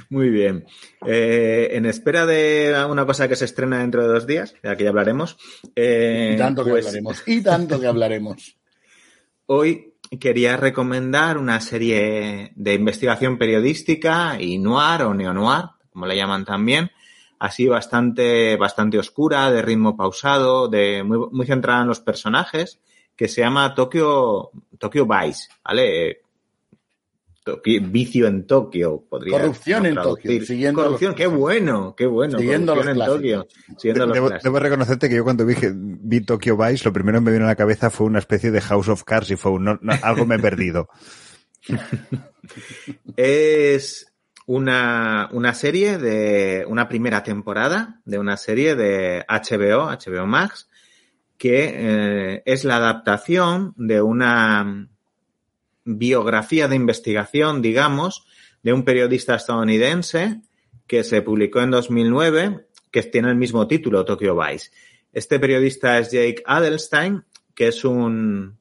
Muy 0.09 0.29
bien. 0.29 0.65
Eh, 1.05 1.69
en 1.71 1.85
espera 1.85 2.25
de 2.25 2.75
una 2.89 3.05
cosa 3.05 3.27
que 3.27 3.35
se 3.35 3.45
estrena 3.45 3.79
dentro 3.79 4.01
de 4.03 4.09
dos 4.09 4.25
días, 4.27 4.55
de 4.61 4.69
aquí 4.69 4.83
ya 4.83 4.89
hablaremos. 4.89 5.37
Eh, 5.75 6.33
y 6.35 6.37
tanto 6.37 6.63
que 6.63 6.71
pues, 6.71 6.85
hablaremos. 6.85 7.23
Y 7.25 7.41
tanto 7.41 7.79
que 7.79 7.87
hablaremos. 7.87 8.57
Hoy 9.45 9.95
quería 10.19 10.57
recomendar 10.57 11.37
una 11.37 11.59
serie 11.59 12.51
de 12.55 12.73
investigación 12.73 13.37
periodística 13.37 14.39
y 14.39 14.57
noir 14.57 15.03
o 15.03 15.13
neo-noir, 15.13 15.65
como 15.91 16.05
le 16.05 16.15
llaman 16.15 16.45
también, 16.45 16.91
así 17.39 17.67
bastante, 17.67 18.55
bastante 18.57 18.97
oscura, 18.97 19.51
de 19.51 19.61
ritmo 19.61 19.97
pausado, 19.97 20.67
de 20.67 21.03
muy, 21.03 21.29
muy 21.31 21.45
centrada 21.45 21.81
en 21.81 21.87
los 21.87 21.99
personajes, 21.99 22.79
que 23.15 23.27
se 23.27 23.41
llama 23.41 23.73
Tokyo, 23.75 24.51
Tokyo 24.77 25.05
Vice, 25.05 25.49
¿vale? 25.63 26.21
Tokio, 27.43 27.81
vicio 27.83 28.27
en 28.27 28.45
Tokio, 28.45 29.05
podría 29.09 29.39
Corrupción 29.39 29.85
en 29.85 29.95
Tokio. 29.95 30.45
Siguiendo 30.45 30.83
Corrupción, 30.83 31.11
los... 31.11 31.17
qué 31.17 31.27
bueno, 31.27 31.95
qué 31.95 32.05
bueno. 32.05 32.37
Siguiendo 32.37 32.75
los 32.75 32.87
en 32.87 32.97
Tokio. 32.97 33.47
Siguiendo 33.77 34.07
debo, 34.07 34.29
los 34.29 34.43
debo, 34.43 34.59
reconocerte 34.59 35.09
que 35.09 35.15
yo 35.15 35.23
cuando 35.23 35.45
vi, 35.45 35.55
vi 35.73 36.21
Tokyo 36.21 36.57
Vice, 36.57 36.85
lo 36.85 36.93
primero 36.93 37.19
que 37.19 37.25
me 37.25 37.31
vino 37.31 37.45
a 37.45 37.49
la 37.49 37.55
cabeza 37.55 37.89
fue 37.89 38.07
una 38.07 38.19
especie 38.19 38.51
de 38.51 38.61
House 38.61 38.89
of 38.89 39.03
Cards 39.03 39.31
y 39.31 39.35
fue 39.35 39.51
un, 39.51 39.63
no, 39.63 39.79
no, 39.81 39.93
algo 40.01 40.25
me 40.25 40.35
he 40.35 40.39
perdido. 40.39 40.89
es 43.17 44.13
una, 44.45 45.29
una 45.31 45.53
serie 45.53 45.97
de 45.97 46.65
una 46.67 46.87
primera 46.89 47.21
temporada 47.21 48.01
de 48.05 48.17
una 48.17 48.35
serie 48.35 48.75
de 48.75 49.25
HBO, 49.29 49.91
HBO 49.91 50.25
Max, 50.25 50.69
que 51.37 51.71
eh, 51.73 52.43
es 52.45 52.65
la 52.65 52.77
adaptación 52.77 53.73
de 53.77 54.01
una 54.01 54.89
biografía 55.97 56.67
de 56.67 56.75
investigación, 56.75 57.61
digamos, 57.61 58.25
de 58.61 58.73
un 58.73 58.83
periodista 58.83 59.35
estadounidense 59.35 60.41
que 60.87 61.03
se 61.03 61.21
publicó 61.21 61.61
en 61.61 61.71
2009 61.71 62.65
que 62.91 63.03
tiene 63.03 63.29
el 63.29 63.35
mismo 63.35 63.67
título, 63.67 64.05
Tokyo 64.05 64.35
Vice. 64.35 64.71
Este 65.13 65.39
periodista 65.39 65.99
es 65.99 66.11
Jake 66.11 66.43
Adelstein, 66.45 67.23
que 67.55 67.67
es 67.67 67.83
un, 67.85 68.57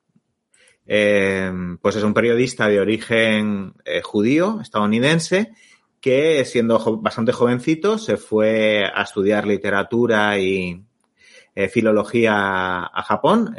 eh, 0.86 1.50
pues 1.80 1.96
es 1.96 2.02
un 2.02 2.14
periodista 2.14 2.68
de 2.68 2.80
origen 2.80 3.74
eh, 3.84 4.00
judío, 4.02 4.60
estadounidense, 4.60 5.52
que 6.00 6.44
siendo 6.44 6.78
bastante 6.98 7.32
jovencito 7.32 7.98
se 7.98 8.16
fue 8.16 8.84
a 8.84 9.02
estudiar 9.02 9.46
literatura 9.46 10.38
y 10.38 10.84
eh, 11.64 11.68
filología 11.68 12.84
a 12.84 13.02
Japón, 13.02 13.54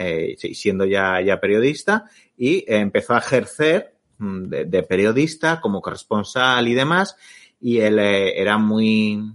siendo 0.54 0.86
ya, 0.86 1.22
ya 1.22 1.40
periodista, 1.40 2.06
y 2.38 2.64
empezó 2.68 3.16
a 3.16 3.20
ejercer 3.20 3.94
mm, 4.18 4.44
de, 4.46 4.84
periodista 4.84 5.60
como 5.60 5.82
corresponsal 5.82 6.68
y 6.68 6.74
demás, 6.74 7.18
y 7.60 7.80
él 7.80 8.00
era 8.00 8.58
muy, 8.58 9.34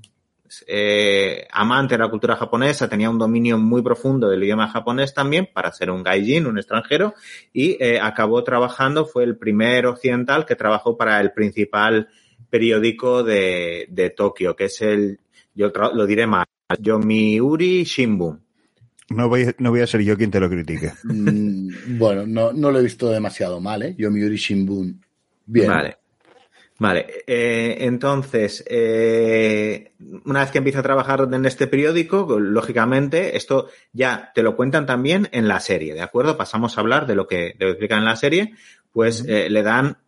eh, 0.66 1.46
amante 1.50 1.94
de 1.94 1.98
la 1.98 2.10
cultura 2.10 2.36
japonesa, 2.36 2.88
tenía 2.88 3.10
un 3.10 3.18
dominio 3.18 3.58
muy 3.58 3.82
profundo 3.82 4.28
del 4.28 4.44
idioma 4.44 4.68
japonés 4.68 5.14
también 5.14 5.48
para 5.52 5.72
ser 5.72 5.90
un 5.90 6.02
gaijin, 6.02 6.46
un 6.46 6.58
extranjero, 6.58 7.14
y 7.52 7.82
eh, 7.82 7.98
acabó 8.00 8.44
trabajando, 8.44 9.06
fue 9.06 9.24
el 9.24 9.36
primer 9.36 9.86
occidental 9.86 10.46
que 10.46 10.56
trabajó 10.56 10.96
para 10.96 11.20
el 11.20 11.32
principal 11.32 12.08
periódico 12.50 13.22
de, 13.22 13.86
de 13.88 14.10
Tokio, 14.10 14.54
que 14.54 14.66
es 14.66 14.80
el, 14.82 15.18
yo 15.54 15.72
lo 15.92 16.06
diré 16.06 16.26
mal, 16.26 16.46
Yomiuri 16.78 17.84
Shimbun. 17.84 18.43
No 19.10 19.28
voy, 19.28 19.54
no 19.58 19.70
voy 19.70 19.80
a 19.80 19.86
ser 19.86 20.00
yo 20.02 20.16
quien 20.16 20.30
te 20.30 20.40
lo 20.40 20.48
critique. 20.48 20.92
Mm, 21.04 21.98
bueno, 21.98 22.26
no, 22.26 22.52
no 22.52 22.70
lo 22.70 22.78
he 22.78 22.82
visto 22.82 23.10
demasiado 23.10 23.60
mal, 23.60 23.82
¿eh? 23.82 23.94
Yomiuri 23.98 24.36
Shimbun. 24.36 25.00
Bien. 25.46 25.68
Vale. 25.68 25.98
Vale, 26.76 27.06
eh, 27.28 27.76
entonces, 27.80 28.64
eh, 28.68 29.92
una 30.24 30.40
vez 30.40 30.50
que 30.50 30.58
empieza 30.58 30.80
a 30.80 30.82
trabajar 30.82 31.28
en 31.32 31.46
este 31.46 31.68
periódico, 31.68 32.38
lógicamente, 32.40 33.36
esto 33.36 33.68
ya 33.92 34.32
te 34.34 34.42
lo 34.42 34.56
cuentan 34.56 34.84
también 34.84 35.28
en 35.30 35.46
la 35.46 35.60
serie, 35.60 35.94
¿de 35.94 36.02
acuerdo? 36.02 36.36
Pasamos 36.36 36.76
a 36.76 36.80
hablar 36.80 37.06
de 37.06 37.14
lo 37.14 37.28
que, 37.28 37.54
de 37.56 37.64
lo 37.64 37.70
explican 37.70 38.00
en 38.00 38.04
la 38.06 38.16
serie, 38.16 38.54
pues 38.92 39.24
eh, 39.28 39.48
le 39.50 39.62
dan 39.62 39.98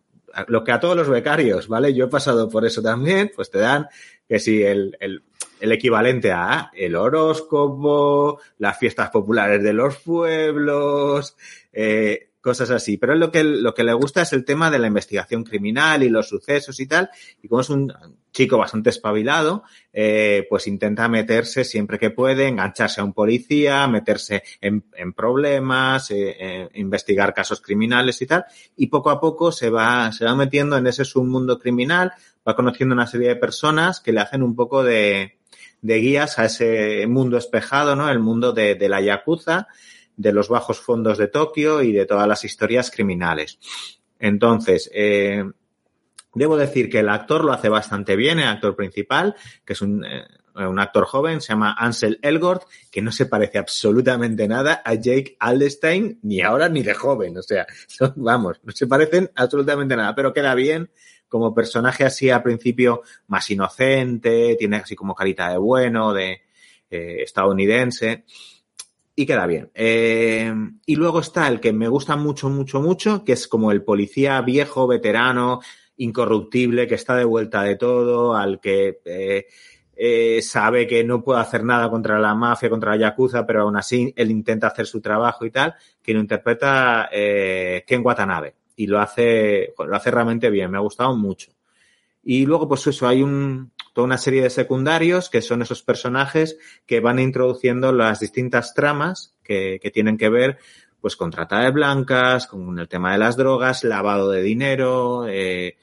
lo 0.49 0.65
que 0.65 0.73
a 0.73 0.79
todos 0.81 0.97
los 0.97 1.09
becarios, 1.09 1.69
¿vale? 1.69 1.93
Yo 1.93 2.05
he 2.05 2.09
pasado 2.09 2.49
por 2.49 2.65
eso 2.65 2.81
también, 2.81 3.31
pues 3.33 3.49
te 3.49 3.59
dan 3.59 3.87
que 4.27 4.39
si 4.39 4.61
el, 4.61 4.97
el, 4.99 5.23
el 5.59 5.71
equivalente 5.71 6.31
a 6.31 6.71
el 6.73 6.95
horóscopo, 6.95 8.39
las 8.57 8.77
fiestas 8.77 9.09
populares 9.09 9.63
de 9.63 9.73
los 9.73 9.97
pueblos, 9.97 11.35
eh, 11.73 12.29
cosas 12.41 12.69
así. 12.69 12.97
Pero 12.97 13.15
lo 13.15 13.29
que, 13.29 13.43
lo 13.43 13.73
que 13.73 13.83
le 13.83 13.93
gusta 13.93 14.21
es 14.21 14.31
el 14.31 14.45
tema 14.45 14.71
de 14.71 14.79
la 14.79 14.87
investigación 14.87 15.43
criminal 15.43 16.01
y 16.01 16.09
los 16.09 16.29
sucesos 16.29 16.79
y 16.79 16.87
tal. 16.87 17.09
Y 17.41 17.47
como 17.47 17.61
es 17.61 17.69
un 17.69 17.93
chico 18.31 18.57
bastante 18.57 18.89
espabilado, 18.89 19.63
eh, 19.91 20.45
pues 20.49 20.67
intenta 20.67 21.09
meterse 21.09 21.65
siempre 21.65 21.99
que 21.99 22.11
puede, 22.11 22.47
engancharse 22.47 23.01
a 23.01 23.03
un 23.03 23.13
policía, 23.13 23.87
meterse 23.87 24.43
en, 24.61 24.83
problemas, 25.13 26.11
eh, 26.11 26.69
investigar 26.75 27.33
casos 27.33 27.59
criminales 27.59 28.21
y 28.21 28.27
tal. 28.27 28.45
Y 28.77 28.87
poco 28.87 29.09
a 29.09 29.19
poco 29.19 29.51
se 29.51 29.69
va, 29.69 30.11
se 30.13 30.23
va 30.23 30.35
metiendo 30.35 30.77
en 30.77 30.87
ese 30.87 31.03
submundo 31.03 31.59
criminal, 31.59 32.13
va 32.47 32.55
conociendo 32.55 32.93
una 32.93 33.07
serie 33.07 33.29
de 33.29 33.35
personas 33.35 33.99
que 33.99 34.13
le 34.13 34.21
hacen 34.21 34.41
un 34.41 34.55
poco 34.55 34.83
de, 34.83 35.36
de 35.81 35.95
guías 35.97 36.39
a 36.39 36.45
ese 36.45 37.05
mundo 37.07 37.37
espejado, 37.37 37.95
¿no? 37.95 38.09
El 38.09 38.19
mundo 38.19 38.51
de, 38.51 38.77
la 38.89 39.01
Yakuza 39.01 39.67
de 40.15 40.33
los 40.33 40.49
bajos 40.49 40.79
fondos 40.79 41.17
de 41.17 41.27
Tokio 41.27 41.81
y 41.83 41.91
de 41.91 42.05
todas 42.05 42.27
las 42.27 42.43
historias 42.43 42.89
criminales. 42.89 43.59
Entonces, 44.19 44.89
eh, 44.93 45.43
debo 46.33 46.57
decir 46.57 46.89
que 46.89 46.99
el 46.99 47.09
actor 47.09 47.43
lo 47.43 47.53
hace 47.53 47.69
bastante 47.69 48.15
bien, 48.15 48.39
el 48.39 48.47
actor 48.47 48.75
principal, 48.75 49.35
que 49.63 49.73
es 49.73 49.81
un, 49.81 50.03
eh, 50.03 50.25
un 50.65 50.79
actor 50.79 51.05
joven, 51.05 51.39
se 51.41 51.49
llama 51.49 51.75
Ansel 51.77 52.19
Elgort, 52.21 52.63
que 52.91 53.01
no 53.01 53.11
se 53.11 53.27
parece 53.27 53.59
absolutamente 53.59 54.47
nada 54.47 54.81
a 54.83 54.95
Jake 54.95 55.37
Aldestein, 55.39 56.19
ni 56.23 56.41
ahora 56.41 56.67
ni 56.69 56.81
de 56.81 56.93
joven. 56.93 57.37
O 57.37 57.43
sea, 57.43 57.67
vamos, 58.15 58.59
no 58.63 58.71
se 58.71 58.87
parecen 58.87 59.29
absolutamente 59.35 59.95
nada, 59.95 60.15
pero 60.15 60.33
queda 60.33 60.55
bien 60.55 60.89
como 61.27 61.53
personaje 61.53 62.03
así 62.03 62.29
al 62.29 62.43
principio 62.43 63.01
más 63.27 63.49
inocente, 63.49 64.55
tiene 64.57 64.77
así 64.77 64.95
como 64.95 65.15
carita 65.15 65.49
de 65.49 65.57
bueno, 65.57 66.13
de 66.13 66.41
eh, 66.89 67.17
estadounidense 67.23 68.23
y 69.15 69.25
queda 69.25 69.47
bien. 69.47 69.71
Eh, 69.73 70.53
y 70.85 70.95
luego 70.95 71.19
está 71.19 71.47
el 71.47 71.59
que 71.59 71.73
me 71.73 71.87
gusta 71.87 72.15
mucho, 72.15 72.49
mucho, 72.49 72.81
mucho, 72.81 73.25
que 73.25 73.33
es 73.33 73.47
como 73.47 73.71
el 73.71 73.83
policía 73.83 74.39
viejo, 74.41 74.85
veterano, 74.87 75.59
incorruptible, 75.97 76.87
que 76.87 76.95
está 76.95 77.15
de 77.15 77.23
vuelta 77.23 77.63
de 77.63 77.75
todo, 77.75 78.35
al 78.35 78.59
que 78.59 78.99
eh, 79.99 80.39
sabe 80.43 80.85
que 80.85 81.03
no 81.03 81.23
puede 81.23 81.41
hacer 81.41 81.63
nada 81.63 81.89
contra 81.89 82.19
la 82.19 82.35
mafia, 82.35 82.69
contra 82.69 82.91
la 82.91 82.97
yakuza, 82.97 83.47
pero 83.47 83.63
aún 83.63 83.75
así 83.77 84.13
él 84.15 84.29
intenta 84.29 84.67
hacer 84.67 84.85
su 84.85 85.01
trabajo 85.01 85.43
y 85.43 85.49
tal, 85.49 85.73
que 86.03 86.13
lo 86.13 86.19
interpreta 86.19 87.09
eh, 87.11 87.83
Ken 87.87 88.05
Watanabe. 88.05 88.56
Y 88.77 88.87
lo 88.87 89.01
hace, 89.01 89.73
lo 89.77 89.93
hace 89.93 90.11
realmente 90.11 90.49
bien, 90.49 90.71
me 90.71 90.77
ha 90.77 90.81
gustado 90.81 91.13
mucho. 91.17 91.51
Y 92.23 92.45
luego, 92.45 92.69
pues 92.69 92.87
eso, 92.87 93.07
hay 93.07 93.23
un, 93.23 93.71
toda 93.93 94.05
una 94.05 94.17
serie 94.17 94.43
de 94.43 94.49
secundarios 94.49 95.29
que 95.29 95.41
son 95.41 95.61
esos 95.61 95.81
personajes 95.81 96.57
que 96.85 96.99
van 96.99 97.19
introduciendo 97.19 97.91
las 97.91 98.19
distintas 98.19 98.73
tramas 98.73 99.33
que, 99.43 99.79
que 99.81 99.91
tienen 99.91 100.17
que 100.17 100.29
ver 100.29 100.59
pues 101.01 101.15
con 101.15 101.31
trata 101.31 101.59
de 101.61 101.71
blancas, 101.71 102.47
con 102.47 102.77
el 102.79 102.87
tema 102.87 103.13
de 103.13 103.17
las 103.17 103.37
drogas, 103.37 103.83
lavado 103.83 104.31
de 104.31 104.41
dinero, 104.41 105.25
eh, 105.27 105.77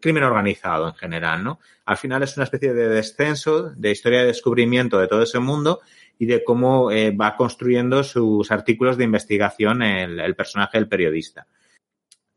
crimen 0.00 0.24
organizado 0.24 0.88
en 0.88 0.94
general, 0.94 1.42
¿no? 1.42 1.60
Al 1.86 1.96
final 1.96 2.22
es 2.22 2.36
una 2.36 2.44
especie 2.44 2.74
de 2.74 2.88
descenso, 2.88 3.70
de 3.70 3.90
historia 3.90 4.20
de 4.20 4.26
descubrimiento 4.26 4.98
de 4.98 5.08
todo 5.08 5.22
ese 5.22 5.38
mundo 5.38 5.80
y 6.18 6.26
de 6.26 6.44
cómo 6.44 6.90
eh, 6.90 7.10
va 7.10 7.36
construyendo 7.36 8.04
sus 8.04 8.50
artículos 8.50 8.96
de 8.96 9.04
investigación 9.04 9.82
el, 9.82 10.20
el 10.20 10.34
personaje 10.34 10.78
del 10.78 10.88
periodista 10.88 11.46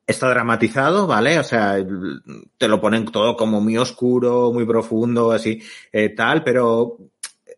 está 0.07 0.29
dramatizado, 0.29 1.05
¿vale? 1.05 1.37
O 1.37 1.43
sea, 1.43 1.75
te 2.57 2.67
lo 2.69 2.79
ponen 2.79 3.05
todo 3.05 3.35
como 3.35 3.59
muy 3.59 3.77
oscuro, 3.77 4.53
muy 4.53 4.65
profundo, 4.65 5.33
así, 5.33 5.61
eh, 5.91 6.09
tal, 6.09 6.45
pero 6.45 6.97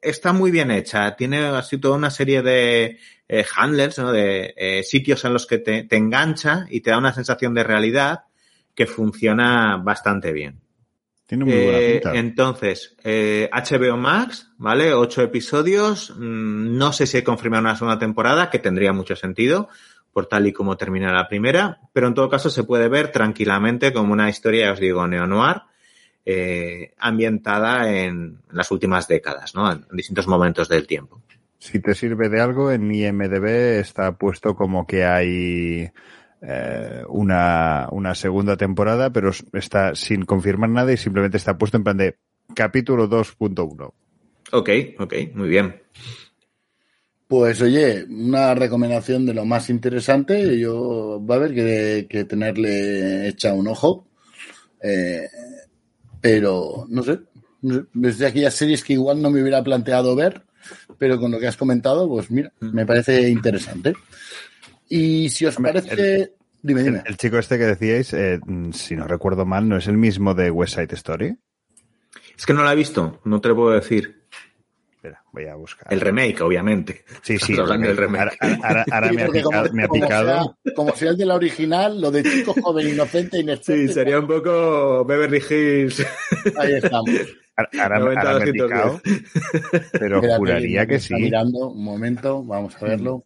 está 0.01 0.33
muy 0.33 0.49
bien 0.49 0.71
hecha. 0.71 1.15
Tiene 1.15 1.45
así 1.45 1.77
toda 1.77 1.95
una 1.95 2.09
serie 2.09 2.41
de 2.41 2.97
eh, 3.27 3.45
handlers, 3.55 3.99
¿no? 3.99 4.11
De 4.11 4.55
eh, 4.57 4.83
sitios 4.83 5.23
en 5.25 5.33
los 5.33 5.45
que 5.45 5.59
te, 5.59 5.83
te, 5.83 5.95
engancha 5.95 6.65
y 6.71 6.81
te 6.81 6.89
da 6.89 6.97
una 6.97 7.13
sensación 7.13 7.53
de 7.53 7.63
realidad 7.63 8.21
que 8.73 8.87
funciona 8.87 9.77
bastante 9.77 10.33
bien. 10.33 10.59
Tiene 11.27 11.45
muy 11.45 11.53
buena 11.53 11.77
pinta. 11.77 12.15
entonces, 12.15 12.95
HBO 13.03 13.97
Max, 13.97 14.49
¿vale? 14.57 14.95
Ocho 14.95 15.21
episodios. 15.21 16.11
Mm, 16.17 16.75
no 16.75 16.91
sé 16.91 17.05
si 17.05 17.17
he 17.19 17.23
confirmado 17.23 17.61
una 17.61 17.75
segunda 17.75 17.99
temporada, 17.99 18.49
que 18.49 18.57
tendría 18.57 18.91
mucho 18.91 19.15
sentido 19.15 19.69
por 20.13 20.27
tal 20.27 20.47
y 20.47 20.53
como 20.53 20.77
termina 20.77 21.13
la 21.13 21.27
primera, 21.27 21.79
pero 21.93 22.07
en 22.07 22.13
todo 22.13 22.29
caso 22.29 22.49
se 22.49 22.63
puede 22.63 22.87
ver 22.89 23.11
tranquilamente 23.11 23.93
como 23.93 24.13
una 24.13 24.29
historia, 24.29 24.65
ya 24.65 24.73
os 24.73 24.79
digo, 24.79 25.07
neo-noir, 25.07 25.61
eh, 26.25 26.93
ambientada 26.97 27.91
en 27.91 28.39
las 28.51 28.71
últimas 28.71 29.07
décadas, 29.07 29.55
¿no? 29.55 29.71
En 29.71 29.85
distintos 29.91 30.27
momentos 30.27 30.67
del 30.67 30.85
tiempo. 30.85 31.21
Si 31.57 31.79
te 31.79 31.93
sirve 31.93 32.29
de 32.29 32.39
algo, 32.39 32.71
en 32.71 32.93
IMDB 32.93 33.79
está 33.79 34.13
puesto 34.13 34.55
como 34.55 34.87
que 34.87 35.05
hay 35.05 35.91
eh, 36.41 37.03
una, 37.07 37.87
una 37.91 38.15
segunda 38.15 38.55
temporada, 38.55 39.11
pero 39.11 39.31
está 39.53 39.93
sin 39.95 40.23
confirmar 40.25 40.69
nada 40.69 40.93
y 40.93 40.97
simplemente 40.97 41.37
está 41.37 41.57
puesto 41.57 41.77
en 41.77 41.83
plan 41.83 41.97
de 41.97 42.17
capítulo 42.55 43.09
2.1. 43.09 43.91
Ok, 44.51 44.69
ok, 44.99 45.13
muy 45.35 45.49
bien. 45.49 45.81
Pues 47.29 47.61
oye, 47.61 48.05
una 48.09 48.55
recomendación 48.55 49.23
de 49.27 49.35
lo 49.35 49.45
más 49.45 49.69
interesante. 49.69 50.57
Yo 50.57 51.23
va 51.23 51.35
a 51.35 51.37
haber 51.37 51.53
que, 51.53 52.07
que 52.09 52.25
tenerle 52.25 53.27
hecha 53.27 53.53
un 53.53 53.67
ojo. 53.67 54.07
Eh, 54.81 55.29
pero 56.19 56.87
no 56.89 57.03
sé, 57.03 57.19
desde 57.61 58.25
aquellas 58.25 58.55
series 58.55 58.83
que 58.83 58.93
igual 58.93 59.21
no 59.21 59.29
me 59.29 59.43
hubiera 59.43 59.63
planteado 59.63 60.15
ver, 60.15 60.41
pero 60.97 61.19
con 61.19 61.29
lo 61.29 61.39
que 61.39 61.45
has 61.45 61.55
comentado, 61.55 62.09
pues 62.09 62.31
mira, 62.31 62.51
me 62.61 62.87
parece 62.87 63.29
interesante. 63.29 63.93
Y 64.89 65.29
si 65.29 65.45
os 65.45 65.55
parece. 65.57 65.93
El, 65.93 66.31
dime, 66.63 66.81
dime. 66.81 66.97
El, 67.05 67.11
el, 67.11 67.17
chico 67.17 67.37
este 67.37 67.59
que 67.59 67.65
decíais, 67.65 68.11
eh, 68.13 68.39
si 68.71 68.95
no 68.95 69.07
recuerdo 69.07 69.45
mal, 69.45 69.69
¿no 69.69 69.77
es 69.77 69.85
el 69.85 69.97
mismo 69.97 70.33
de 70.33 70.49
West 70.49 70.77
Side 70.77 70.95
Story? 70.95 71.37
Es 72.35 72.47
que 72.47 72.55
no 72.55 72.63
la 72.63 72.73
he 72.73 72.75
visto, 72.75 73.21
no 73.23 73.39
te 73.39 73.49
lo 73.49 73.55
puedo 73.55 73.69
decir. 73.69 74.18
Espera, 74.99 75.23
voy 75.31 75.45
a 75.45 75.55
buscar. 75.55 75.93
El 75.93 76.01
remake, 76.01 76.41
obviamente. 76.41 77.05
Sí, 77.21 77.37
sí. 77.37 77.55
hablando 77.57 77.87
del 77.87 77.95
remake. 77.95 78.35
Ahora, 78.41 78.57
ahora, 78.61 78.85
ahora 78.91 79.09
sí, 79.09 79.15
me, 79.15 79.23
ha 79.23 79.27
picado, 79.29 79.63
como, 79.63 79.73
me 79.73 79.83
ha 79.83 79.87
picado. 79.87 80.27
Sea, 80.27 80.73
como 80.75 80.95
sea 80.95 81.11
el 81.11 81.17
de 81.17 81.25
la 81.25 81.35
original, 81.35 82.01
lo 82.01 82.11
de 82.11 82.23
chico 82.23 82.53
joven, 82.61 82.89
inocente, 82.89 83.39
inexperto. 83.39 83.81
Sí, 83.81 83.93
sería 83.93 84.19
un 84.19 84.27
poco 84.27 85.05
Beverly 85.05 85.37
Hills. 85.37 86.05
Ahí 86.57 86.73
estamos. 86.73 87.09
Ahora, 87.55 87.95
ahora 87.95 88.39
me 88.39 88.49
he 88.49 88.51
picado, 88.51 89.01
pero 89.93 90.21
juraría 90.37 90.85
que 90.85 90.99
sí. 90.99 91.13
mirando, 91.13 91.69
un 91.69 91.81
momento, 91.81 92.43
vamos 92.43 92.75
a 92.81 92.85
verlo. 92.85 93.25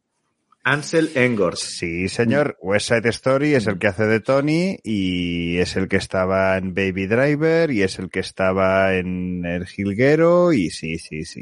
Ansel 0.63 1.09
Engors. 1.15 1.59
Sí, 1.59 2.07
señor. 2.07 2.57
West 2.61 2.89
Side 2.89 3.09
Story 3.09 3.55
es 3.55 3.67
el 3.67 3.79
que 3.79 3.87
hace 3.87 4.05
de 4.05 4.19
Tony 4.21 4.77
y 4.83 5.57
es 5.57 5.75
el 5.75 5.89
que 5.89 5.97
estaba 5.97 6.55
en 6.57 6.73
Baby 6.73 7.07
Driver 7.07 7.69
y 7.71 7.81
es 7.81 7.99
el 7.99 8.09
que 8.09 8.19
estaba 8.19 8.95
en 8.95 9.43
El 9.45 9.65
Gilguero 9.65 10.53
y 10.53 10.69
sí, 10.69 10.99
sí, 10.99 11.25
sí. 11.25 11.41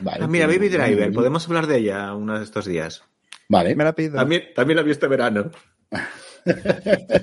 Vale, 0.00 0.24
Ah, 0.24 0.26
mira, 0.26 0.46
Baby 0.46 0.68
Driver, 0.68 1.12
podemos 1.12 1.46
hablar 1.46 1.66
de 1.66 1.78
ella 1.78 2.14
uno 2.14 2.38
de 2.38 2.44
estos 2.44 2.66
días. 2.66 3.04
Vale. 3.48 3.74
Me 3.74 3.84
la 3.84 3.94
pido. 3.94 4.16
También, 4.16 4.44
también 4.54 4.76
la 4.76 4.82
vi 4.82 4.90
este 4.92 5.06
verano. 5.08 5.50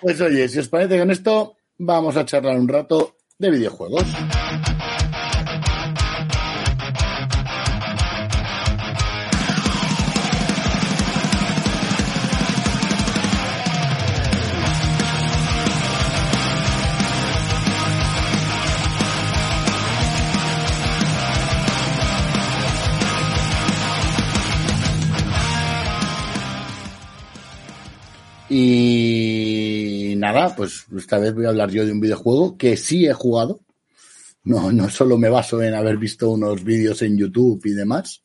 Pues 0.00 0.20
oye, 0.20 0.48
si 0.48 0.58
os 0.58 0.68
parece 0.68 0.98
con 0.98 1.10
esto, 1.10 1.56
vamos 1.78 2.16
a 2.16 2.24
charlar 2.24 2.56
un 2.58 2.66
rato 2.68 3.16
de 3.38 3.50
videojuegos. 3.50 4.04
Y 28.54 30.14
nada, 30.18 30.54
pues 30.54 30.84
esta 30.96 31.18
vez 31.18 31.32
voy 31.34 31.46
a 31.46 31.48
hablar 31.48 31.70
yo 31.70 31.86
de 31.86 31.92
un 31.92 32.00
videojuego 32.00 32.56
que 32.58 32.76
sí 32.76 33.06
he 33.06 33.12
jugado. 33.14 33.60
No, 34.44 34.70
no 34.72 34.90
solo 34.90 35.16
me 35.16 35.30
baso 35.30 35.62
en 35.62 35.72
haber 35.74 35.96
visto 35.96 36.28
unos 36.30 36.62
vídeos 36.62 37.00
en 37.02 37.16
YouTube 37.16 37.62
y 37.64 37.70
demás, 37.72 38.22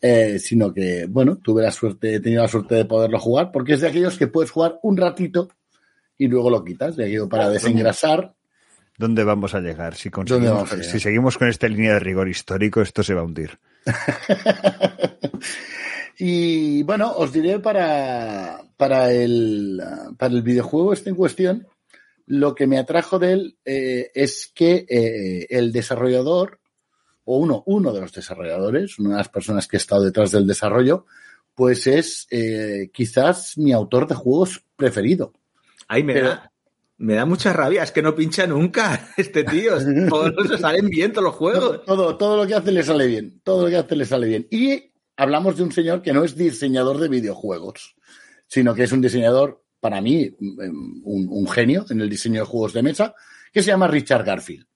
eh, 0.00 0.38
sino 0.38 0.72
que, 0.72 1.04
bueno, 1.08 1.36
tuve 1.36 1.62
la 1.64 1.70
suerte, 1.72 2.14
he 2.14 2.20
tenido 2.20 2.42
la 2.42 2.48
suerte 2.48 2.76
de 2.76 2.84
poderlo 2.86 3.18
jugar, 3.18 3.50
porque 3.52 3.74
es 3.74 3.80
de 3.82 3.88
aquellos 3.88 4.16
que 4.16 4.28
puedes 4.28 4.50
jugar 4.50 4.78
un 4.82 4.96
ratito 4.96 5.48
y 6.16 6.28
luego 6.28 6.48
lo 6.48 6.64
quitas, 6.64 6.96
de 6.96 7.04
aquello 7.04 7.28
para 7.28 7.50
desengrasar. 7.50 8.32
¿Dónde 8.96 9.22
vamos 9.24 9.54
a 9.54 9.60
llegar? 9.60 9.96
Si, 9.96 10.08
¿Dónde 10.08 10.30
conseguimos- 10.32 10.54
vamos 10.54 10.72
a 10.72 10.76
llegar? 10.76 10.90
si 10.92 11.00
seguimos 11.00 11.36
con 11.36 11.48
esta 11.48 11.68
línea 11.68 11.92
de 11.94 12.00
rigor 12.00 12.26
histórico, 12.28 12.80
esto 12.80 13.02
se 13.02 13.12
va 13.14 13.20
a 13.20 13.24
hundir. 13.24 13.58
Y 16.18 16.82
bueno, 16.84 17.12
os 17.16 17.32
diré 17.32 17.58
para, 17.58 18.62
para, 18.76 19.12
el, 19.12 19.80
para 20.18 20.34
el 20.34 20.42
videojuego 20.42 20.92
este 20.92 21.10
en 21.10 21.16
cuestión, 21.16 21.66
lo 22.26 22.54
que 22.54 22.66
me 22.66 22.78
atrajo 22.78 23.18
de 23.18 23.32
él 23.32 23.56
eh, 23.64 24.10
es 24.14 24.50
que 24.54 24.86
eh, 24.88 25.46
el 25.50 25.72
desarrollador, 25.72 26.58
o 27.24 27.38
uno, 27.38 27.62
uno 27.66 27.92
de 27.92 28.00
los 28.00 28.12
desarrolladores, 28.12 28.98
una 28.98 29.10
de 29.10 29.16
las 29.16 29.28
personas 29.28 29.66
que 29.68 29.76
ha 29.76 29.78
estado 29.78 30.04
detrás 30.04 30.30
del 30.32 30.46
desarrollo, 30.46 31.06
pues 31.54 31.86
es 31.86 32.26
eh, 32.30 32.90
quizás 32.92 33.56
mi 33.58 33.72
autor 33.72 34.06
de 34.08 34.14
juegos 34.14 34.62
preferido. 34.76 35.32
Ay, 35.88 36.02
me 36.02 36.14
Pero- 36.14 36.28
da, 36.30 36.52
me 36.98 37.14
da 37.14 37.26
mucha 37.26 37.52
rabia, 37.52 37.82
es 37.82 37.92
que 37.92 38.00
no 38.02 38.14
pincha 38.14 38.46
nunca 38.46 39.08
este 39.16 39.44
tío. 39.44 39.74
Todos 40.08 40.34
salen 40.60 40.88
bien 40.88 41.12
todos 41.12 41.24
los 41.24 41.32
Todo, 41.38 41.38
juegos. 41.38 41.84
todo, 41.84 42.16
todo 42.16 42.36
lo 42.38 42.46
que 42.46 42.54
hace 42.54 42.72
le 42.72 42.82
sale 42.82 43.06
bien. 43.06 43.40
Todo 43.44 43.64
lo 43.64 43.68
que 43.68 43.76
hace 43.76 43.96
le 43.96 44.04
sale 44.06 44.26
bien. 44.26 44.46
Y 44.50 44.92
hablamos 45.16 45.56
de 45.56 45.62
un 45.62 45.72
señor 45.72 46.02
que 46.02 46.12
no 46.12 46.24
es 46.24 46.36
diseñador 46.36 46.98
de 46.98 47.08
videojuegos, 47.08 47.96
sino 48.46 48.74
que 48.74 48.84
es 48.84 48.92
un 48.92 49.00
diseñador, 49.00 49.62
para 49.80 50.00
mí, 50.00 50.34
un, 50.40 51.02
un 51.04 51.48
genio 51.48 51.84
en 51.90 52.00
el 52.00 52.08
diseño 52.08 52.40
de 52.40 52.46
juegos 52.46 52.72
de 52.72 52.82
mesa, 52.82 53.14
que 53.52 53.62
se 53.62 53.70
llama 53.70 53.88
Richard 53.88 54.24
Garfield. 54.24 54.66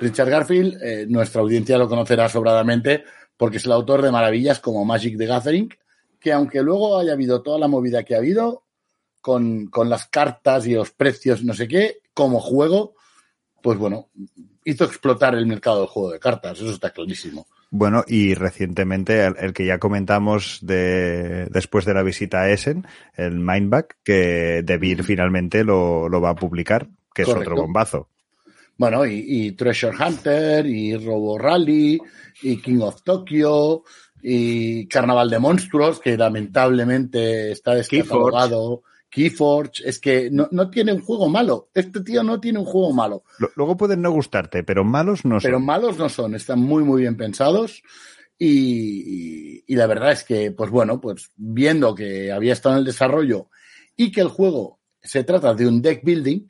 Richard 0.00 0.30
Garfield, 0.30 0.82
eh, 0.82 1.06
nuestra 1.08 1.40
audiencia 1.40 1.78
lo 1.78 1.88
conocerá 1.88 2.28
sobradamente 2.28 3.04
porque 3.36 3.58
es 3.58 3.66
el 3.66 3.72
autor 3.72 4.02
de 4.02 4.10
maravillas 4.10 4.60
como 4.60 4.84
Magic 4.84 5.16
the 5.16 5.26
Gathering, 5.26 5.68
que 6.18 6.32
aunque 6.32 6.62
luego 6.62 6.98
haya 6.98 7.12
habido 7.12 7.42
toda 7.42 7.58
la 7.58 7.68
movida 7.68 8.04
que 8.04 8.14
ha 8.14 8.18
habido 8.18 8.64
con, 9.20 9.66
con 9.66 9.88
las 9.88 10.06
cartas 10.06 10.66
y 10.66 10.74
los 10.74 10.90
precios, 10.90 11.44
no 11.44 11.54
sé 11.54 11.68
qué, 11.68 12.00
como 12.14 12.40
juego, 12.40 12.94
pues 13.62 13.78
bueno, 13.78 14.10
hizo 14.64 14.84
explotar 14.84 15.34
el 15.34 15.46
mercado 15.46 15.80
del 15.80 15.88
juego 15.88 16.12
de 16.12 16.18
cartas, 16.18 16.60
eso 16.60 16.70
está 16.70 16.90
clarísimo. 16.90 17.46
Bueno, 17.74 18.04
y 18.06 18.34
recientemente 18.34 19.24
el, 19.24 19.34
el 19.38 19.54
que 19.54 19.64
ya 19.64 19.78
comentamos 19.78 20.58
de, 20.60 21.46
después 21.50 21.86
de 21.86 21.94
la 21.94 22.02
visita 22.02 22.42
a 22.42 22.50
Essen, 22.50 22.86
el 23.16 23.38
Mindback, 23.38 23.96
que 24.04 24.62
De 24.62 24.76
Beer 24.76 25.02
finalmente 25.02 25.64
lo, 25.64 26.06
lo 26.10 26.20
va 26.20 26.30
a 26.30 26.34
publicar, 26.34 26.88
que 27.14 27.22
es 27.22 27.28
otro 27.28 27.56
bombazo. 27.56 28.10
Bueno, 28.76 29.06
y, 29.06 29.24
y 29.26 29.52
Treasure 29.52 29.96
Hunter, 29.96 30.66
y 30.66 30.94
Robo 30.98 31.38
Rally, 31.38 31.98
y 32.42 32.58
King 32.58 32.80
of 32.80 33.02
Tokyo, 33.02 33.84
y 34.22 34.86
Carnaval 34.86 35.30
de 35.30 35.38
Monstruos, 35.38 35.98
que 35.98 36.18
lamentablemente 36.18 37.52
está 37.52 37.74
descatalogado. 37.74 38.82
Keyforge, 39.12 39.82
es 39.86 39.98
que 40.00 40.30
no, 40.30 40.48
no 40.50 40.70
tiene 40.70 40.92
un 40.94 41.02
juego 41.02 41.28
malo. 41.28 41.68
Este 41.74 42.00
tío 42.00 42.22
no 42.22 42.40
tiene 42.40 42.58
un 42.58 42.64
juego 42.64 42.92
malo. 42.94 43.24
Lo- 43.38 43.50
Luego 43.56 43.76
pueden 43.76 44.00
no 44.00 44.10
gustarte, 44.10 44.64
pero 44.64 44.84
malos 44.84 45.26
no 45.26 45.38
pero 45.40 45.58
son. 45.58 45.66
malos 45.66 45.98
no 45.98 46.08
son, 46.08 46.34
están 46.34 46.60
muy, 46.60 46.82
muy 46.82 47.02
bien 47.02 47.16
pensados. 47.18 47.82
Y, 48.38 48.48
y- 49.58 49.64
y 49.66 49.76
la 49.76 49.86
verdad 49.86 50.12
es 50.12 50.24
que, 50.24 50.50
pues 50.52 50.70
bueno, 50.70 50.98
pues 51.00 51.30
viendo 51.36 51.94
que 51.94 52.32
había 52.32 52.54
estado 52.54 52.74
en 52.76 52.78
el 52.80 52.84
desarrollo 52.86 53.50
y 53.96 54.10
que 54.10 54.22
el 54.22 54.28
juego 54.28 54.80
se 55.02 55.24
trata 55.24 55.52
de 55.52 55.66
un 55.68 55.82
deck 55.82 56.02
building, 56.02 56.46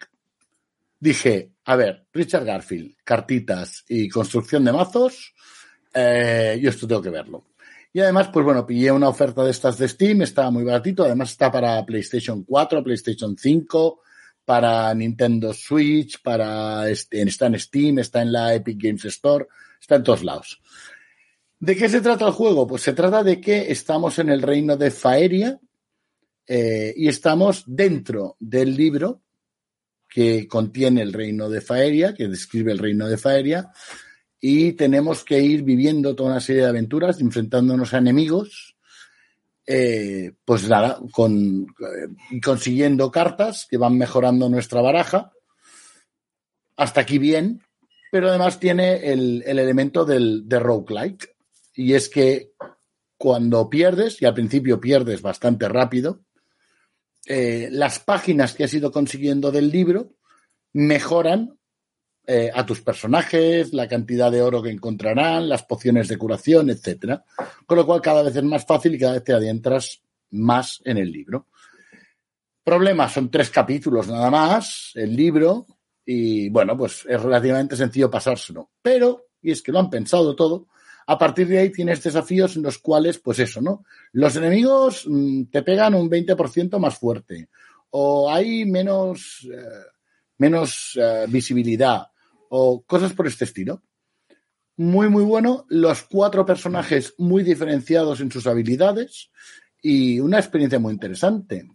dije, 1.01 1.51
a 1.65 1.75
ver, 1.77 2.07
Richard 2.13 2.45
Garfield, 2.45 2.95
cartitas 3.05 3.85
y 3.89 4.09
construcción 4.09 4.65
de 4.65 4.73
mazos, 4.73 5.35
eh, 5.95 6.59
yo 6.63 6.71
esto 6.71 6.87
tengo 6.87 7.03
que 7.03 7.11
verlo. 7.11 7.45
Y 7.93 8.01
además, 8.01 8.31
pues 8.33 8.45
bueno, 8.45 8.67
pillé 8.67 8.91
una 8.91 9.09
oferta 9.09 9.45
de 9.45 9.51
estas 9.51 9.77
de 9.77 9.89
Steam, 9.89 10.23
estaba 10.23 10.51
muy 10.51 10.65
baratito, 10.65 11.05
además 11.05 11.33
está 11.33 11.53
para 11.53 11.85
PlayStation 11.85 12.43
4, 12.43 12.83
PlayStation 12.83 13.37
5, 13.37 14.01
para 14.45 14.95
Nintendo 14.95 15.53
Switch, 15.53 16.23
para 16.23 16.89
este, 16.89 17.21
está 17.23 17.47
en 17.47 17.59
Steam, 17.59 17.99
está 17.99 18.23
en 18.23 18.33
la 18.33 18.55
Epic 18.55 18.79
Games 18.83 19.05
Store, 19.05 19.47
está 19.81 19.97
en 19.97 20.03
todos 20.03 20.25
lados. 20.25 20.61
¿De 21.61 21.77
qué 21.77 21.89
se 21.89 22.01
trata 22.01 22.27
el 22.27 22.33
juego? 22.33 22.67
Pues 22.67 22.83
se 22.83 22.93
trata 22.93 23.23
de 23.23 23.41
que 23.41 23.71
estamos 23.71 24.19
en 24.19 24.31
el 24.31 24.43
reino 24.43 24.77
de 24.77 24.91
Faeria 24.91 25.61
eh, 26.47 26.93
y 26.97 27.09
estamos 27.09 27.63
dentro 27.67 28.37
del 28.41 28.75
libro 28.75 29.23
que 30.09 30.49
contiene 30.49 31.03
el 31.03 31.13
reino 31.13 31.49
de 31.49 31.61
Faeria, 31.61 32.15
que 32.15 32.29
describe 32.29 32.73
el 32.73 32.79
reino 32.79 33.09
de 33.09 33.17
Faeria, 33.17 33.71
y 34.45 34.73
tenemos 34.73 35.25
que 35.25 35.41
ir 35.41 35.63
viviendo 35.63 36.17
toda 36.17 36.31
una 36.31 36.41
serie 36.41 36.63
de 36.63 36.69
aventuras, 36.69 37.21
enfrentándonos 37.21 37.95
a 37.95 37.99
enemigos, 37.99 38.77
eh, 39.65 40.33
pues 40.45 40.69
nada, 40.69 40.99
con, 41.13 41.63
eh, 41.63 42.41
consiguiendo 42.45 43.13
cartas 43.13 43.69
que 43.71 43.77
van 43.77 43.97
mejorando 43.97 44.49
nuestra 44.49 44.81
baraja. 44.83 45.31
Hasta 46.77 47.03
aquí 47.03 47.19
bien, 47.19 47.63
pero 48.11 48.31
además 48.31 48.59
tiene 48.59 49.13
el, 49.13 49.45
el 49.47 49.61
elemento 49.61 50.05
del, 50.05 50.49
de 50.49 50.59
roguelike. 50.59 51.37
Y 51.77 51.95
es 51.95 52.09
que 52.09 52.51
cuando 53.17 53.71
pierdes, 53.71 54.21
y 54.21 54.25
al 54.25 54.35
principio 54.35 54.81
pierdes 54.81 55.23
bastante 55.23 55.69
rápido, 55.69 56.25
eh, 57.27 57.69
las 57.71 58.01
páginas 58.01 58.55
que 58.55 58.65
has 58.65 58.75
ido 58.75 58.91
consiguiendo 58.91 59.53
del 59.53 59.71
libro 59.71 60.17
mejoran 60.73 61.61
eh, 62.27 62.51
a 62.55 62.65
tus 62.65 62.81
personajes, 62.81 63.73
la 63.73 63.89
cantidad 63.89 64.31
de 64.31 64.43
oro 64.43 64.63
que 64.63 64.71
encontrarán, 64.71 65.49
las 65.49 65.65
pociones 65.65 66.09
de 66.09 66.17
curación, 66.17 66.71
etcétera. 66.71 67.25
Con 67.67 67.79
lo 67.79 67.87
cual 67.87 68.01
cada 68.01 68.23
vez 68.23 68.37
es 68.37 68.45
más 68.45 68.65
fácil 68.65 68.95
y 68.95 68.99
cada 68.99 69.15
vez 69.15 69.25
te 69.25 69.33
adentras 69.33 70.01
más 70.31 70.81
en 70.85 70.99
el 70.99 71.11
libro. 71.11 71.49
Problema, 72.65 73.09
son 73.09 73.31
tres 73.31 73.51
capítulos 73.51 74.07
nada 74.07 74.31
más, 74.31 74.93
el 74.95 75.17
libro, 75.17 75.67
y 76.05 76.49
bueno, 76.49 76.77
pues 76.77 77.05
es 77.09 77.21
relativamente 77.21 77.77
sencillo 77.77 78.11
pasárselo. 78.11 78.71
Pero, 78.81 79.27
y 79.43 79.51
es 79.51 79.63
que 79.63 79.73
lo 79.73 79.81
han 79.81 79.91
pensado 79.91 80.37
todo, 80.37 80.69
a 81.07 81.19
partir 81.19 81.49
de 81.49 81.59
ahí 81.59 81.71
tienes 81.71 82.03
desafíos 82.03 82.55
en 82.57 82.63
los 82.63 82.79
cuales, 82.79 83.19
pues 83.19 83.41
eso, 83.41 83.61
¿no? 83.61 83.85
Los 84.13 84.37
enemigos 84.37 85.05
mm, 85.09 85.45
te 85.51 85.63
pegan 85.63 85.95
un 85.95 86.09
20% 86.09 86.79
más 86.79 86.97
fuerte, 86.97 87.49
o 87.91 88.31
hay 88.31 88.65
menos, 88.65 89.47
eh, 89.53 89.87
menos 90.39 90.97
eh, 91.01 91.27
visibilidad, 91.29 92.12
o 92.55 92.83
cosas 92.83 93.15
por 93.15 93.27
este 93.27 93.45
estilo. 93.45 93.83
Muy, 94.77 95.09
muy 95.09 95.25
bueno. 95.25 95.65
Los 95.69 96.03
cuatro 96.03 96.45
personajes 96.45 97.15
muy 97.17 97.43
diferenciados 97.43 98.21
en 98.21 98.31
sus 98.31 98.47
habilidades 98.47 99.31
y 99.81 100.21
una 100.21 100.39
experiencia 100.39 100.79
muy 100.79 100.93
interesante. 100.93 101.67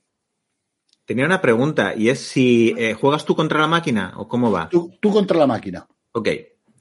Tenía 1.03 1.25
una 1.25 1.41
pregunta, 1.41 1.95
y 1.95 2.09
es 2.09 2.19
si 2.19 2.75
eh, 2.77 2.93
juegas 2.93 3.25
tú 3.25 3.35
contra 3.35 3.59
la 3.59 3.67
máquina 3.67 4.13
o 4.17 4.27
cómo 4.27 4.51
va. 4.51 4.69
Tú, 4.69 4.91
tú 5.01 5.11
contra 5.11 5.39
la 5.39 5.47
máquina. 5.47 5.87
Ok. 6.11 6.29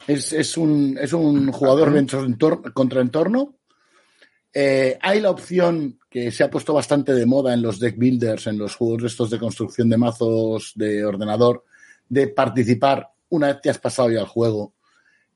Es, 0.07 0.30
es 0.34 0.59
un, 0.59 0.99
es 1.01 1.14
un 1.14 1.51
jugador 1.51 1.90
de 1.90 2.72
contra 2.74 3.01
entorno. 3.01 3.57
Eh, 4.53 4.99
hay 5.01 5.20
la 5.22 5.30
opción 5.30 5.99
que 6.11 6.30
se 6.30 6.44
ha 6.44 6.51
puesto 6.51 6.74
bastante 6.74 7.14
de 7.14 7.24
moda 7.24 7.55
en 7.55 7.62
los 7.62 7.80
deck 7.80 7.97
builders, 7.97 8.47
en 8.47 8.59
los 8.59 8.74
juegos 8.74 9.05
estos 9.05 9.30
de 9.30 9.38
construcción 9.38 9.88
de 9.88 9.97
mazos 9.97 10.72
de 10.74 11.03
ordenador, 11.03 11.64
de 12.09 12.28
participar 12.28 13.15
una 13.31 13.49
vez 13.49 13.59
que 13.62 13.70
has 13.70 13.79
pasado 13.79 14.11
ya 14.11 14.20
el 14.20 14.27
juego 14.27 14.74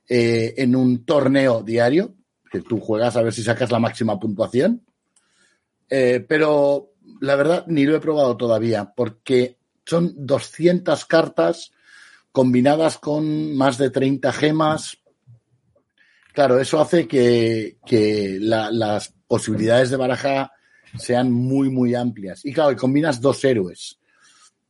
eh, 0.09 0.55
en 0.59 0.74
un 0.76 1.05
torneo 1.05 1.62
diario, 1.62 2.14
que 2.51 2.61
tú 2.61 2.80
juegas 2.80 3.16
a 3.16 3.22
ver 3.22 3.32
si 3.32 3.43
sacas 3.43 3.70
la 3.70 3.78
máxima 3.78 4.18
puntuación. 4.18 4.84
Eh, 5.88 6.24
pero 6.28 6.93
la 7.20 7.36
verdad 7.36 7.64
ni 7.68 7.84
lo 7.84 7.97
he 7.97 8.01
probado 8.01 8.36
todavía 8.36 8.93
porque 8.97 9.57
son 9.84 10.14
200 10.26 11.05
cartas 11.07 11.72
combinadas 12.32 12.99
con 12.99 13.57
más 13.57 13.76
de 13.78 13.91
30 13.91 14.32
gemas. 14.32 14.99
Claro, 16.32 16.61
eso 16.61 16.80
hace 16.80 17.09
que, 17.09 17.78
que 17.84 18.38
la- 18.41 18.70
las 18.70 19.12
posibilidades 19.26 19.91
de 19.91 19.97
baraja 19.97 20.53
sean 20.97 21.30
muy, 21.32 21.70
muy 21.70 21.95
amplias. 21.95 22.45
Y 22.45 22.53
claro, 22.53 22.72
y 22.72 22.76
combinas 22.76 23.20
dos 23.20 23.45
héroes, 23.45 23.99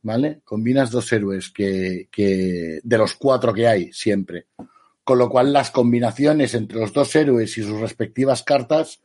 ¿vale? 0.01 0.41
Combinas 0.43 0.91
dos 0.91 1.11
héroes 1.11 1.49
que, 1.51 2.07
que 2.11 2.79
de 2.83 2.97
los 2.97 3.15
cuatro 3.15 3.53
que 3.53 3.67
hay 3.67 3.93
siempre. 3.93 4.47
Con 5.03 5.17
lo 5.17 5.29
cual 5.29 5.51
las 5.51 5.71
combinaciones 5.71 6.53
entre 6.53 6.79
los 6.79 6.93
dos 6.93 7.15
héroes 7.15 7.57
y 7.57 7.63
sus 7.63 7.79
respectivas 7.79 8.43
cartas 8.43 9.01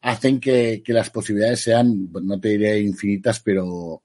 hacen 0.00 0.40
que, 0.40 0.82
que 0.84 0.92
las 0.92 1.10
posibilidades 1.10 1.60
sean, 1.60 2.10
no 2.12 2.38
te 2.40 2.50
diré 2.50 2.80
infinitas, 2.80 3.40
pero 3.40 4.02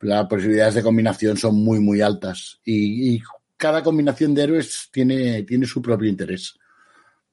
las 0.00 0.26
posibilidades 0.26 0.74
de 0.74 0.82
combinación 0.82 1.36
son 1.36 1.56
muy, 1.56 1.80
muy 1.80 2.00
altas. 2.00 2.60
Y, 2.64 3.14
y 3.14 3.22
cada 3.56 3.82
combinación 3.82 4.34
de 4.34 4.42
héroes 4.42 4.88
tiene, 4.92 5.44
tiene 5.44 5.66
su 5.66 5.80
propio 5.80 6.08
interés. 6.08 6.54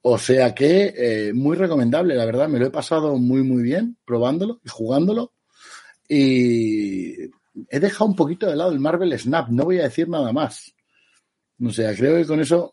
O 0.02 0.16
sea 0.16 0.54
que 0.54 0.94
eh, 0.96 1.32
muy 1.32 1.56
recomendable, 1.56 2.14
la 2.14 2.24
verdad. 2.24 2.48
Me 2.48 2.58
lo 2.58 2.66
he 2.66 2.70
pasado 2.70 3.16
muy, 3.16 3.42
muy 3.42 3.62
bien 3.62 3.96
probándolo 4.04 4.60
y 4.64 4.68
jugándolo. 4.68 5.32
Y 6.08 7.30
he 7.68 7.80
dejado 7.80 8.06
un 8.06 8.16
poquito 8.16 8.46
de 8.46 8.56
lado 8.56 8.72
el 8.72 8.80
Marvel 8.80 9.18
Snap. 9.18 9.48
No 9.48 9.64
voy 9.64 9.78
a 9.78 9.84
decir 9.84 10.08
nada 10.08 10.32
más. 10.32 10.72
O 11.62 11.70
sea, 11.70 11.94
creo 11.94 12.16
que 12.16 12.26
con 12.26 12.40
eso 12.40 12.72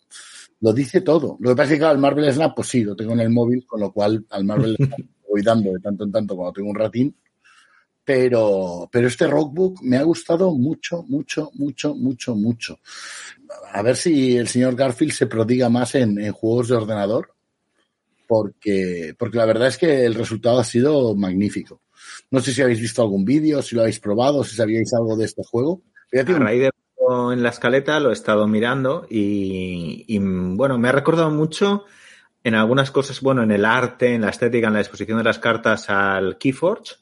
lo 0.61 0.73
dice 0.73 1.01
todo. 1.01 1.37
Lo 1.39 1.49
que 1.49 1.55
pasa 1.55 1.69
es 1.69 1.75
que, 1.75 1.79
claro, 1.79 1.95
el 1.95 2.01
Marvel 2.01 2.31
Snap, 2.31 2.55
pues 2.55 2.67
sí, 2.67 2.83
lo 2.83 2.95
tengo 2.95 3.13
en 3.13 3.19
el 3.21 3.29
móvil, 3.29 3.65
con 3.65 3.79
lo 3.79 3.91
cual 3.91 4.25
al 4.29 4.45
Marvel 4.45 4.75
Snap 4.75 4.99
voy 5.29 5.41
dando 5.41 5.73
de 5.73 5.79
tanto 5.79 6.03
en 6.03 6.11
tanto 6.11 6.35
cuando 6.35 6.53
tengo 6.53 6.69
un 6.69 6.75
ratín. 6.75 7.15
Pero, 8.03 8.87
pero 8.89 9.07
este 9.09 9.27
Rockbook 9.27 9.81
me 9.81 9.97
ha 9.97 10.03
gustado 10.03 10.53
mucho, 10.55 11.03
mucho, 11.03 11.51
mucho, 11.55 11.93
mucho, 11.93 12.35
mucho. 12.35 12.79
A 13.73 13.81
ver 13.81 13.97
si 13.97 14.37
el 14.37 14.47
señor 14.47 14.75
Garfield 14.75 15.11
se 15.11 15.27
prodiga 15.27 15.67
más 15.67 15.93
en, 15.95 16.17
en 16.17 16.31
juegos 16.31 16.69
de 16.69 16.77
ordenador, 16.77 17.33
porque, 18.25 19.13
porque 19.17 19.37
la 19.37 19.45
verdad 19.45 19.67
es 19.67 19.77
que 19.77 20.05
el 20.05 20.15
resultado 20.15 20.59
ha 20.59 20.63
sido 20.63 21.15
magnífico. 21.15 21.81
No 22.31 22.39
sé 22.41 22.51
si 22.53 22.61
habéis 22.61 22.81
visto 22.81 23.01
algún 23.01 23.23
vídeo, 23.25 23.61
si 23.61 23.75
lo 23.75 23.81
habéis 23.81 23.99
probado, 23.99 24.43
si 24.43 24.55
sabíais 24.55 24.93
algo 24.93 25.15
de 25.15 25.25
este 25.25 25.43
juego. 25.43 25.81
A 26.35 26.39
raíz 26.39 26.61
de 26.61 26.71
en 27.33 27.41
la 27.41 27.49
escaleta 27.49 27.99
lo 28.01 28.09
he 28.09 28.13
estado 28.13 28.47
mirando 28.47 29.07
y, 29.09 30.03
y, 30.07 30.19
bueno, 30.19 30.77
me 30.77 30.89
ha 30.89 30.91
recordado 30.91 31.29
mucho 31.31 31.85
en 32.43 32.53
algunas 32.53 32.91
cosas, 32.91 33.21
bueno, 33.21 33.43
en 33.43 33.51
el 33.51 33.63
arte, 33.63 34.13
en 34.13 34.21
la 34.21 34.29
estética, 34.29 34.67
en 34.67 34.73
la 34.73 34.79
disposición 34.79 35.17
de 35.17 35.23
las 35.23 35.39
cartas 35.39 35.89
al 35.89 36.37
Keyforge. 36.37 36.95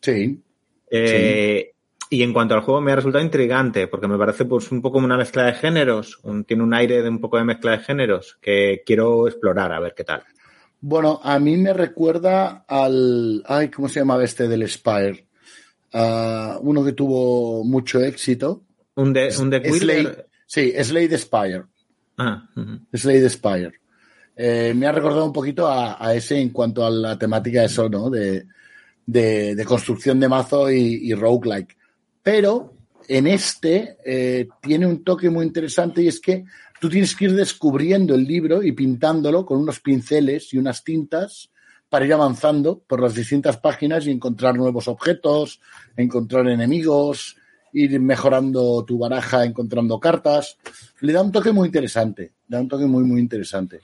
Sí, 0.00 0.42
Eh, 0.90 1.72
Y 2.12 2.24
en 2.24 2.32
cuanto 2.32 2.54
al 2.54 2.62
juego 2.62 2.80
me 2.80 2.90
ha 2.90 2.96
resultado 2.96 3.22
intrigante 3.24 3.86
porque 3.86 4.08
me 4.08 4.18
parece 4.18 4.44
pues 4.44 4.72
un 4.72 4.82
poco 4.82 4.94
como 4.94 5.06
una 5.06 5.16
mezcla 5.16 5.44
de 5.44 5.52
géneros, 5.52 6.18
un- 6.24 6.42
tiene 6.44 6.64
un 6.64 6.74
aire 6.74 7.02
de 7.02 7.08
un 7.08 7.20
poco 7.20 7.36
de 7.38 7.44
mezcla 7.44 7.70
de 7.70 7.78
géneros 7.78 8.36
que 8.42 8.82
quiero 8.84 9.28
explorar 9.28 9.72
a 9.72 9.78
ver 9.78 9.94
qué 9.94 10.02
tal. 10.02 10.24
Bueno, 10.80 11.20
a 11.22 11.38
mí 11.38 11.56
me 11.56 11.72
recuerda 11.72 12.64
al. 12.66 13.42
Ay, 13.46 13.68
¿cómo 13.68 13.88
se 13.88 14.00
llamaba 14.00 14.24
este 14.24 14.48
del 14.48 14.68
Spire? 14.68 15.26
Ah, 15.92 16.58
uno 16.62 16.84
que 16.84 16.92
tuvo 16.92 17.64
mucho 17.64 18.00
éxito. 18.00 18.62
Un 18.94 19.12
de, 19.12 19.34
un 19.38 19.50
de 19.50 19.72
Slade, 19.72 20.26
sí, 20.46 20.72
Slade 20.82 21.18
Spire. 21.18 21.64
Ah, 22.18 22.48
ujú. 22.56 22.80
Slade 22.92 23.28
Spire. 23.28 23.72
Eh, 24.36 24.72
me 24.74 24.86
ha 24.86 24.92
recordado 24.92 25.26
un 25.26 25.32
poquito 25.32 25.66
a, 25.66 26.02
a 26.04 26.14
ese 26.14 26.40
en 26.40 26.50
cuanto 26.50 26.84
a 26.84 26.90
la 26.90 27.18
temática 27.18 27.60
de 27.60 27.66
eso, 27.66 27.88
¿no? 27.88 28.08
De, 28.08 28.46
de, 29.04 29.54
de 29.54 29.64
construcción 29.64 30.18
de 30.18 30.28
mazo 30.28 30.70
y, 30.70 31.10
y 31.10 31.14
roguelike. 31.14 31.76
Pero 32.22 32.74
en 33.08 33.26
este 33.26 33.96
eh, 34.04 34.48
tiene 34.62 34.86
un 34.86 35.04
toque 35.04 35.28
muy 35.28 35.44
interesante 35.44 36.02
y 36.02 36.08
es 36.08 36.20
que 36.20 36.44
tú 36.80 36.88
tienes 36.88 37.14
que 37.14 37.26
ir 37.26 37.34
descubriendo 37.34 38.14
el 38.14 38.24
libro 38.24 38.62
y 38.62 38.72
pintándolo 38.72 39.44
con 39.44 39.58
unos 39.58 39.80
pinceles 39.80 40.52
y 40.54 40.58
unas 40.58 40.82
tintas 40.82 41.50
para 41.88 42.06
ir 42.06 42.12
avanzando 42.12 42.78
por 42.78 43.00
las 43.00 43.14
distintas 43.14 43.58
páginas 43.58 44.06
y 44.06 44.10
encontrar 44.10 44.56
nuevos 44.56 44.88
objetos, 44.88 45.60
encontrar 45.96 46.48
enemigos, 46.48 47.36
ir 47.72 48.00
mejorando 48.00 48.84
tu 48.84 48.98
baraja, 48.98 49.44
encontrando 49.44 50.00
cartas. 50.00 50.56
Le 51.00 51.12
da 51.12 51.22
un 51.22 51.32
toque 51.32 51.52
muy 51.52 51.66
interesante, 51.66 52.32
le 52.48 52.56
da 52.56 52.62
un 52.62 52.68
toque 52.68 52.86
muy, 52.86 53.04
muy 53.04 53.20
interesante. 53.20 53.80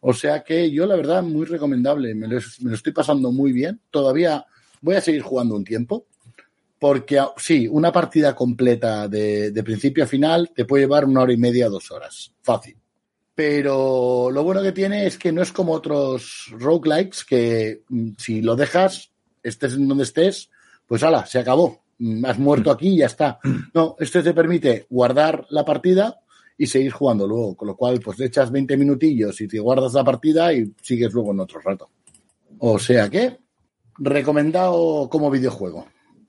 O 0.00 0.12
sea 0.12 0.44
que 0.44 0.70
yo, 0.70 0.86
la 0.86 0.94
verdad, 0.94 1.22
muy 1.22 1.46
recomendable. 1.46 2.14
Me 2.14 2.28
lo, 2.28 2.38
me 2.60 2.70
lo 2.70 2.76
estoy 2.76 2.92
pasando 2.92 3.32
muy 3.32 3.52
bien. 3.52 3.80
Todavía 3.90 4.44
voy 4.80 4.94
a 4.94 5.00
seguir 5.00 5.22
jugando 5.22 5.56
un 5.56 5.64
tiempo. 5.64 6.06
Porque 6.78 7.18
ah, 7.18 7.32
sí, 7.36 7.66
una 7.68 7.90
partida 7.90 8.34
completa 8.34 9.08
de, 9.08 9.62
principio 9.64 10.04
a 10.04 10.06
final 10.06 10.50
te 10.54 10.64
puede 10.64 10.84
llevar 10.84 11.04
una 11.04 11.22
hora 11.22 11.32
y 11.32 11.38
media, 11.38 11.68
dos 11.68 11.90
horas. 11.90 12.32
Fácil. 12.42 12.76
Pero 13.34 14.30
lo 14.30 14.42
bueno 14.44 14.62
que 14.62 14.72
tiene 14.72 15.06
es 15.06 15.18
que 15.18 15.32
no 15.32 15.42
es 15.42 15.52
como 15.52 15.72
otros 15.72 16.46
roguelikes 16.52 17.24
que 17.28 17.82
mm, 17.88 18.10
si 18.18 18.40
lo 18.42 18.56
dejas, 18.56 19.10
estés 19.42 19.74
en 19.74 19.88
donde 19.88 20.04
estés, 20.04 20.50
pues 20.86 21.02
ala, 21.02 21.26
se 21.26 21.38
acabó. 21.38 21.82
Mm, 21.98 22.24
Has 22.24 22.38
muerto 22.38 22.70
aquí 22.70 22.88
y 22.88 22.98
ya 22.98 23.06
está. 23.06 23.38
No, 23.74 23.96
este 23.98 24.22
te 24.22 24.34
permite 24.34 24.86
guardar 24.88 25.46
la 25.50 25.64
partida 25.64 26.20
y 26.58 26.66
seguir 26.66 26.92
jugando 26.92 27.26
luego, 27.26 27.56
con 27.56 27.68
lo 27.68 27.76
cual 27.76 28.00
pues 28.00 28.18
le 28.18 28.26
echas 28.26 28.50
20 28.50 28.76
minutillos 28.76 29.40
y 29.40 29.48
te 29.48 29.58
guardas 29.58 29.92
la 29.92 30.04
partida 30.04 30.52
y 30.52 30.72
sigues 30.80 31.12
luego 31.12 31.32
en 31.32 31.40
otro 31.40 31.60
rato. 31.60 31.90
O 32.58 32.78
sea 32.78 33.10
que, 33.10 33.38
recomendado 33.98 35.08
como 35.10 35.30
videojuego. 35.30 35.86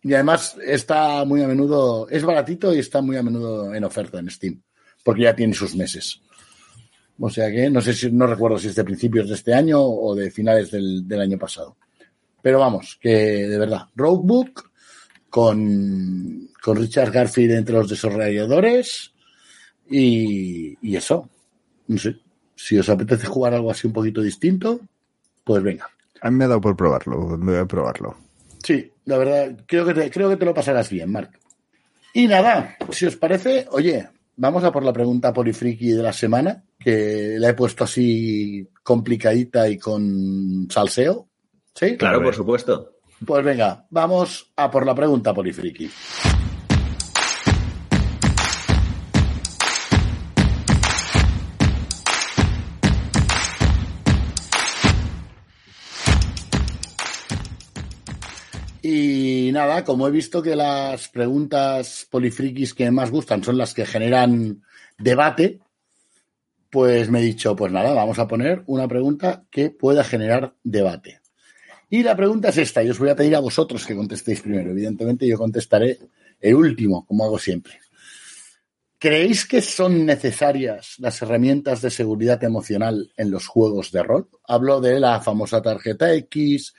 Y 0.07 0.13
además 0.13 0.55
está 0.65 1.25
muy 1.25 1.41
a 1.41 1.47
menudo, 1.49 2.07
es 2.09 2.23
baratito 2.23 2.73
y 2.73 2.79
está 2.79 3.01
muy 3.01 3.17
a 3.17 3.23
menudo 3.23 3.73
en 3.73 3.83
oferta 3.83 4.19
en 4.19 4.29
Steam, 4.29 4.61
porque 5.03 5.23
ya 5.23 5.35
tiene 5.35 5.53
sus 5.53 5.75
meses. 5.75 6.21
O 7.19 7.29
sea 7.29 7.51
que 7.51 7.69
no 7.69 7.81
sé 7.81 7.93
si, 7.93 8.09
no 8.09 8.25
recuerdo 8.25 8.57
si 8.57 8.69
es 8.69 8.75
de 8.75 8.85
principios 8.85 9.27
de 9.27 9.35
este 9.35 9.53
año 9.53 9.81
o 9.81 10.15
de 10.15 10.31
finales 10.31 10.71
del, 10.71 11.05
del 11.05 11.19
año 11.19 11.37
pasado. 11.37 11.75
Pero 12.41 12.57
vamos, 12.57 12.97
que 13.01 13.09
de 13.09 13.57
verdad, 13.57 13.89
Roguebook 13.95 14.71
con, 15.29 16.51
con 16.63 16.77
Richard 16.77 17.11
Garfield 17.11 17.51
entre 17.51 17.75
los 17.75 17.89
desarrolladores 17.89 19.13
y, 19.89 20.77
y 20.81 20.95
eso. 20.95 21.29
No 21.87 21.97
sé, 21.97 22.15
si 22.55 22.77
os 22.77 22.87
apetece 22.87 23.27
jugar 23.27 23.53
algo 23.53 23.71
así 23.71 23.87
un 23.87 23.93
poquito 23.93 24.21
distinto, 24.21 24.79
pues 25.43 25.61
venga. 25.63 25.89
A 26.21 26.31
mí 26.31 26.37
me 26.37 26.45
ha 26.45 26.47
dado 26.47 26.61
por 26.61 26.77
probarlo, 26.77 27.37
me 27.37 27.51
voy 27.51 27.61
a 27.61 27.65
probarlo. 27.65 28.15
Sí, 28.63 28.89
la 29.07 29.17
verdad, 29.17 29.57
creo 29.65 29.85
que 29.85 29.93
te, 29.93 30.11
creo 30.11 30.29
que 30.29 30.35
te 30.35 30.45
lo 30.45 30.53
pasarás 30.53 30.89
bien, 30.89 31.09
Marc. 31.09 31.39
Y 32.13 32.27
nada, 32.27 32.75
si 32.91 33.05
os 33.05 33.15
parece, 33.15 33.65
oye, 33.71 34.09
vamos 34.35 34.65
a 34.65 34.71
por 34.71 34.83
la 34.83 34.91
pregunta 34.91 35.31
polifriki 35.31 35.91
de 35.91 36.03
la 36.03 36.11
semana, 36.11 36.65
que 36.77 37.37
la 37.39 37.49
he 37.49 37.53
puesto 37.53 37.85
así 37.85 38.67
complicadita 38.83 39.69
y 39.69 39.77
con 39.77 40.67
salseo. 40.69 41.29
¿Sí? 41.73 41.95
Claro, 41.95 42.21
por 42.21 42.35
supuesto. 42.35 42.97
Pues 43.25 43.45
venga, 43.45 43.85
vamos 43.89 44.51
a 44.57 44.69
por 44.69 44.85
la 44.85 44.93
pregunta 44.93 45.33
polifriki. 45.33 45.89
Y 58.89 59.51
nada, 59.51 59.83
como 59.83 60.07
he 60.07 60.11
visto 60.11 60.41
que 60.41 60.55
las 60.55 61.09
preguntas 61.09 62.07
polifrikis 62.09 62.73
que 62.73 62.89
más 62.89 63.11
gustan 63.11 63.43
son 63.43 63.57
las 63.57 63.73
que 63.73 63.85
generan 63.85 64.63
debate, 64.97 65.59
pues 66.69 67.09
me 67.09 67.19
he 67.19 67.23
dicho, 67.23 67.53
pues 67.53 67.69
nada, 67.69 67.93
vamos 67.93 68.17
a 68.17 68.29
poner 68.29 68.63
una 68.65 68.87
pregunta 68.87 69.43
que 69.51 69.71
pueda 69.71 70.05
generar 70.05 70.53
debate. 70.63 71.19
Y 71.89 72.01
la 72.01 72.15
pregunta 72.15 72.47
es 72.47 72.59
esta, 72.59 72.81
y 72.81 72.89
os 72.89 72.97
voy 72.97 73.09
a 73.09 73.15
pedir 73.17 73.35
a 73.35 73.41
vosotros 73.41 73.85
que 73.85 73.93
contestéis 73.93 74.39
primero. 74.39 74.71
Evidentemente 74.71 75.27
yo 75.27 75.37
contestaré 75.37 75.99
el 76.39 76.55
último, 76.55 77.05
como 77.05 77.25
hago 77.25 77.39
siempre. 77.39 77.81
¿Creéis 78.97 79.45
que 79.45 79.61
son 79.61 80.05
necesarias 80.05 80.95
las 80.99 81.21
herramientas 81.21 81.81
de 81.81 81.89
seguridad 81.89 82.41
emocional 82.41 83.11
en 83.17 83.31
los 83.31 83.47
juegos 83.47 83.91
de 83.91 84.01
rol? 84.01 84.29
Hablo 84.47 84.79
de 84.79 85.01
la 85.01 85.19
famosa 85.19 85.61
tarjeta 85.61 86.13
X, 86.13 86.73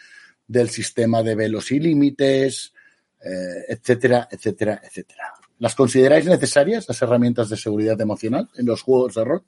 del 0.49 0.71
sistema 0.71 1.23
de 1.23 1.35
velos 1.37 1.71
y 1.71 1.79
límites, 1.79 2.73
eh, 3.21 3.65
etcétera, 3.69 4.27
etcétera, 4.31 4.81
etcétera. 4.83 5.35
¿Las 5.59 5.75
consideráis 5.75 6.25
necesarias 6.25 6.87
las 6.89 7.01
herramientas 7.03 7.51
de 7.51 7.57
seguridad 7.57 8.01
emocional 8.01 8.49
en 8.57 8.67
los 8.67 8.83
juegos 8.83 9.15
de 9.15 9.25
rol? 9.25 9.45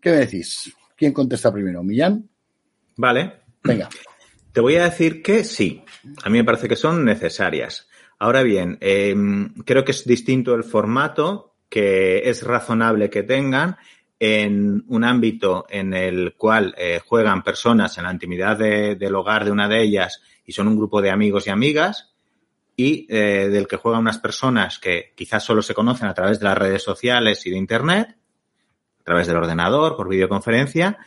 ¿Qué 0.00 0.10
me 0.10 0.16
decís? 0.18 0.72
¿Quién 0.96 1.12
contesta 1.12 1.52
primero? 1.52 1.82
¿Millán? 1.82 2.28
Vale. 2.96 3.34
Venga. 3.62 3.88
Te 4.52 4.60
voy 4.60 4.76
a 4.76 4.84
decir 4.84 5.22
que 5.22 5.44
sí. 5.44 5.84
A 6.24 6.30
mí 6.30 6.38
me 6.38 6.44
parece 6.44 6.68
que 6.68 6.76
son 6.76 7.04
necesarias. 7.04 7.88
Ahora 8.18 8.42
bien, 8.42 8.78
eh, 8.80 9.14
creo 9.64 9.84
que 9.84 9.92
es 9.92 10.04
distinto 10.04 10.54
el 10.54 10.64
formato, 10.64 11.54
que 11.68 12.28
es 12.28 12.42
razonable 12.42 13.10
que 13.10 13.22
tengan, 13.22 13.76
en 14.20 14.84
un 14.88 15.04
ámbito 15.04 15.66
en 15.68 15.94
el 15.94 16.34
cual 16.36 16.74
eh, 16.76 17.00
juegan 17.04 17.42
personas 17.42 17.96
en 17.98 18.04
la 18.04 18.12
intimidad 18.12 18.56
de, 18.56 18.96
del 18.96 19.14
hogar 19.14 19.44
de 19.44 19.52
una 19.52 19.68
de 19.68 19.82
ellas 19.82 20.20
y 20.44 20.52
son 20.52 20.68
un 20.68 20.76
grupo 20.76 21.00
de 21.00 21.10
amigos 21.10 21.46
y 21.46 21.50
amigas 21.50 22.12
y 22.76 23.06
eh, 23.08 23.48
del 23.48 23.66
que 23.66 23.76
juegan 23.76 24.00
unas 24.00 24.18
personas 24.18 24.78
que 24.78 25.12
quizás 25.16 25.44
solo 25.44 25.62
se 25.62 25.74
conocen 25.74 26.08
a 26.08 26.14
través 26.14 26.38
de 26.38 26.46
las 26.46 26.58
redes 26.58 26.82
sociales 26.82 27.44
y 27.46 27.50
de 27.50 27.56
Internet, 27.56 28.16
a 29.00 29.04
través 29.04 29.26
del 29.26 29.36
ordenador, 29.36 29.96
por 29.96 30.08
videoconferencia, 30.08 30.98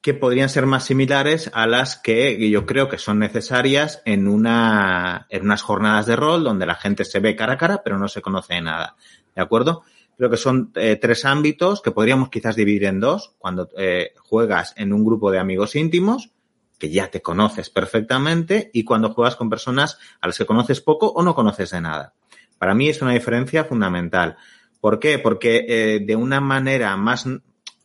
que 0.00 0.14
podrían 0.14 0.48
ser 0.48 0.66
más 0.66 0.84
similares 0.84 1.50
a 1.52 1.66
las 1.66 1.96
que 1.96 2.48
yo 2.48 2.64
creo 2.64 2.88
que 2.88 2.98
son 2.98 3.18
necesarias 3.18 4.02
en, 4.04 4.28
una, 4.28 5.26
en 5.30 5.42
unas 5.42 5.62
jornadas 5.62 6.06
de 6.06 6.14
rol 6.14 6.44
donde 6.44 6.66
la 6.66 6.76
gente 6.76 7.04
se 7.04 7.18
ve 7.18 7.34
cara 7.34 7.54
a 7.54 7.58
cara 7.58 7.82
pero 7.84 7.98
no 7.98 8.06
se 8.06 8.22
conoce 8.22 8.54
de 8.54 8.62
nada. 8.62 8.96
¿De 9.34 9.42
acuerdo? 9.42 9.82
Creo 10.16 10.30
que 10.30 10.38
son 10.38 10.72
eh, 10.76 10.96
tres 10.96 11.26
ámbitos 11.26 11.82
que 11.82 11.90
podríamos 11.90 12.30
quizás 12.30 12.56
dividir 12.56 12.84
en 12.84 13.00
dos. 13.00 13.34
Cuando 13.38 13.68
eh, 13.76 14.12
juegas 14.18 14.72
en 14.76 14.94
un 14.94 15.04
grupo 15.04 15.30
de 15.30 15.38
amigos 15.38 15.76
íntimos, 15.76 16.30
que 16.78 16.90
ya 16.90 17.10
te 17.10 17.20
conoces 17.20 17.68
perfectamente, 17.68 18.70
y 18.72 18.84
cuando 18.84 19.12
juegas 19.12 19.36
con 19.36 19.50
personas 19.50 19.98
a 20.20 20.26
las 20.26 20.38
que 20.38 20.46
conoces 20.46 20.80
poco 20.80 21.08
o 21.08 21.22
no 21.22 21.34
conoces 21.34 21.70
de 21.70 21.82
nada. 21.82 22.14
Para 22.58 22.74
mí 22.74 22.88
es 22.88 23.02
una 23.02 23.12
diferencia 23.12 23.64
fundamental. 23.64 24.36
¿Por 24.80 24.98
qué? 24.98 25.18
Porque 25.18 25.66
eh, 25.68 26.00
de 26.00 26.16
una 26.16 26.40
manera 26.40 26.96
más 26.96 27.26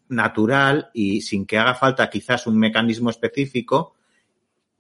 natural 0.08 0.90
y 0.94 1.22
sin 1.22 1.46
que 1.46 1.58
haga 1.58 1.76
falta 1.76 2.10
quizás 2.10 2.48
un 2.48 2.58
mecanismo 2.58 3.10
específico 3.10 3.96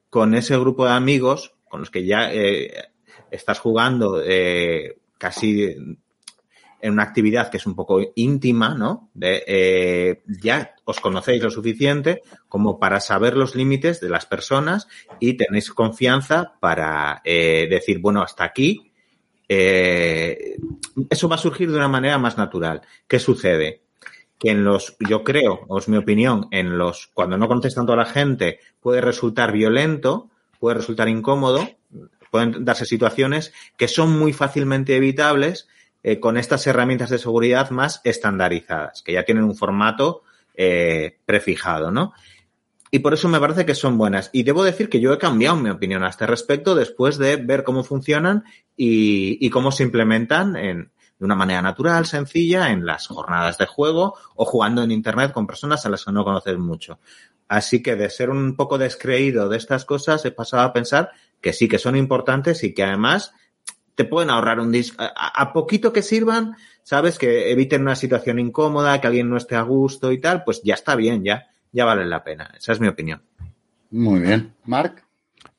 con 0.09 0.35
ese 0.35 0.57
grupo 0.57 0.85
de 0.85 0.91
amigos 0.91 1.53
con 1.69 1.81
los 1.81 1.89
que 1.89 2.05
ya 2.05 2.29
estás 3.31 3.59
jugando 3.59 4.21
casi 5.17 5.73
en 6.81 6.93
una 6.93 7.03
actividad 7.03 7.49
que 7.49 7.57
es 7.57 7.65
un 7.65 7.75
poco 7.75 7.99
íntima, 8.15 8.75
¿no? 8.75 9.09
De, 9.13 9.43
eh, 9.47 10.21
ya 10.41 10.75
os 10.85 10.99
conocéis 10.99 11.41
lo 11.43 11.49
suficiente 11.49 12.21
como 12.47 12.79
para 12.79 12.99
saber 12.99 13.37
los 13.37 13.55
límites 13.55 14.01
de 14.01 14.09
las 14.09 14.25
personas 14.25 14.87
y 15.19 15.33
tenéis 15.33 15.71
confianza 15.71 16.53
para 16.59 17.21
eh, 17.23 17.67
decir, 17.69 17.99
bueno, 17.99 18.21
hasta 18.21 18.43
aquí. 18.43 18.91
Eh, 19.47 20.55
eso 21.09 21.27
va 21.27 21.35
a 21.35 21.39
surgir 21.39 21.69
de 21.69 21.77
una 21.77 21.89
manera 21.89 22.17
más 22.17 22.37
natural. 22.37 22.81
¿Qué 23.07 23.19
sucede? 23.19 23.81
que 24.39 24.49
en 24.49 24.63
los, 24.63 24.95
yo 25.07 25.23
creo, 25.23 25.65
o 25.67 25.77
es 25.77 25.87
mi 25.87 25.97
opinión, 25.97 26.47
en 26.49 26.79
los, 26.79 27.11
cuando 27.13 27.37
no 27.37 27.47
conoces 27.47 27.75
tanto 27.75 27.93
a 27.93 27.95
la 27.95 28.05
gente, 28.05 28.59
puede 28.79 28.99
resultar 28.99 29.51
violento, 29.51 30.31
puede 30.59 30.77
resultar 30.77 31.07
incómodo, 31.09 31.69
pueden 32.31 32.65
darse 32.65 32.85
situaciones 32.85 33.53
que 33.77 33.87
son 33.87 34.17
muy 34.17 34.33
fácilmente 34.33 34.95
evitables 34.95 35.67
eh, 36.03 36.19
con 36.19 36.37
estas 36.37 36.65
herramientas 36.67 37.09
de 37.09 37.17
seguridad 37.17 37.69
más 37.69 38.01
estandarizadas, 38.03 39.01
que 39.01 39.13
ya 39.13 39.23
tienen 39.23 39.43
un 39.43 39.55
formato 39.55 40.23
eh, 40.55 41.19
prefijado, 41.25 41.91
¿no? 41.91 42.13
Y 42.93 42.99
por 42.99 43.13
eso 43.13 43.29
me 43.29 43.39
parece 43.39 43.65
que 43.65 43.73
son 43.73 43.97
buenas. 43.97 44.29
Y 44.33 44.43
debo 44.43 44.63
decir 44.65 44.89
que 44.89 44.99
yo 44.99 45.13
he 45.13 45.17
cambiado 45.17 45.55
mi 45.55 45.69
opinión 45.69 46.03
a 46.03 46.09
este 46.09 46.27
respecto 46.27 46.75
después 46.75 47.17
de 47.17 47.37
ver 47.37 47.63
cómo 47.63 47.85
funcionan 47.85 48.43
y, 48.75 49.37
y 49.45 49.49
cómo 49.49 49.71
se 49.71 49.83
implementan 49.83 50.57
en, 50.57 50.91
de 51.21 51.25
una 51.25 51.35
manera 51.35 51.61
natural, 51.61 52.07
sencilla, 52.07 52.71
en 52.71 52.83
las 52.83 53.05
jornadas 53.05 53.59
de 53.59 53.67
juego 53.67 54.15
o 54.35 54.43
jugando 54.43 54.81
en 54.81 54.89
Internet 54.89 55.31
con 55.31 55.45
personas 55.45 55.85
a 55.85 55.89
las 55.89 56.03
que 56.03 56.11
no 56.11 56.23
conoces 56.23 56.57
mucho. 56.57 56.99
Así 57.47 57.83
que 57.83 57.95
de 57.95 58.09
ser 58.09 58.31
un 58.31 58.55
poco 58.55 58.79
descreído 58.79 59.47
de 59.47 59.57
estas 59.57 59.85
cosas, 59.85 60.25
he 60.25 60.31
pasado 60.31 60.63
a 60.63 60.73
pensar 60.73 61.11
que 61.39 61.53
sí 61.53 61.67
que 61.67 61.77
son 61.77 61.95
importantes 61.95 62.63
y 62.63 62.73
que 62.73 62.83
además 62.83 63.35
te 63.95 64.05
pueden 64.05 64.29
ahorrar 64.29 64.59
un 64.59 64.71
disco. 64.71 65.03
A, 65.03 65.53
poquito 65.53 65.93
que 65.93 66.01
sirvan, 66.01 66.55
sabes, 66.83 67.17
que 67.17 67.51
eviten 67.51 67.81
una 67.81 67.95
situación 67.95 68.39
incómoda, 68.39 68.99
que 68.99 69.07
alguien 69.07 69.29
no 69.29 69.37
esté 69.37 69.55
a 69.55 69.61
gusto 69.61 70.11
y 70.11 70.19
tal, 70.19 70.43
pues 70.43 70.61
ya 70.63 70.73
está 70.73 70.95
bien, 70.95 71.23
ya, 71.23 71.47
ya 71.71 71.85
vale 71.85 72.05
la 72.05 72.23
pena. 72.23 72.51
Esa 72.57 72.73
es 72.73 72.79
mi 72.79 72.87
opinión. 72.87 73.21
Muy 73.91 74.19
bien. 74.19 74.53
Marc. 74.65 75.03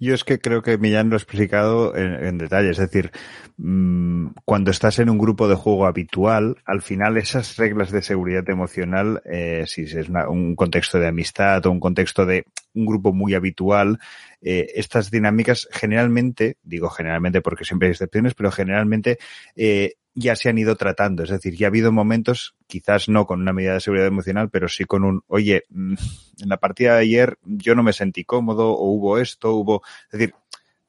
Yo 0.02 0.14
es 0.14 0.24
que 0.24 0.40
creo 0.40 0.62
que 0.62 0.78
Millán 0.78 1.10
lo 1.10 1.14
ha 1.14 1.18
explicado 1.18 1.94
en, 1.94 2.26
en 2.26 2.36
detalle. 2.36 2.70
Es 2.70 2.78
decir, 2.78 3.12
mmm, 3.56 4.30
cuando 4.44 4.72
estás 4.72 4.98
en 4.98 5.08
un 5.08 5.16
grupo 5.16 5.46
de 5.46 5.54
juego 5.54 5.86
habitual, 5.86 6.56
al 6.64 6.82
final 6.82 7.16
esas 7.18 7.56
reglas 7.56 7.92
de 7.92 8.02
seguridad 8.02 8.42
emocional, 8.50 9.22
eh, 9.24 9.62
si 9.68 9.82
es 9.82 10.08
una, 10.08 10.28
un 10.28 10.56
contexto 10.56 10.98
de 10.98 11.06
amistad 11.06 11.64
o 11.66 11.70
un 11.70 11.78
contexto 11.78 12.26
de 12.26 12.46
un 12.74 12.84
grupo 12.84 13.12
muy 13.12 13.34
habitual, 13.34 14.00
eh, 14.40 14.72
estas 14.74 15.08
dinámicas 15.12 15.68
generalmente, 15.70 16.56
digo 16.64 16.90
generalmente 16.90 17.40
porque 17.40 17.64
siempre 17.64 17.86
hay 17.86 17.92
excepciones, 17.92 18.34
pero 18.34 18.50
generalmente 18.50 19.18
eh, 19.54 19.92
ya 20.14 20.36
se 20.36 20.48
han 20.48 20.58
ido 20.58 20.76
tratando. 20.76 21.22
Es 21.22 21.30
decir, 21.30 21.56
ya 21.56 21.66
ha 21.66 21.68
habido 21.68 21.92
momentos, 21.92 22.54
quizás 22.66 23.08
no 23.08 23.26
con 23.26 23.40
una 23.40 23.52
medida 23.52 23.74
de 23.74 23.80
seguridad 23.80 24.06
emocional, 24.06 24.50
pero 24.50 24.68
sí 24.68 24.84
con 24.84 25.04
un, 25.04 25.22
oye, 25.26 25.64
mm, 25.70 25.94
en 26.42 26.48
la 26.48 26.58
partida 26.58 26.94
de 26.94 27.02
ayer 27.02 27.38
yo 27.42 27.74
no 27.74 27.82
me 27.82 27.92
sentí 27.92 28.24
cómodo 28.24 28.70
o 28.72 28.90
hubo 28.92 29.18
esto, 29.18 29.52
hubo, 29.54 29.82
es 30.06 30.18
decir, 30.18 30.34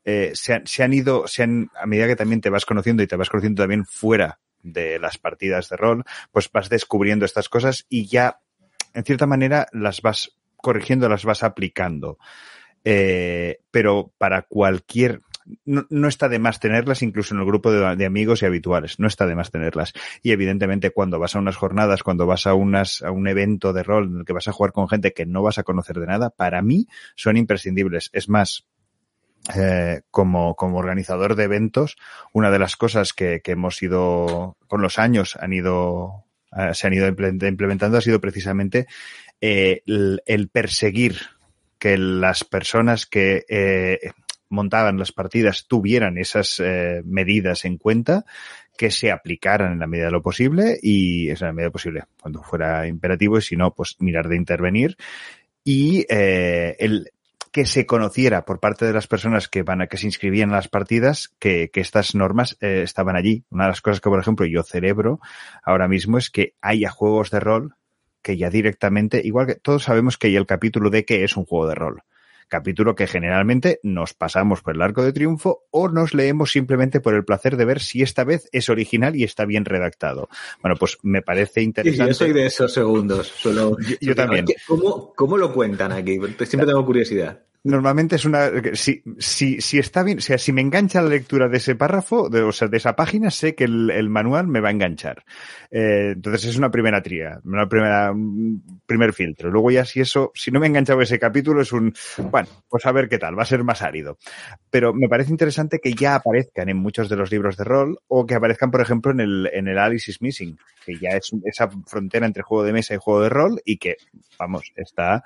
eh, 0.06 0.32
se, 0.34 0.54
han, 0.54 0.68
se 0.68 0.84
han 0.84 0.94
ido, 0.94 1.28
se 1.28 1.44
han, 1.44 1.70
a 1.80 1.86
medida 1.86 2.08
que 2.08 2.16
también 2.16 2.42
te 2.42 2.50
vas 2.50 2.66
conociendo 2.66 3.04
y 3.04 3.08
te 3.08 3.16
vas 3.16 3.30
conociendo 3.30 3.64
también 3.64 3.86
fuera 3.86 4.40
de 4.62 5.00
las 5.00 5.18
partidas 5.18 5.70
de 5.70 5.78
rol, 5.78 6.04
pues 6.32 6.50
vas 6.52 6.70
descubriendo 6.70 7.26
estas 7.26 7.50
cosas 7.50 7.86
y 7.90 8.08
ya, 8.08 8.40
en 8.94 9.04
cierta 9.04 9.26
manera, 9.26 9.68
las 9.72 10.02
vas 10.02 10.32
corrigiendo, 10.58 11.10
las 11.10 11.26
vas 11.26 11.44
aplicando. 11.44 12.18
Eh, 12.86 13.60
pero 13.72 14.12
para 14.18 14.42
cualquier, 14.44 15.22
no, 15.66 15.86
no, 15.90 16.08
está 16.08 16.30
de 16.30 16.40
más 16.40 16.60
tenerlas 16.60 17.02
incluso 17.02 17.34
en 17.34 17.42
el 17.42 17.46
grupo 17.46 17.72
de, 17.72 18.06
amigos 18.06 18.42
y 18.42 18.46
habituales. 18.46 19.00
No 19.00 19.08
está 19.08 19.26
de 19.26 19.36
más 19.36 19.52
tenerlas. 19.52 19.94
Y 20.22 20.32
evidentemente 20.32 20.92
cuando 20.92 21.20
vas 21.20 21.36
a 21.36 21.40
unas 21.40 21.56
jornadas, 21.56 22.04
cuando 22.04 22.26
vas 22.26 22.48
a 22.48 22.54
unas, 22.54 23.02
a 23.02 23.12
un 23.12 23.28
evento 23.28 23.74
de 23.74 23.84
rol 23.84 24.08
en 24.08 24.20
el 24.20 24.26
que 24.26 24.34
vas 24.34 24.48
a 24.48 24.52
jugar 24.52 24.72
con 24.72 24.88
gente 24.88 25.14
que 25.14 25.26
no 25.26 25.42
vas 25.44 25.58
a 25.58 25.64
conocer 25.64 26.00
de 26.00 26.08
nada, 26.08 26.30
para 26.30 26.62
mí 26.62 26.88
son 27.16 27.38
imprescindibles. 27.38 28.10
Es 28.14 28.30
más, 28.30 28.66
eh, 29.56 30.02
como, 30.10 30.56
como 30.56 30.78
organizador 30.78 31.36
de 31.36 31.44
eventos, 31.44 31.98
una 32.32 32.50
de 32.50 32.60
las 32.60 32.76
cosas 32.76 33.14
que, 33.14 33.42
que 33.42 33.52
hemos 33.52 33.82
ido, 33.84 34.58
con 34.68 34.82
los 34.82 35.00
años 35.00 35.36
han 35.40 35.54
ido, 35.54 36.26
se 36.74 36.88
han 36.88 36.94
ido 36.94 37.08
implementando 37.08 37.98
ha 37.98 38.02
sido 38.02 38.22
precisamente 38.22 38.88
eh, 39.42 39.82
el, 39.86 40.22
el 40.26 40.48
perseguir 40.48 41.18
que 41.84 41.98
las 41.98 42.46
personas 42.46 43.06
que 43.06 43.46
eh, 43.50 44.12
montaban 44.54 44.98
las 44.98 45.12
partidas 45.12 45.66
tuvieran 45.68 46.18
esas 46.18 46.60
eh, 46.60 47.02
medidas 47.06 47.66
en 47.66 47.78
cuenta, 47.78 48.26
que 48.78 48.92
se 48.92 49.12
aplicaran 49.12 49.74
en 49.74 49.80
la 49.80 49.88
medida 49.88 50.06
de 50.06 50.12
lo 50.12 50.22
posible 50.22 50.80
y 50.82 51.30
es 51.30 51.42
en 51.42 51.48
la 51.48 51.54
medida 51.54 51.72
posible 51.72 52.04
cuando 52.22 52.42
fuera 52.42 52.88
imperativo 52.88 53.38
y 53.38 53.42
si 53.42 53.56
no, 53.56 53.74
pues 53.74 53.98
mirar 54.00 54.28
de 54.28 54.38
intervenir 54.38 54.98
y 55.64 56.06
eh, 56.10 56.76
el 56.80 57.12
que 57.52 57.66
se 57.68 57.86
conociera 57.86 58.46
por 58.46 58.60
parte 58.60 58.86
de 58.86 58.94
las 58.94 59.06
personas 59.06 59.48
que 59.48 59.62
van 59.62 59.82
a 59.82 59.88
que 59.88 59.98
se 59.98 60.08
inscribían 60.08 60.50
en 60.50 60.56
las 60.56 60.70
partidas 60.70 61.32
que, 61.38 61.70
que 61.72 61.82
estas 61.82 62.16
normas 62.16 62.58
eh, 62.62 62.82
estaban 62.84 63.16
allí. 63.16 63.44
Una 63.52 63.66
de 63.66 63.70
las 63.70 63.82
cosas 63.82 64.02
que, 64.02 64.10
por 64.10 64.20
ejemplo, 64.20 64.48
yo 64.48 64.64
celebro 64.64 65.20
ahora 65.64 65.88
mismo 65.88 66.18
es 66.18 66.32
que 66.32 66.56
haya 66.62 66.90
juegos 66.90 67.30
de 67.30 67.40
rol 67.40 67.76
que 68.24 68.38
ya 68.38 68.50
directamente, 68.50 69.22
igual 69.24 69.46
que 69.46 69.56
todos 69.56 69.84
sabemos 69.84 70.18
que 70.18 70.36
el 70.36 70.48
capítulo 70.48 70.90
de 70.90 71.06
que 71.06 71.24
es 71.24 71.38
un 71.38 71.46
juego 71.46 71.68
de 71.68 71.76
rol 71.76 72.04
capítulo 72.54 72.94
que 72.94 73.08
generalmente 73.08 73.80
nos 73.82 74.14
pasamos 74.14 74.62
por 74.62 74.76
el 74.76 74.84
arco 74.84 75.04
de 75.04 75.12
triunfo 75.12 75.66
o 75.72 75.90
nos 75.90 76.14
leemos 76.14 76.52
simplemente 76.52 77.00
por 77.00 77.16
el 77.16 77.26
placer 77.26 77.58
de 77.58 77.66
ver 77.66 77.80
si 77.80 78.04
esta 78.04 78.24
vez 78.24 78.48
es 78.52 78.70
original 78.70 79.16
y 79.16 79.24
está 79.24 79.46
bien 79.46 79.66
redactado. 79.66 80.30
Bueno, 80.62 80.76
pues 80.78 81.00
me 81.02 81.24
parece 81.24 81.64
interesante. 81.64 82.04
Sí, 82.04 82.10
yo 82.10 82.14
soy 82.14 82.32
de 82.32 82.46
esos 82.46 82.72
segundos. 82.72 83.28
Solo... 83.28 83.76
Yo, 83.80 83.96
yo 84.00 84.14
también. 84.14 84.46
¿Cómo, 84.68 85.16
¿Cómo 85.16 85.36
lo 85.36 85.52
cuentan 85.52 85.94
aquí? 85.94 86.20
Siempre 86.46 86.68
tengo 86.68 86.86
curiosidad 86.86 87.42
normalmente 87.64 88.18
es 88.18 88.26
una 88.26 88.50
si, 88.74 89.02
si, 89.18 89.62
si 89.62 89.80
está 89.80 90.04
bien, 90.04 90.18
o 90.18 90.22
sea, 90.22 90.38
si 90.38 90.52
me 90.52 90.62
engancha 90.62 91.02
la 91.02 91.10
lectura 91.10 91.48
de 91.48 91.58
ese 91.58 91.76
párrafo, 91.76 92.24
o 92.24 92.52
sea, 92.52 92.68
de 92.68 92.78
esa 92.78 92.96
página, 92.96 93.32
sé 93.32 93.56
que 93.56 93.64
el, 93.64 94.10
manual 94.10 94.48
me 94.48 94.60
va 94.60 94.68
a 94.68 94.72
enganchar. 94.72 95.24
Eh, 95.72 96.12
entonces 96.14 96.46
es 96.46 96.58
una 96.58 96.70
primera 96.70 97.02
tría, 97.02 97.40
una 97.46 97.68
primera, 97.68 98.12
un 98.12 98.82
primer 98.86 99.14
filtro. 99.14 99.50
Luego 99.50 99.72
ya 99.72 99.86
si 99.86 100.02
eso, 100.02 100.32
si 100.36 100.52
no 100.52 100.60
me 100.60 100.66
ha 100.66 100.70
enganchado 100.70 101.02
ese 101.02 101.20
capítulo, 101.20 101.62
es 101.62 101.72
un, 101.72 101.94
bueno, 102.30 102.50
pues 102.68 102.86
a 102.86 102.92
ver 102.92 103.08
qué 103.08 103.18
tal, 103.18 103.38
va 103.38 103.44
a 103.44 103.46
ser 103.46 103.64
más 103.64 103.82
árido. 103.82 104.18
Pero 104.70 104.94
me 104.94 105.08
parece 105.08 105.32
interesante 105.32 105.80
que 105.80 105.94
ya 105.94 106.16
aparezcan 106.16 106.68
en 106.68 106.78
muchos 106.78 107.08
de 107.08 107.16
los 107.16 107.32
libros 107.32 107.56
de 107.56 107.64
rol 107.64 108.00
o 108.08 108.26
que 108.26 108.36
aparezcan, 108.36 108.72
por 108.72 108.82
ejemplo, 108.82 109.12
en 109.12 109.22
el, 109.22 109.50
en 109.54 109.68
el 109.70 109.78
Alice 109.78 110.12
is 110.12 110.22
Missing, 110.22 110.58
que 110.86 110.98
ya 110.98 111.12
es 111.12 111.32
esa 111.46 111.70
frontera 111.88 112.26
entre 112.26 112.44
juego 112.44 112.64
de 112.64 112.74
mesa 112.74 112.94
y 112.94 112.98
juego 112.98 113.22
de 113.22 113.30
rol 113.30 113.62
y 113.64 113.78
que, 113.78 113.96
vamos, 114.38 114.72
está 114.76 115.24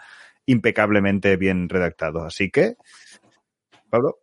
impecablemente 0.47 1.37
bien 1.37 1.69
redactado. 1.69 2.23
Así 2.23 2.49
que, 2.49 2.77
Pablo. 3.89 4.19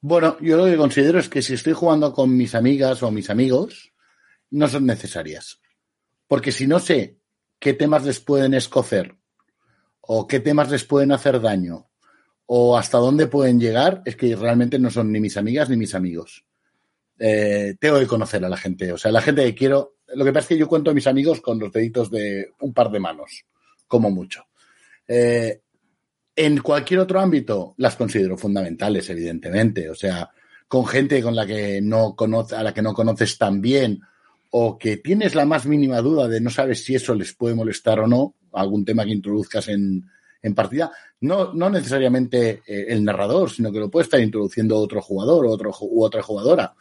Bueno, 0.00 0.36
yo 0.40 0.56
lo 0.56 0.66
que 0.66 0.76
considero 0.76 1.18
es 1.18 1.28
que 1.28 1.42
si 1.42 1.54
estoy 1.54 1.72
jugando 1.72 2.12
con 2.12 2.36
mis 2.36 2.54
amigas 2.54 3.02
o 3.02 3.10
mis 3.10 3.30
amigos, 3.30 3.92
no 4.50 4.68
son 4.68 4.86
necesarias. 4.86 5.60
Porque 6.26 6.52
si 6.52 6.66
no 6.66 6.80
sé 6.80 7.18
qué 7.58 7.72
temas 7.72 8.04
les 8.04 8.20
pueden 8.20 8.54
escocer 8.54 9.16
o 10.00 10.26
qué 10.26 10.40
temas 10.40 10.70
les 10.70 10.84
pueden 10.84 11.12
hacer 11.12 11.40
daño 11.40 11.88
o 12.46 12.76
hasta 12.76 12.98
dónde 12.98 13.26
pueden 13.26 13.58
llegar, 13.58 14.02
es 14.04 14.16
que 14.16 14.34
realmente 14.36 14.78
no 14.78 14.90
son 14.90 15.10
ni 15.10 15.20
mis 15.20 15.36
amigas 15.36 15.70
ni 15.70 15.76
mis 15.76 15.94
amigos. 15.94 16.44
Eh, 17.18 17.76
tengo 17.80 17.98
que 17.98 18.06
conocer 18.06 18.44
a 18.44 18.48
la 18.48 18.56
gente. 18.56 18.92
O 18.92 18.98
sea, 18.98 19.10
la 19.10 19.22
gente 19.22 19.44
que 19.44 19.54
quiero 19.54 19.96
lo 20.14 20.24
que 20.24 20.32
pasa 20.32 20.44
es 20.44 20.48
que 20.48 20.58
yo 20.58 20.68
cuento 20.68 20.90
a 20.90 20.94
mis 20.94 21.06
amigos 21.06 21.40
con 21.40 21.58
los 21.58 21.72
deditos 21.72 22.10
de 22.10 22.52
un 22.60 22.72
par 22.72 22.90
de 22.90 23.00
manos, 23.00 23.44
como 23.86 24.10
mucho. 24.10 24.44
Eh, 25.08 25.60
en 26.34 26.58
cualquier 26.58 27.00
otro 27.00 27.18
ámbito 27.18 27.74
las 27.78 27.96
considero 27.96 28.36
fundamentales, 28.36 29.08
evidentemente. 29.08 29.88
O 29.88 29.94
sea, 29.94 30.30
con 30.68 30.86
gente 30.86 31.22
con 31.22 31.34
la 31.34 31.46
que 31.46 31.80
no 31.80 32.14
conoce, 32.14 32.56
a 32.56 32.62
la 32.62 32.74
que 32.74 32.82
no 32.82 32.92
conoces 32.92 33.38
tan 33.38 33.60
bien 33.60 34.00
o 34.50 34.78
que 34.78 34.98
tienes 34.98 35.34
la 35.34 35.44
más 35.44 35.66
mínima 35.66 36.00
duda 36.00 36.28
de 36.28 36.40
no 36.40 36.50
sabes 36.50 36.84
si 36.84 36.94
eso 36.94 37.14
les 37.14 37.32
puede 37.34 37.54
molestar 37.54 38.00
o 38.00 38.06
no, 38.06 38.34
algún 38.52 38.84
tema 38.84 39.04
que 39.04 39.12
introduzcas 39.12 39.68
en, 39.68 40.04
en 40.42 40.54
partida, 40.54 40.90
no, 41.20 41.52
no 41.52 41.68
necesariamente 41.70 42.62
eh, 42.66 42.86
el 42.88 43.04
narrador, 43.04 43.50
sino 43.50 43.72
que 43.72 43.80
lo 43.80 43.90
puede 43.90 44.04
estar 44.04 44.20
introduciendo 44.20 44.76
otro 44.76 45.02
jugador 45.02 45.46
otro, 45.46 45.72
u 45.80 46.04
otra 46.04 46.22
jugadora. 46.22 46.74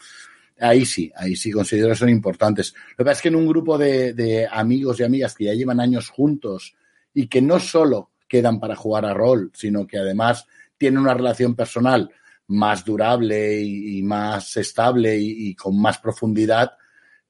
Ahí 0.60 0.86
sí, 0.86 1.12
ahí 1.16 1.36
sí 1.36 1.52
considero 1.52 1.90
que 1.90 1.96
son 1.96 2.10
importantes. 2.10 2.74
Lo 2.92 2.98
que 2.98 3.04
pasa 3.06 3.18
es 3.18 3.22
que 3.24 3.28
en 3.28 3.36
un 3.36 3.48
grupo 3.48 3.78
de, 3.78 4.14
de 4.14 4.48
amigos 4.50 5.00
y 5.00 5.04
amigas 5.04 5.36
que 5.36 5.46
ya 5.46 5.54
llevan 5.54 5.82
años 5.82 6.10
juntos 6.10 6.76
y 7.14 7.28
que 7.28 7.42
no 7.42 7.60
solo 7.60 8.12
quedan 8.28 8.60
para 8.60 8.76
jugar 8.76 9.06
a 9.06 9.14
rol, 9.14 9.52
sino 9.54 9.86
que 9.88 9.98
además 9.98 10.46
tienen 10.78 11.00
una 11.00 11.14
relación 11.14 11.56
personal 11.56 12.12
más 12.48 12.86
durable 12.86 13.60
y, 13.62 14.02
más 14.04 14.56
estable 14.58 15.18
y, 15.18 15.56
con 15.56 15.80
más 15.80 15.98
profundidad, 15.98 16.74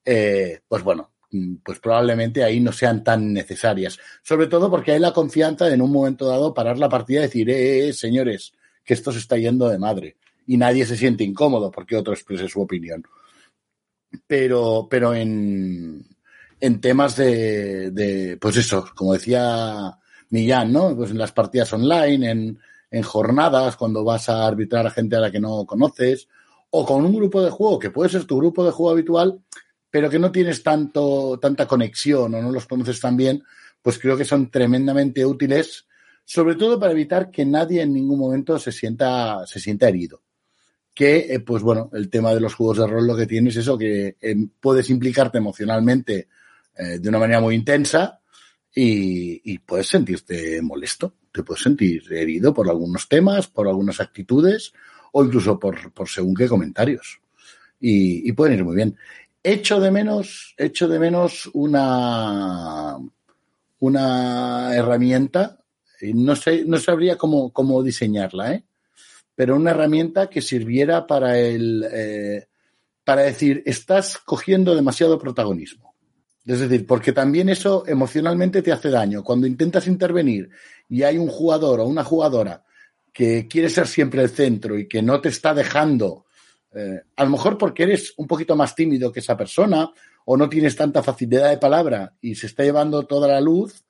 eh, 0.04 0.60
pues 0.68 0.82
bueno, 0.82 1.12
pues 1.62 1.78
probablemente 1.78 2.44
ahí 2.44 2.60
no 2.60 2.72
sean 2.72 3.02
tan 3.02 3.32
necesarias. 3.32 3.98
Sobre 4.22 4.46
todo 4.46 4.70
porque 4.70 4.92
hay 4.92 4.98
la 4.98 5.12
confianza 5.12 5.66
de 5.66 5.74
en 5.74 5.82
un 5.82 5.92
momento 5.92 6.26
dado 6.26 6.52
parar 6.52 6.78
la 6.78 6.88
partida 6.88 7.20
y 7.20 7.22
decir, 7.22 7.50
eh, 7.50 7.88
eh, 7.88 7.92
señores, 7.92 8.52
que 8.84 8.94
esto 8.94 9.12
se 9.12 9.18
está 9.18 9.36
yendo 9.36 9.68
de 9.68 9.78
madre. 9.78 10.16
Y 10.46 10.56
nadie 10.56 10.86
se 10.86 10.96
siente 10.96 11.24
incómodo 11.24 11.70
porque 11.70 11.96
otro 11.96 12.12
exprese 12.12 12.48
su 12.48 12.60
opinión. 12.60 13.02
Pero, 14.26 14.86
pero 14.88 15.14
en, 15.14 16.06
en 16.60 16.80
temas 16.80 17.16
de, 17.16 18.38
pues 18.40 18.56
eso, 18.56 18.88
como 18.94 19.14
decía 19.14 19.98
Millán, 20.30 20.72
¿no? 20.72 20.96
Pues 20.96 21.10
en 21.10 21.18
las 21.18 21.32
partidas 21.32 21.72
online, 21.72 22.30
en, 22.30 22.58
en 22.90 23.02
jornadas, 23.02 23.76
cuando 23.76 24.04
vas 24.04 24.28
a 24.28 24.46
arbitrar 24.46 24.86
a 24.86 24.90
gente 24.90 25.16
a 25.16 25.20
la 25.20 25.30
que 25.30 25.40
no 25.40 25.64
conoces, 25.64 26.28
o 26.70 26.84
con 26.84 27.04
un 27.04 27.14
grupo 27.14 27.42
de 27.42 27.50
juego, 27.50 27.78
que 27.78 27.90
puede 27.90 28.10
ser 28.10 28.24
tu 28.24 28.36
grupo 28.38 28.64
de 28.64 28.70
juego 28.70 28.92
habitual, 28.92 29.40
pero 29.90 30.10
que 30.10 30.18
no 30.18 30.32
tienes 30.32 30.62
tanto, 30.62 31.38
tanta 31.40 31.66
conexión 31.66 32.34
o 32.34 32.42
no 32.42 32.50
los 32.50 32.66
conoces 32.66 33.00
tan 33.00 33.16
bien, 33.16 33.42
pues 33.80 33.98
creo 33.98 34.16
que 34.16 34.24
son 34.24 34.50
tremendamente 34.50 35.24
útiles, 35.24 35.86
sobre 36.24 36.56
todo 36.56 36.78
para 36.78 36.92
evitar 36.92 37.30
que 37.30 37.46
nadie 37.46 37.82
en 37.82 37.92
ningún 37.92 38.18
momento 38.18 38.58
se 38.58 38.72
sienta, 38.72 39.46
se 39.46 39.60
sienta 39.60 39.88
herido. 39.88 40.22
Que, 40.92 41.32
eh, 41.34 41.40
pues 41.40 41.62
bueno, 41.62 41.90
el 41.92 42.08
tema 42.10 42.34
de 42.34 42.40
los 42.40 42.54
juegos 42.54 42.78
de 42.78 42.86
rol 42.86 43.06
lo 43.06 43.16
que 43.16 43.26
tienes 43.26 43.54
es 43.54 43.62
eso, 43.62 43.78
que 43.78 44.16
eh, 44.20 44.36
puedes 44.60 44.90
implicarte 44.90 45.38
emocionalmente 45.38 46.28
eh, 46.76 46.98
de 46.98 47.08
una 47.08 47.18
manera 47.18 47.40
muy 47.40 47.54
intensa 47.54 48.20
y, 48.78 49.58
puedes 49.60 49.88
sentirte 49.88 50.60
molesto, 50.60 51.14
te 51.32 51.42
puedes 51.42 51.62
sentir 51.62 52.12
herido 52.12 52.52
por 52.52 52.68
algunos 52.68 53.08
temas, 53.08 53.46
por 53.46 53.66
algunas 53.66 54.00
actitudes 54.00 54.74
o 55.12 55.24
incluso 55.24 55.58
por, 55.58 55.92
por 55.92 56.08
según 56.10 56.34
qué 56.34 56.46
comentarios. 56.46 57.20
Y, 57.80 58.30
pueden 58.32 58.58
ir 58.58 58.64
muy 58.64 58.76
bien. 58.76 58.96
Echo 59.42 59.80
de 59.80 59.90
menos, 59.90 60.54
echo 60.58 60.88
de 60.88 60.98
menos 60.98 61.48
una, 61.54 62.98
una 63.78 64.74
herramienta, 64.74 65.58
no 66.02 66.36
sé, 66.36 66.64
no 66.66 66.76
sabría 66.76 67.16
cómo, 67.16 67.52
cómo 67.52 67.82
diseñarla, 67.82 68.52
¿eh? 68.52 68.64
pero 69.34 69.56
una 69.56 69.70
herramienta 69.70 70.28
que 70.28 70.42
sirviera 70.42 71.06
para 71.06 71.38
el, 71.38 71.86
eh, 71.90 72.46
para 73.04 73.22
decir, 73.22 73.62
estás 73.64 74.18
cogiendo 74.18 74.74
demasiado 74.74 75.18
protagonismo. 75.18 75.95
Es 76.46 76.60
decir, 76.60 76.86
porque 76.86 77.12
también 77.12 77.48
eso 77.48 77.84
emocionalmente 77.86 78.62
te 78.62 78.72
hace 78.72 78.88
daño. 78.88 79.24
Cuando 79.24 79.46
intentas 79.46 79.86
intervenir 79.88 80.48
y 80.88 81.02
hay 81.02 81.18
un 81.18 81.28
jugador 81.28 81.80
o 81.80 81.86
una 81.86 82.04
jugadora 82.04 82.64
que 83.12 83.48
quiere 83.48 83.68
ser 83.68 83.88
siempre 83.88 84.22
el 84.22 84.30
centro 84.30 84.78
y 84.78 84.86
que 84.86 85.02
no 85.02 85.20
te 85.20 85.28
está 85.28 85.52
dejando 85.54 86.26
eh, 86.76 87.00
a 87.16 87.24
lo 87.24 87.30
mejor 87.30 87.56
porque 87.56 87.84
eres 87.84 88.12
un 88.18 88.26
poquito 88.26 88.54
más 88.54 88.74
tímido 88.74 89.10
que 89.10 89.20
esa 89.20 89.34
persona 89.34 89.90
o 90.26 90.36
no 90.36 90.46
tienes 90.46 90.76
tanta 90.76 91.02
facilidad 91.02 91.48
de 91.48 91.56
palabra 91.56 92.12
y 92.20 92.34
se 92.34 92.46
está 92.48 92.64
llevando 92.64 93.06
toda 93.06 93.28
la 93.28 93.40
luz, 93.40 93.82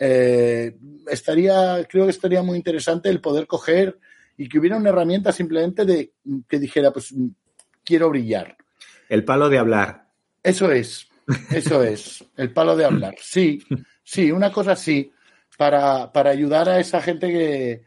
eh, 0.00 0.76
estaría, 1.08 1.86
creo 1.88 2.06
que 2.06 2.10
estaría 2.10 2.42
muy 2.42 2.56
interesante 2.56 3.08
el 3.08 3.20
poder 3.20 3.46
coger 3.46 4.00
y 4.36 4.48
que 4.48 4.58
hubiera 4.58 4.76
una 4.76 4.88
herramienta 4.88 5.30
simplemente 5.30 5.84
de 5.84 6.14
que 6.48 6.58
dijera, 6.58 6.92
pues 6.92 7.14
quiero 7.84 8.10
brillar. 8.10 8.56
El 9.08 9.24
palo 9.24 9.48
de 9.48 9.58
hablar. 9.58 10.08
Eso 10.42 10.72
es, 10.72 11.06
eso 11.50 11.82
es, 11.82 12.24
el 12.36 12.52
palo 12.52 12.76
de 12.76 12.84
hablar. 12.84 13.14
Sí, 13.20 13.62
sí, 14.02 14.30
una 14.30 14.52
cosa 14.52 14.72
así, 14.72 15.10
para, 15.56 16.12
para 16.12 16.30
ayudar 16.30 16.68
a 16.68 16.80
esa 16.80 17.00
gente 17.00 17.28
que, 17.28 17.82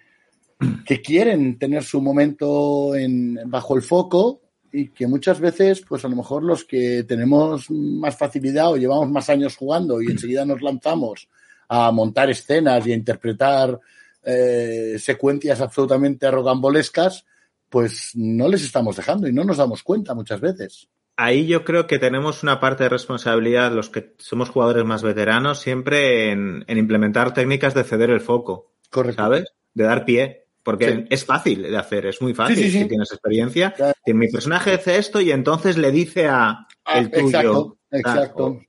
que 0.85 1.01
quieren 1.01 1.57
tener 1.59 1.83
su 1.83 2.01
momento 2.01 2.95
en, 2.95 3.39
bajo 3.45 3.75
el 3.75 3.81
foco 3.81 4.41
y 4.71 4.89
que 4.89 5.07
muchas 5.07 5.39
veces, 5.39 5.81
pues 5.87 6.03
a 6.05 6.09
lo 6.09 6.15
mejor 6.15 6.43
los 6.43 6.65
que 6.65 7.03
tenemos 7.03 7.69
más 7.69 8.17
facilidad 8.17 8.71
o 8.71 8.77
llevamos 8.77 9.09
más 9.09 9.29
años 9.29 9.55
jugando 9.55 10.01
y 10.01 10.07
enseguida 10.07 10.45
nos 10.45 10.61
lanzamos 10.61 11.27
a 11.69 11.91
montar 11.91 12.29
escenas 12.29 12.85
y 12.85 12.91
a 12.91 12.95
interpretar 12.95 13.79
eh, 14.23 14.97
secuencias 14.99 15.61
absolutamente 15.61 16.29
rocambolescas, 16.29 17.25
pues 17.69 18.11
no 18.15 18.47
les 18.47 18.63
estamos 18.63 18.95
dejando 18.95 19.27
y 19.27 19.33
no 19.33 19.43
nos 19.43 19.57
damos 19.57 19.83
cuenta 19.83 20.13
muchas 20.13 20.39
veces. 20.39 20.89
Ahí 21.17 21.47
yo 21.47 21.65
creo 21.65 21.87
que 21.87 21.99
tenemos 21.99 22.43
una 22.43 22.59
parte 22.59 22.83
de 22.83 22.89
responsabilidad, 22.89 23.71
los 23.71 23.89
que 23.89 24.13
somos 24.19 24.49
jugadores 24.49 24.85
más 24.85 25.01
veteranos, 25.01 25.59
siempre 25.59 26.31
en, 26.31 26.63
en 26.67 26.77
implementar 26.77 27.33
técnicas 27.33 27.73
de 27.73 27.83
ceder 27.83 28.11
el 28.11 28.21
foco. 28.21 28.71
Correcto. 28.91 29.23
¿Sabes? 29.23 29.53
De 29.73 29.83
dar 29.83 30.05
pie. 30.05 30.45
Porque 30.61 30.91
sí. 30.91 31.05
es 31.09 31.25
fácil 31.25 31.63
de 31.63 31.77
hacer, 31.77 32.05
es 32.07 32.21
muy 32.21 32.33
fácil 32.33 32.57
sí, 32.57 32.69
sí, 32.69 32.79
si 32.79 32.87
tienes 32.89 33.09
experiencia. 33.11 33.71
Claro. 33.71 33.93
Que 34.05 34.13
mi 34.13 34.27
personaje 34.27 34.73
hace 34.73 34.97
esto 34.97 35.21
y 35.21 35.31
entonces 35.31 35.77
le 35.77 35.91
dice 35.91 36.27
a 36.27 36.67
ah, 36.83 36.99
el 36.99 37.09
tuyo. 37.09 37.27
Exacto, 37.29 37.77
exacto. 37.89 38.59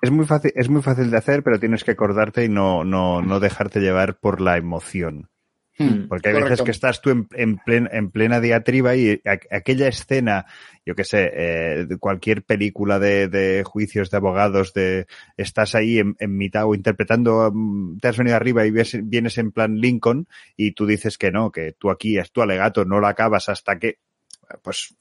Es 0.00 0.10
muy 0.10 0.24
fácil, 0.24 0.52
es 0.54 0.68
muy 0.68 0.82
fácil 0.82 1.10
de 1.10 1.18
hacer, 1.18 1.42
pero 1.42 1.60
tienes 1.60 1.84
que 1.84 1.90
acordarte 1.90 2.44
y 2.44 2.48
no, 2.48 2.84
no, 2.84 3.20
no 3.20 3.38
dejarte 3.38 3.80
llevar 3.80 4.18
por 4.18 4.40
la 4.40 4.56
emoción. 4.56 5.28
Hmm, 5.76 6.06
Porque 6.08 6.28
hay 6.28 6.34
correcto. 6.34 6.50
veces 6.50 6.64
que 6.64 6.70
estás 6.70 7.00
tú 7.00 7.10
en, 7.10 7.28
en, 7.32 7.58
plen, 7.58 7.88
en 7.90 8.10
plena 8.10 8.40
diatriba 8.40 8.94
y 8.94 9.20
a, 9.24 9.40
aquella 9.50 9.88
escena, 9.88 10.46
yo 10.86 10.94
qué 10.94 11.02
sé, 11.02 11.30
eh, 11.34 11.86
cualquier 11.98 12.44
película 12.44 13.00
de, 13.00 13.26
de, 13.26 13.64
juicios 13.64 14.10
de 14.10 14.16
abogados, 14.16 14.72
de 14.72 15.06
estás 15.36 15.74
ahí 15.74 15.98
en, 15.98 16.14
en, 16.20 16.36
mitad 16.36 16.66
o 16.66 16.74
interpretando, 16.76 17.50
mm, 17.52 17.98
te 17.98 18.08
has 18.08 18.16
venido 18.16 18.36
arriba 18.36 18.64
y 18.64 18.70
ves, 18.70 18.96
vienes 19.02 19.36
en 19.38 19.50
plan 19.50 19.80
Lincoln 19.80 20.28
y 20.56 20.72
tú 20.72 20.86
dices 20.86 21.18
que 21.18 21.32
no, 21.32 21.50
que 21.50 21.72
tú 21.72 21.90
aquí 21.90 22.18
es 22.18 22.30
tu 22.30 22.40
alegato, 22.40 22.84
no 22.84 23.00
lo 23.00 23.08
acabas 23.08 23.48
hasta 23.48 23.78
que, 23.78 23.98
pues 24.62 24.94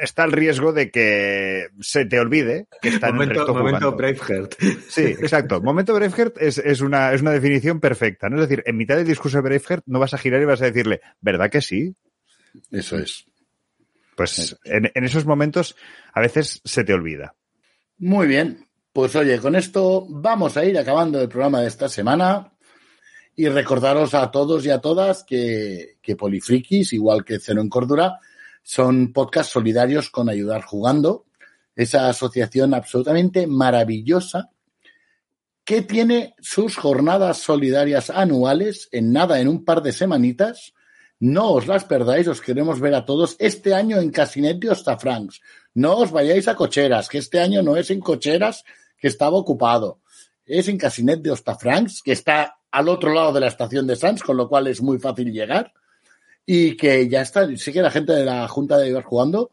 está 0.00 0.24
el 0.24 0.32
riesgo 0.32 0.72
de 0.72 0.90
que 0.90 1.68
se 1.80 2.04
te 2.04 2.18
olvide 2.18 2.66
que 2.80 2.88
está 2.88 3.12
momento, 3.12 3.22
en 3.22 3.30
el 3.30 3.36
recto 3.36 3.54
momento 3.54 3.92
jugando. 3.92 3.96
Braveheart. 3.96 4.54
Sí, 4.88 5.02
exacto. 5.02 5.60
Momento 5.60 5.94
Braveheart 5.94 6.36
es, 6.40 6.58
es, 6.58 6.80
una, 6.80 7.12
es 7.12 7.22
una 7.22 7.32
definición 7.32 7.80
perfecta, 7.80 8.28
¿no? 8.28 8.36
Es 8.40 8.48
decir, 8.48 8.62
en 8.66 8.76
mitad 8.76 8.96
del 8.96 9.06
discurso 9.06 9.38
de 9.38 9.42
Braveheart 9.42 9.84
no 9.86 9.98
vas 9.98 10.14
a 10.14 10.18
girar 10.18 10.40
y 10.40 10.44
vas 10.44 10.62
a 10.62 10.66
decirle, 10.66 11.00
¿verdad 11.20 11.50
que 11.50 11.60
sí? 11.60 11.94
Eso 12.70 12.98
es. 12.98 13.24
Pues 14.16 14.38
Eso 14.38 14.58
es. 14.64 14.72
En, 14.72 14.90
en 14.94 15.04
esos 15.04 15.26
momentos 15.26 15.76
a 16.12 16.20
veces 16.20 16.60
se 16.64 16.84
te 16.84 16.94
olvida. 16.94 17.34
Muy 17.98 18.26
bien. 18.26 18.66
Pues 18.92 19.14
oye, 19.14 19.38
con 19.38 19.56
esto 19.56 20.06
vamos 20.08 20.56
a 20.56 20.64
ir 20.64 20.78
acabando 20.78 21.20
el 21.20 21.28
programa 21.28 21.60
de 21.60 21.68
esta 21.68 21.88
semana 21.88 22.52
y 23.34 23.48
recordaros 23.48 24.14
a 24.14 24.30
todos 24.30 24.64
y 24.64 24.70
a 24.70 24.80
todas 24.80 25.22
que, 25.22 25.98
que 26.00 26.16
Polifrikis, 26.16 26.94
igual 26.94 27.22
que 27.22 27.38
Cero 27.38 27.60
en 27.60 27.68
Cordura, 27.68 28.18
son 28.66 29.12
podcasts 29.12 29.52
solidarios 29.52 30.10
con 30.10 30.28
Ayudar 30.28 30.62
Jugando, 30.62 31.24
esa 31.76 32.08
asociación 32.08 32.74
absolutamente 32.74 33.46
maravillosa 33.46 34.50
que 35.64 35.82
tiene 35.82 36.34
sus 36.40 36.76
jornadas 36.76 37.38
solidarias 37.38 38.10
anuales 38.10 38.88
en 38.90 39.12
nada, 39.12 39.38
en 39.38 39.46
un 39.46 39.64
par 39.64 39.82
de 39.82 39.92
semanitas. 39.92 40.74
No 41.20 41.52
os 41.52 41.68
las 41.68 41.84
perdáis, 41.84 42.26
os 42.26 42.40
queremos 42.40 42.80
ver 42.80 42.96
a 42.96 43.04
todos 43.04 43.36
este 43.38 43.72
año 43.72 43.98
en 43.98 44.10
Casinet 44.10 44.58
de 44.58 44.70
Ostafrancs. 44.70 45.40
No 45.72 45.98
os 45.98 46.10
vayáis 46.10 46.48
a 46.48 46.56
Cocheras, 46.56 47.08
que 47.08 47.18
este 47.18 47.38
año 47.38 47.62
no 47.62 47.76
es 47.76 47.92
en 47.92 48.00
Cocheras, 48.00 48.64
que 48.98 49.06
estaba 49.06 49.36
ocupado. 49.36 50.00
Es 50.44 50.66
en 50.66 50.76
Casinet 50.76 51.22
de 51.22 51.30
Ostafrancs, 51.30 52.02
que 52.02 52.10
está 52.10 52.58
al 52.72 52.88
otro 52.88 53.14
lado 53.14 53.32
de 53.32 53.40
la 53.40 53.46
estación 53.46 53.86
de 53.86 53.94
Sans, 53.94 54.24
con 54.24 54.36
lo 54.36 54.48
cual 54.48 54.66
es 54.66 54.82
muy 54.82 54.98
fácil 54.98 55.30
llegar 55.30 55.72
y 56.46 56.76
que 56.76 57.08
ya 57.08 57.22
está, 57.22 57.54
sí 57.56 57.72
que 57.72 57.82
la 57.82 57.90
gente 57.90 58.12
de 58.12 58.24
la 58.24 58.46
Junta 58.46 58.78
de 58.78 58.88
Ibar 58.88 59.02
jugando 59.02 59.50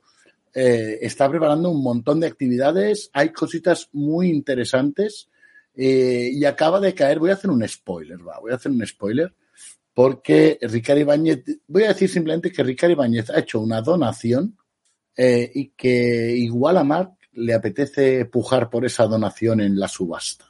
eh, 0.53 0.99
está 1.01 1.27
preparando 1.27 1.71
un 1.71 1.81
montón 1.81 2.19
de 2.19 2.27
actividades, 2.27 3.09
hay 3.13 3.29
cositas 3.29 3.89
muy 3.91 4.29
interesantes 4.29 5.27
eh, 5.75 6.29
y 6.31 6.45
acaba 6.45 6.79
de 6.79 6.93
caer, 6.93 7.17
voy 7.17 7.31
a 7.31 7.33
hacer 7.33 7.49
un 7.49 7.67
spoiler, 7.67 8.25
va, 8.25 8.39
voy 8.39 8.51
a 8.51 8.55
hacer 8.55 8.71
un 8.71 8.85
spoiler, 8.85 9.33
porque 9.95 10.59
Ricardo 10.61 11.01
Ibáñez, 11.01 11.43
voy 11.67 11.83
a 11.83 11.89
decir 11.89 12.09
simplemente 12.09 12.51
que 12.51 12.63
Ricardo 12.63 12.93
Ibáñez 12.93 13.31
ha 13.31 13.39
hecho 13.39 13.59
una 13.59 13.81
donación 13.81 14.55
eh, 15.17 15.51
y 15.53 15.69
que 15.69 16.35
igual 16.37 16.77
a 16.77 16.83
Marc 16.83 17.13
le 17.33 17.55
apetece 17.55 18.25
pujar 18.25 18.69
por 18.69 18.85
esa 18.85 19.07
donación 19.07 19.61
en 19.61 19.79
la 19.79 19.87
subasta. 19.87 20.45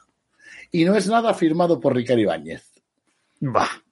Y 0.70 0.84
no 0.84 0.94
es 0.94 1.06
nada 1.06 1.32
firmado 1.32 1.80
por 1.80 1.94
Ricardo 1.94 2.20
Ibáñez. 2.20 2.70
Bah. 3.40 3.83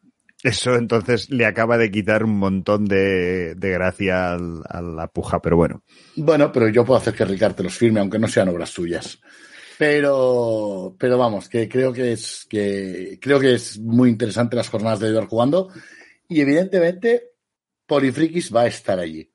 Eso 0.43 0.75
entonces 0.75 1.31
le 1.31 1.47
acaba 1.47 1.79
de 1.79 1.91
quitar 1.91 2.25
un 2.25 2.37
montón 2.39 2.85
de, 2.87 3.55
de 3.55 3.71
gracia 3.71 4.33
al- 4.33 4.63
a 4.69 4.81
la 4.83 5.07
puja, 5.07 5.41
pero 5.41 5.57
bueno. 5.57 5.83
Bueno, 6.17 6.51
pero 6.51 6.69
yo 6.69 6.85
puedo 6.85 6.99
hacer 6.99 7.15
que 7.15 7.25
Ricardo 7.25 7.57
te 7.57 7.63
los 7.63 7.75
firme, 7.75 8.01
aunque 8.01 8.19
no 8.19 8.27
sean 8.27 8.49
obras 8.49 8.71
suyas. 8.71 9.21
Pero, 9.79 10.95
pero 10.99 11.17
vamos, 11.19 11.49
que 11.49 11.69
creo 11.69 11.93
que 11.93 12.13
es 12.13 12.47
que 12.49 13.19
creo 13.21 13.41
que 13.41 13.55
es 13.55 13.79
muy 13.79 14.11
interesante 14.11 14.57
las 14.57 14.69
jornadas 14.69 15.01
de 15.01 15.09
Eduard 15.09 15.29
jugando. 15.29 15.69
Y 16.29 16.41
evidentemente, 16.41 17.31
Polifrikis 17.87 18.55
va 18.55 18.63
a 18.63 18.67
estar 18.67 18.99
allí. 18.99 19.29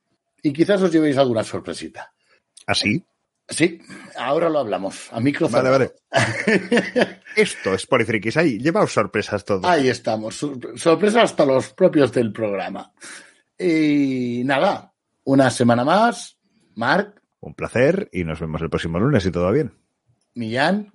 Y 0.43 0.53
quizás 0.53 0.81
os 0.81 0.91
llevéis 0.91 1.17
alguna 1.17 1.43
sorpresita. 1.43 2.13
¿Así? 2.65 3.03
Sí, 3.49 3.79
ahora 4.17 4.49
lo 4.49 4.59
hablamos. 4.59 5.07
A 5.11 5.19
micro 5.21 5.47
Vale, 5.47 5.69
cerrado. 5.69 5.93
vale. 6.11 7.19
Esto 7.35 7.73
es 7.73 7.85
Polifrikis. 7.85 8.35
Ahí, 8.37 8.59
llevaos 8.59 8.91
sorpresas 8.91 9.45
todos. 9.45 9.63
Ahí 9.65 9.87
estamos. 9.87 10.35
Sor- 10.35 10.77
Sorpresa 10.77 11.21
hasta 11.21 11.45
los 11.45 11.69
propios 11.73 12.11
del 12.11 12.33
programa. 12.33 12.91
Y 13.57 14.41
nada, 14.45 14.93
una 15.23 15.49
semana 15.49 15.83
más. 15.85 16.37
Marc, 16.75 17.21
Un 17.39 17.53
placer 17.55 18.09
y 18.11 18.23
nos 18.23 18.39
vemos 18.39 18.61
el 18.61 18.69
próximo 18.69 18.99
lunes 18.99 19.23
si 19.23 19.31
todo 19.31 19.45
va 19.45 19.51
bien. 19.51 19.73
Millán 20.35 20.93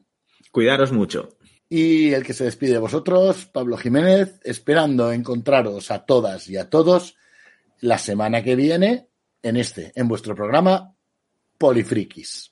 Cuidaros 0.53 0.93
mucho. 0.93 1.31
y 1.69 2.13
el 2.13 2.23
que 2.25 2.35
se 2.35 2.45
despide 2.45 2.73
de 2.73 2.79
vosotros, 2.79 3.47
Pablo 3.47 3.77
Jiménez, 3.79 4.39
esperando 4.45 5.11
encontraros 5.11 5.91
a 5.91 6.05
todas 6.05 6.49
y 6.49 6.57
a 6.59 6.69
todos 6.71 7.17
la 7.81 7.97
semana 7.99 8.45
que 8.45 8.55
viene 8.55 9.09
en 9.43 9.57
este, 9.57 9.91
en 9.97 10.07
vuestro 10.07 10.37
programa 10.37 10.95
Polifrikis. 11.63 12.52